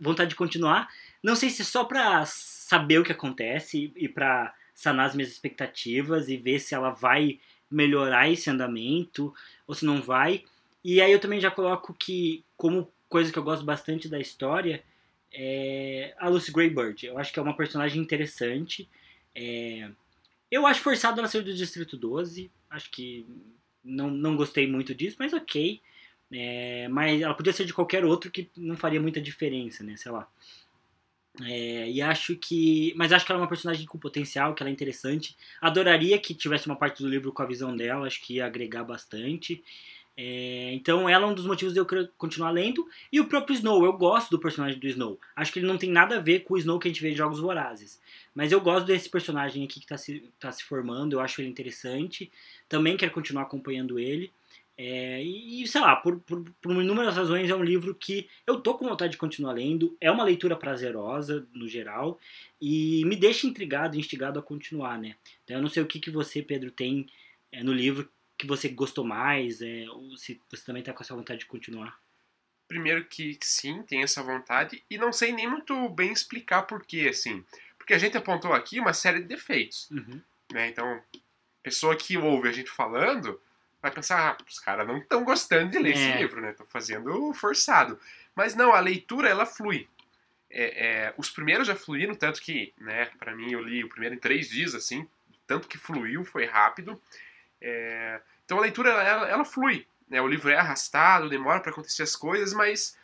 [0.00, 0.88] vontade de continuar.
[1.22, 6.28] Não sei se só pra saber o que acontece e pra sanar as minhas expectativas
[6.28, 7.40] e ver se ela vai
[7.70, 9.34] melhorar esse andamento
[9.66, 10.44] ou se não vai.
[10.84, 14.82] E aí eu também já coloco que, como coisa que eu gosto bastante da história,
[15.32, 17.06] é a Lucy Greybird.
[17.06, 18.88] Eu acho que é uma personagem interessante.
[19.34, 19.88] É...
[20.50, 22.50] Eu acho forçado ela ser do Distrito 12.
[22.68, 23.26] Acho que
[23.82, 25.80] não, não gostei muito disso, mas ok.
[26.32, 26.88] É...
[26.88, 29.96] Mas ela podia ser de qualquer outro que não faria muita diferença, né?
[29.96, 30.28] Sei lá.
[31.40, 32.92] É, e acho que.
[32.94, 35.34] Mas acho que ela é uma personagem com potencial, que ela é interessante.
[35.60, 38.84] Adoraria que tivesse uma parte do livro com a visão dela, acho que ia agregar
[38.84, 39.62] bastante.
[40.16, 41.86] É, então ela é um dos motivos de eu
[42.16, 42.86] continuar lendo.
[43.10, 45.18] E o próprio Snow, eu gosto do personagem do Snow.
[45.34, 47.10] Acho que ele não tem nada a ver com o Snow que a gente vê
[47.10, 48.00] em Jogos Vorazes.
[48.34, 51.48] Mas eu gosto desse personagem aqui que está se, tá se formando, eu acho ele
[51.48, 52.30] interessante.
[52.68, 54.30] Também quero continuar acompanhando ele.
[54.76, 58.74] É, e, sei lá, por, por, por inúmeras razões, é um livro que eu tô
[58.74, 59.96] com vontade de continuar lendo.
[60.00, 62.18] É uma leitura prazerosa, no geral,
[62.60, 65.14] e me deixa intrigado, instigado a continuar, né?
[65.44, 67.06] Então eu não sei o que, que você, Pedro, tem
[67.50, 68.08] é, no livro
[68.42, 71.96] que você gostou mais, é, ou se você também tá com essa vontade de continuar.
[72.66, 77.06] Primeiro que sim, tem essa vontade, e não sei nem muito bem explicar por quê,
[77.08, 77.44] assim.
[77.78, 79.88] Porque a gente apontou aqui uma série de defeitos.
[79.92, 80.20] Uhum.
[80.52, 80.66] Né?
[80.66, 81.00] Então,
[81.62, 83.40] pessoa que ouve a gente falando
[83.80, 85.92] vai pensar, ah, os caras não estão gostando de ler é.
[85.92, 86.50] esse livro, né?
[86.50, 87.96] Estão fazendo forçado.
[88.34, 89.88] Mas não, a leitura ela flui.
[90.50, 94.16] É, é, os primeiros já fluíram, tanto que, né, para mim eu li o primeiro
[94.16, 95.08] em três dias, assim,
[95.46, 97.00] tanto que fluiu, foi rápido.
[97.60, 99.86] É, então a leitura ela, ela, flui.
[100.08, 100.20] Né?
[100.20, 102.96] O livro é arrastado, demora para acontecer as coisas, mas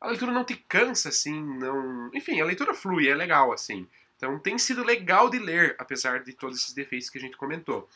[0.00, 2.10] a leitura não te cansa, assim, não.
[2.14, 3.88] Enfim, a leitura flui, é legal, assim.
[4.16, 7.88] Então tem sido legal de ler, apesar de todos esses defeitos que a gente comentou.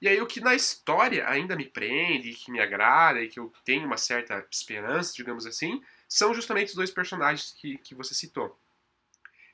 [0.00, 3.52] E aí o que na história ainda me prende, que me agrada e que eu
[3.64, 8.58] tenho uma certa esperança, digamos assim, são justamente os dois personagens que, que você citou.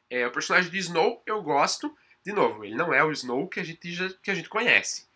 [0.08, 1.94] É, o personagem de Snow eu gosto,
[2.24, 5.07] de novo, ele não é o Snow que a gente, já, que a gente conhece.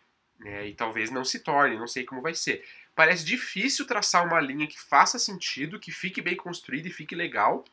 [0.42, 2.64] Né, e talvez não se torne, não sei como vai ser.
[2.94, 7.64] Parece difícil traçar uma linha que faça sentido, que fique bem construída e fique legal,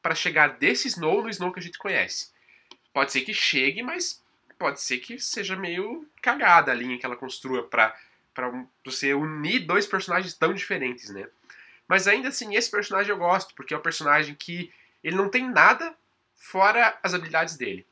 [0.00, 2.32] para chegar desse Snow no Snow que a gente conhece.
[2.92, 4.22] Pode ser que chegue, mas
[4.58, 7.94] pode ser que seja meio cagada a linha que ela construa para
[8.34, 8.52] para
[8.84, 11.28] você unir dois personagens tão diferentes, né?
[11.86, 14.72] Mas ainda assim, esse personagem eu gosto, porque é um personagem que
[15.04, 15.94] ele não tem nada
[16.34, 17.86] fora as habilidades dele.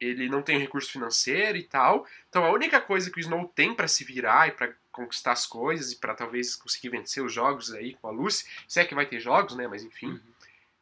[0.00, 2.06] Ele não tem recurso financeiro e tal.
[2.28, 5.46] Então a única coisa que o Snow tem para se virar e para conquistar as
[5.46, 8.94] coisas e para talvez conseguir vencer os jogos aí com a Lucy, se é que
[8.94, 9.68] vai ter jogos, né?
[9.68, 10.08] Mas enfim.
[10.08, 10.20] Uhum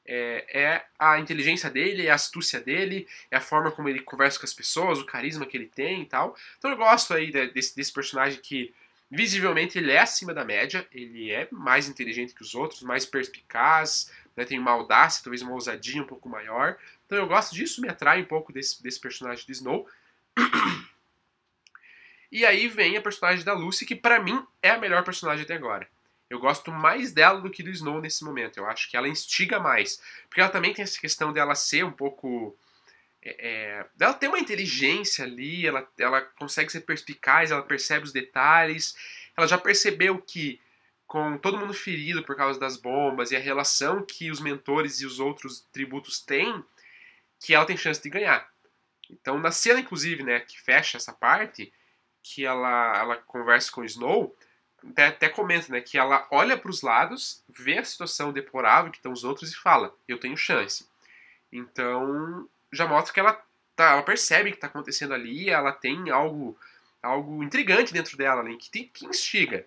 [0.08, 4.38] é, é, a inteligência dele, é a astúcia dele, é a forma como ele conversa
[4.38, 6.34] com as pessoas, o carisma que ele tem e tal.
[6.56, 8.74] Então eu gosto aí desse, desse personagem que
[9.10, 14.10] visivelmente ele é acima da média, ele é mais inteligente que os outros, mais perspicaz,
[14.34, 16.78] né, tem uma audácia, talvez uma ousadia um pouco maior.
[17.08, 19.88] Então eu gosto disso, me atrai um pouco desse, desse personagem de Snow.
[22.30, 25.54] E aí vem a personagem da Lucy, que para mim é a melhor personagem até
[25.54, 25.88] agora.
[26.28, 28.58] Eu gosto mais dela do que do Snow nesse momento.
[28.58, 29.98] Eu acho que ela instiga mais.
[30.28, 32.54] Porque ela também tem essa questão dela ser um pouco.
[33.22, 38.12] É, é, ela tem uma inteligência ali, ela, ela consegue ser perspicaz, ela percebe os
[38.12, 38.94] detalhes.
[39.34, 40.60] Ela já percebeu que,
[41.06, 45.06] com todo mundo ferido por causa das bombas e a relação que os mentores e
[45.06, 46.62] os outros tributos têm,
[47.40, 48.48] que ela tem chance de ganhar.
[49.10, 51.72] Então, na cena, inclusive, né, que fecha essa parte,
[52.22, 54.36] que ela, ela conversa com o Snow,
[54.90, 58.98] até, até comenta, né, que ela olha para os lados, vê a situação deplorável que
[58.98, 60.86] estão os outros e fala, eu tenho chance.
[61.50, 63.42] Então, já mostra que ela,
[63.74, 66.56] tá, ela percebe o que está acontecendo ali, ela tem algo
[67.02, 69.66] algo intrigante dentro dela, né, que, que instiga.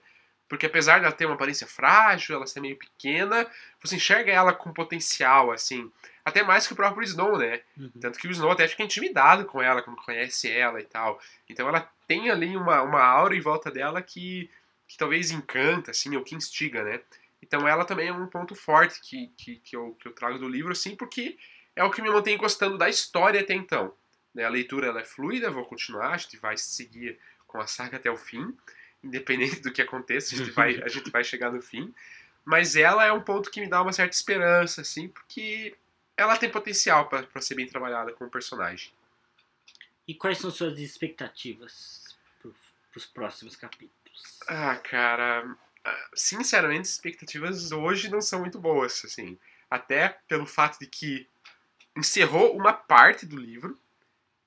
[0.51, 3.49] Porque apesar dela ter uma aparência frágil, ela ser meio pequena,
[3.81, 5.89] você enxerga ela com potencial, assim,
[6.25, 7.61] até mais que o próprio Snow, né?
[7.77, 7.89] Uhum.
[8.01, 11.21] Tanto que o Snow até fica intimidado com ela quando conhece ela e tal.
[11.49, 14.49] Então ela tem ali uma, uma aura em volta dela que
[14.89, 16.99] que talvez encanta, assim, ou que instiga, né?
[17.41, 20.49] Então ela também é um ponto forte que, que, que, eu, que eu trago do
[20.49, 21.37] livro, assim, porque
[21.73, 23.93] é o que me mantém gostando da história até então.
[24.35, 24.43] Né?
[24.43, 27.17] A leitura ela é fluida, vou continuar, a gente vai seguir
[27.47, 28.53] com a saga até o fim,
[29.03, 31.93] independente do que aconteça, a gente vai, a gente vai chegar no fim.
[32.43, 35.75] Mas ela é um ponto que me dá uma certa esperança, assim, porque
[36.17, 38.91] ela tem potencial para ser bem trabalhada como personagem.
[40.07, 44.39] E quais são suas expectativas para os próximos capítulos?
[44.47, 45.55] Ah, cara,
[45.85, 49.37] ah, sinceramente, as expectativas hoje não são muito boas, assim.
[49.69, 51.27] até pelo fato de que
[51.95, 53.79] encerrou uma parte do livro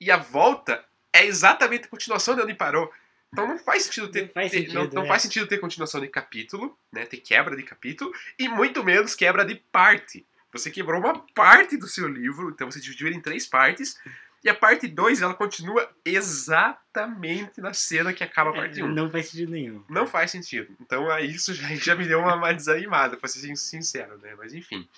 [0.01, 2.93] e a volta é exatamente a continuação de onde parou.
[3.35, 5.07] Então não faz sentido ter, Não faz ter- sentido, não, não é.
[5.07, 7.05] faz sentido ter continuação de capítulo, né?
[7.05, 10.25] Ter quebra de capítulo e muito menos quebra de parte.
[10.53, 13.99] Você quebrou uma parte do seu livro, então você dividiu ele em três partes.
[14.43, 18.87] E a parte 2, ela continua exatamente na cena que acaba a parte 1.
[18.87, 19.83] É, Não faz sentido nenhum.
[19.89, 20.75] Não faz sentido.
[20.81, 24.35] Então aí isso já, já me deu uma, uma desanimada, pra ser sin- sincero, né?
[24.37, 24.89] Mas enfim.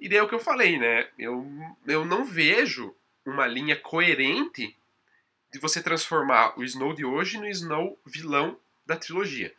[0.00, 1.08] E daí é o que eu falei, né?
[1.18, 1.46] Eu,
[1.86, 4.76] eu não vejo uma linha coerente
[5.52, 9.54] de você transformar o Snow de hoje no Snow vilão da trilogia.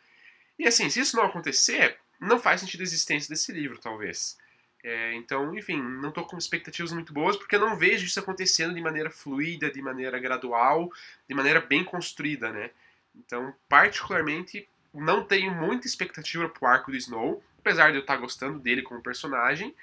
[0.58, 4.36] E assim, se isso não acontecer, não faz sentido a existência desse livro, talvez.
[4.82, 8.74] É, então, enfim, não tô com expectativas muito boas, porque eu não vejo isso acontecendo
[8.74, 10.92] de maneira fluida, de maneira gradual,
[11.26, 12.70] de maneira bem construída, né?
[13.14, 18.58] Então, particularmente, não tenho muita expectativa pro arco do Snow, apesar de eu estar gostando
[18.58, 19.74] dele como personagem.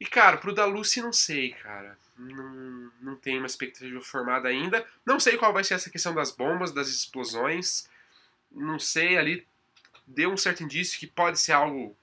[0.00, 1.96] E, cara, pro da Lucy, não sei, cara.
[2.18, 4.86] Não, não tenho uma expectativa formada ainda.
[5.04, 7.88] Não sei qual vai ser essa questão das bombas, das explosões.
[8.50, 9.46] Não sei, ali
[10.06, 11.96] deu um certo indício que pode ser algo,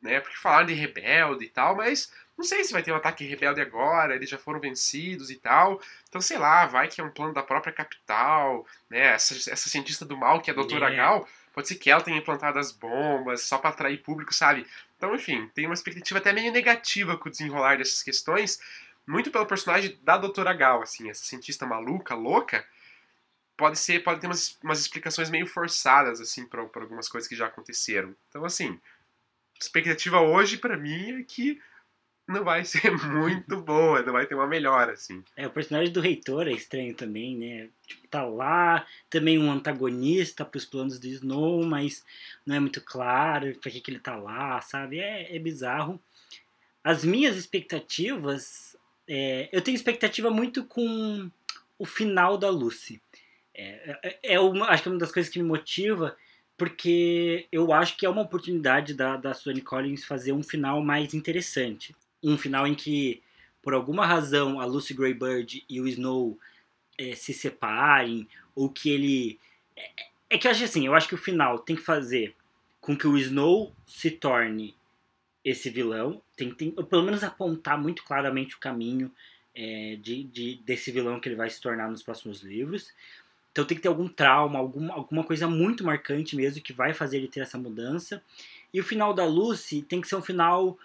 [0.00, 0.20] né?
[0.20, 3.60] Porque falaram de rebelde e tal, mas não sei se vai ter um ataque rebelde
[3.60, 5.80] agora, eles já foram vencidos e tal.
[6.08, 9.14] Então, sei lá, vai que é um plano da própria capital, né?
[9.14, 10.96] Essa, essa cientista do mal, que é a Doutora É.
[10.96, 14.66] Gal, pode ser que ela tenha implantado as bombas só pra atrair público, sabe?
[14.96, 18.60] Então, enfim, tem uma expectativa até meio negativa com o desenrolar dessas questões,
[19.06, 22.64] muito pelo personagem da Doutora Gal, assim, essa cientista maluca, louca,
[23.56, 27.46] pode ser, pode ter umas, umas explicações meio forçadas, assim, pra algumas coisas que já
[27.46, 28.14] aconteceram.
[28.28, 28.80] Então, assim,
[29.60, 31.60] expectativa hoje pra mim é que
[32.26, 35.22] não vai ser muito boa, não vai ter uma melhora, assim.
[35.36, 37.68] É, o personagem do reitor é estranho também, né?
[37.86, 42.04] Tipo, tá lá, também um antagonista pros planos do Snow, mas
[42.46, 44.98] não é muito claro pra que, que ele tá lá, sabe?
[44.98, 46.00] É, é bizarro.
[46.82, 48.71] As minhas expectativas.
[49.08, 51.30] É, eu tenho expectativa muito com
[51.78, 53.00] o final da Lucy.
[53.54, 56.16] É, é, é uma, acho que é uma das coisas que me motiva,
[56.56, 61.14] porque eu acho que é uma oportunidade da, da Suzanne Collins fazer um final mais
[61.14, 61.94] interessante.
[62.22, 63.22] Um final em que
[63.62, 66.38] por alguma razão a Lucy Greybird e o Snow
[66.98, 69.38] eh, se separem, ou que ele.
[69.76, 69.90] É,
[70.30, 72.34] é que eu acho assim, eu acho que o final tem que fazer
[72.80, 74.74] com que o Snow se torne
[75.44, 79.10] esse vilão, tem, tem pelo menos apontar muito claramente o caminho
[79.54, 82.92] eh, de, de- desse vilão que ele vai se tornar nos próximos livros.
[83.52, 87.18] Então tem que ter algum trauma, alguma, alguma coisa muito marcante mesmo que vai fazer
[87.18, 88.22] ele ter essa mudança.
[88.72, 90.78] E o final da Lucy tem que ser um final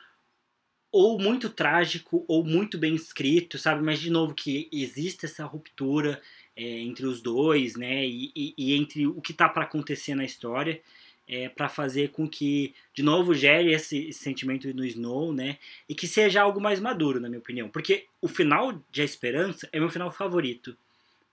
[0.91, 3.83] ou muito trágico ou muito bem escrito, sabe?
[3.83, 6.21] Mas de novo que existe essa ruptura
[6.55, 8.05] é, entre os dois, né?
[8.05, 10.81] E, e- e entre o que tá para acontecer na história,
[11.27, 15.57] é, para fazer com que de novo gere esse, esse sentimento no Snow, né?
[15.87, 19.67] E que seja algo mais maduro, na minha opinião, porque o final de A Esperança
[19.71, 20.77] é meu final favorito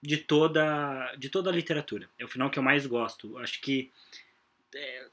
[0.03, 2.09] de toda de toda a literatura.
[2.19, 3.39] É o final que eu mais gosto.
[3.39, 3.91] Acho que
[4.75, 5.07] é,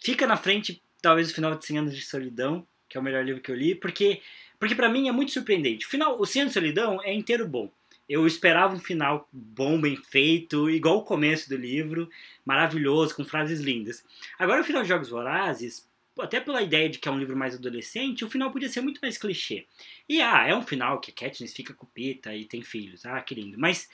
[0.00, 3.24] fica na frente talvez o final de 100 anos de solidão, que é o melhor
[3.24, 4.22] livro que eu li, porque
[4.58, 5.84] porque para mim é muito surpreendente.
[5.84, 7.70] O final, o 100 anos de solidão é inteiro bom.
[8.08, 12.08] Eu esperava um final bom, bem feito, igual o começo do livro,
[12.44, 14.04] maravilhoso, com frases lindas.
[14.38, 17.54] Agora o final de Jogos Vorazes, até pela ideia de que é um livro mais
[17.54, 19.66] adolescente, o final podia ser muito mais clichê.
[20.08, 23.04] E ah, é um final que a Katniss fica com Pita e tem filhos.
[23.04, 23.58] Ah, que lindo.
[23.58, 23.88] Mas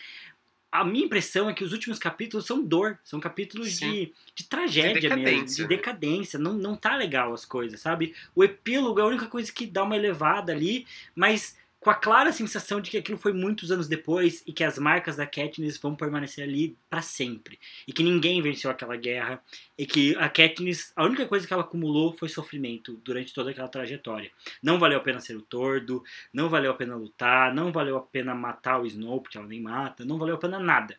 [0.71, 3.91] a minha impressão é que os últimos capítulos são dor, são capítulos Sim.
[3.91, 6.39] de, de tragédia De mesmo, de decadência.
[6.39, 8.15] Não, não tá legal as coisas, sabe?
[8.35, 12.31] O epílogo é a única coisa que dá uma elevada ali, mas com a clara
[12.31, 15.97] sensação de que aquilo foi muitos anos depois e que as marcas da Katniss vão
[15.97, 17.59] permanecer ali para sempre.
[17.89, 19.43] E que ninguém venceu aquela guerra
[19.79, 23.67] e que a Katniss, a única coisa que ela acumulou foi sofrimento durante toda aquela
[23.67, 24.31] trajetória.
[24.63, 28.03] Não valeu a pena ser o tordo, não valeu a pena lutar, não valeu a
[28.03, 30.99] pena matar o Snow, porque ela nem mata, não valeu a pena nada.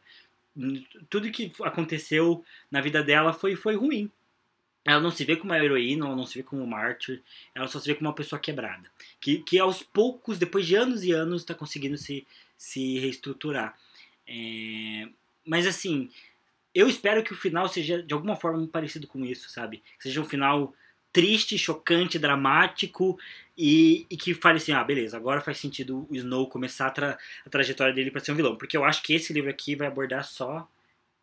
[1.09, 4.11] Tudo que aconteceu na vida dela foi, foi ruim.
[4.85, 7.21] Ela não se vê como uma heroína, ela não se vê como um mártir,
[7.53, 8.89] ela só se vê como uma pessoa quebrada.
[9.19, 12.25] Que, que aos poucos, depois de anos e anos, está conseguindo se,
[12.57, 13.77] se reestruturar.
[14.27, 15.07] É,
[15.45, 16.09] mas assim,
[16.73, 19.83] eu espero que o final seja de alguma forma parecido com isso, sabe?
[19.99, 20.73] Seja um final
[21.11, 23.19] triste, chocante, dramático
[23.57, 27.17] e, e que fale assim, ah, beleza, agora faz sentido o Snow começar a, tra
[27.45, 28.55] a trajetória dele para ser um vilão.
[28.55, 30.67] Porque eu acho que esse livro aqui vai abordar só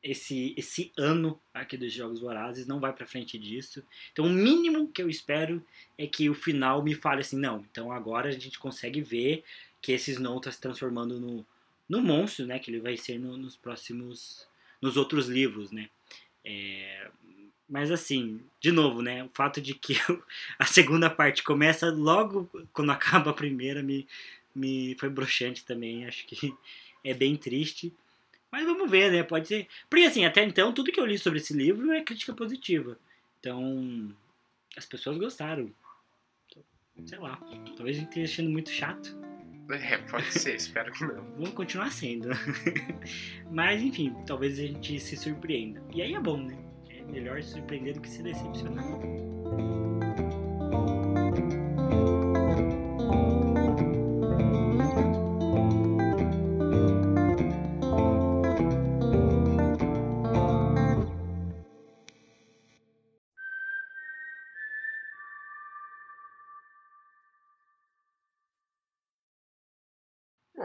[0.02, 3.84] esse, esse ano aqui dos Jogos Vorazes, não vai pra frente disso.
[4.12, 5.64] Então o mínimo que eu espero
[5.96, 9.44] é que o final me fale assim, não, então agora a gente consegue ver
[9.82, 11.46] que esse Snow tá se transformando no,
[11.88, 14.46] no monstro, né, que ele vai ser no- nos próximos,
[14.80, 15.88] nos outros livros, né.
[16.44, 17.10] É,
[17.68, 19.24] Mas assim, de novo, né?
[19.24, 19.94] O fato de que
[20.58, 24.06] a segunda parte começa logo quando acaba a primeira me,
[24.54, 26.06] me foi broxante também.
[26.06, 26.54] Acho que
[27.04, 27.92] é bem triste.
[28.50, 29.22] Mas vamos ver, né?
[29.22, 29.68] Pode ser.
[29.88, 32.98] Porque assim, até então, tudo que eu li sobre esse livro é crítica positiva.
[33.40, 34.14] Então,
[34.76, 35.70] as pessoas gostaram.
[37.06, 37.36] Sei lá.
[37.76, 39.16] Talvez a gente esteja achando muito chato.
[39.70, 41.22] É, pode ser, espero que não.
[41.34, 42.28] Vamos continuar sendo.
[43.50, 45.82] Mas, enfim, talvez a gente se surpreenda.
[45.94, 46.56] E aí é bom, né?
[46.88, 48.84] É melhor se surpreender do que se decepcionar.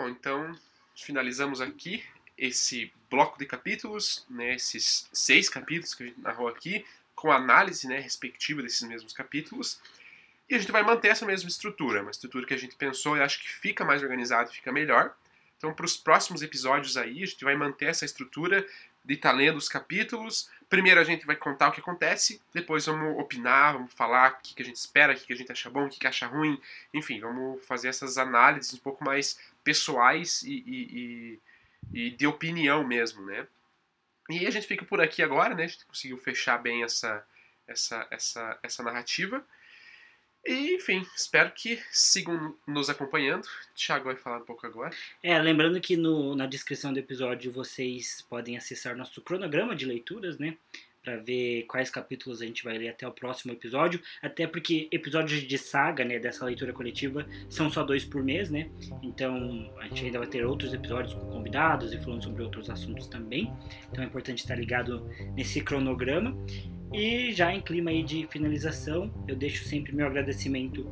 [0.03, 0.53] Bom, então
[0.93, 2.03] finalizamos aqui
[2.37, 6.85] esse bloco de capítulos, né, esses seis capítulos que a gente narrou aqui,
[7.15, 9.79] com análise né, respectiva desses mesmos capítulos.
[10.49, 13.21] E a gente vai manter essa mesma estrutura, uma estrutura que a gente pensou e
[13.21, 15.15] acho que fica mais organizado, fica melhor.
[15.57, 18.67] Então, para os próximos episódios aí, a gente vai manter essa estrutura
[19.03, 20.49] de estar tá lendo os capítulos.
[20.69, 24.61] Primeiro a gente vai contar o que acontece, depois vamos opinar, vamos falar o que,
[24.61, 26.59] a gente espera, o que, a gente acha bom, o que, que acha ruim.
[26.93, 31.39] Enfim, vamos fazer essas análises um pouco mais pessoais e, e,
[31.93, 33.45] e, e de opinião mesmo, né?
[34.29, 35.65] E a gente fica por aqui agora, né?
[35.65, 37.23] A gente conseguiu fechar bem essa,
[37.67, 39.45] essa, essa, essa narrativa.
[40.45, 43.45] E, enfim, espero que sigam nos acompanhando.
[43.45, 44.93] O Thiago vai falar um pouco agora.
[45.21, 50.37] É, lembrando que no, na descrição do episódio vocês podem acessar nosso cronograma de leituras,
[50.37, 50.57] né?
[51.03, 53.99] Para ver quais capítulos a gente vai ler até o próximo episódio.
[54.21, 58.69] Até porque episódios de saga, né, dessa leitura coletiva, são só dois por mês, né?
[59.01, 63.07] Então a gente ainda vai ter outros episódios com convidados e falando sobre outros assuntos
[63.07, 63.51] também.
[63.91, 65.05] Então é importante estar ligado
[65.35, 66.35] nesse cronograma.
[66.93, 70.87] E já em clima aí de finalização, eu deixo sempre meu agradecimento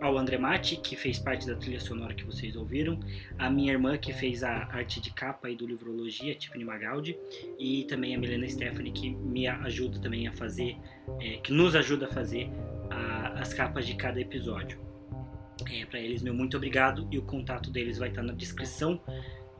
[0.00, 3.00] ao André Mati, que fez parte da trilha sonora que vocês ouviram,
[3.38, 7.18] a minha irmã, que fez a arte de capa aí do Livrologia, Tiffany Magaldi,
[7.58, 10.76] e também a Milena Stephanie, que me ajuda também a fazer,
[11.20, 12.50] é, que nos ajuda a fazer
[12.90, 14.80] a, as capas de cada episódio.
[15.70, 19.00] É, Para eles, meu muito obrigado e o contato deles vai estar na descrição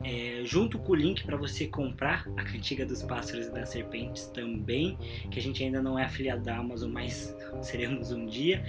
[0.03, 4.27] é, junto com o link para você comprar a Cantiga dos Pássaros e das Serpentes
[4.27, 4.97] também,
[5.31, 8.63] que a gente ainda não é afiliado da Amazon, mas seremos um dia.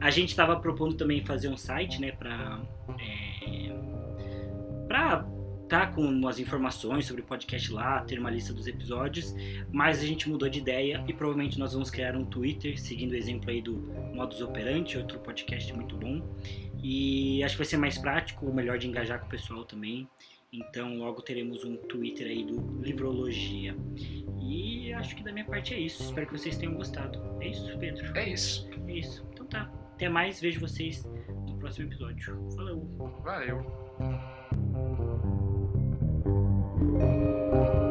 [0.00, 2.60] A gente estava propondo também fazer um site, né, para
[3.00, 3.72] é,
[4.86, 5.26] para
[5.74, 9.34] tá com umas informações sobre o podcast lá, ter uma lista dos episódios,
[9.72, 13.16] mas a gente mudou de ideia e provavelmente nós vamos criar um Twitter, seguindo o
[13.16, 13.72] exemplo aí do
[14.14, 16.22] Modus Operandi, outro podcast muito bom.
[16.80, 20.08] E acho que vai ser mais prático, melhor de engajar com o pessoal também.
[20.52, 23.74] Então logo teremos um Twitter aí do Livrologia.
[24.40, 26.04] E acho que da minha parte é isso.
[26.04, 27.20] Espero que vocês tenham gostado.
[27.40, 28.16] É isso, Pedro?
[28.16, 28.70] É isso.
[28.86, 29.26] É isso.
[29.32, 29.62] Então tá.
[29.94, 30.40] Até mais.
[30.40, 31.04] Vejo vocês
[31.48, 32.48] no próximo episódio.
[32.54, 33.20] Falou.
[33.24, 35.13] Valeu.
[36.76, 37.83] Thank you.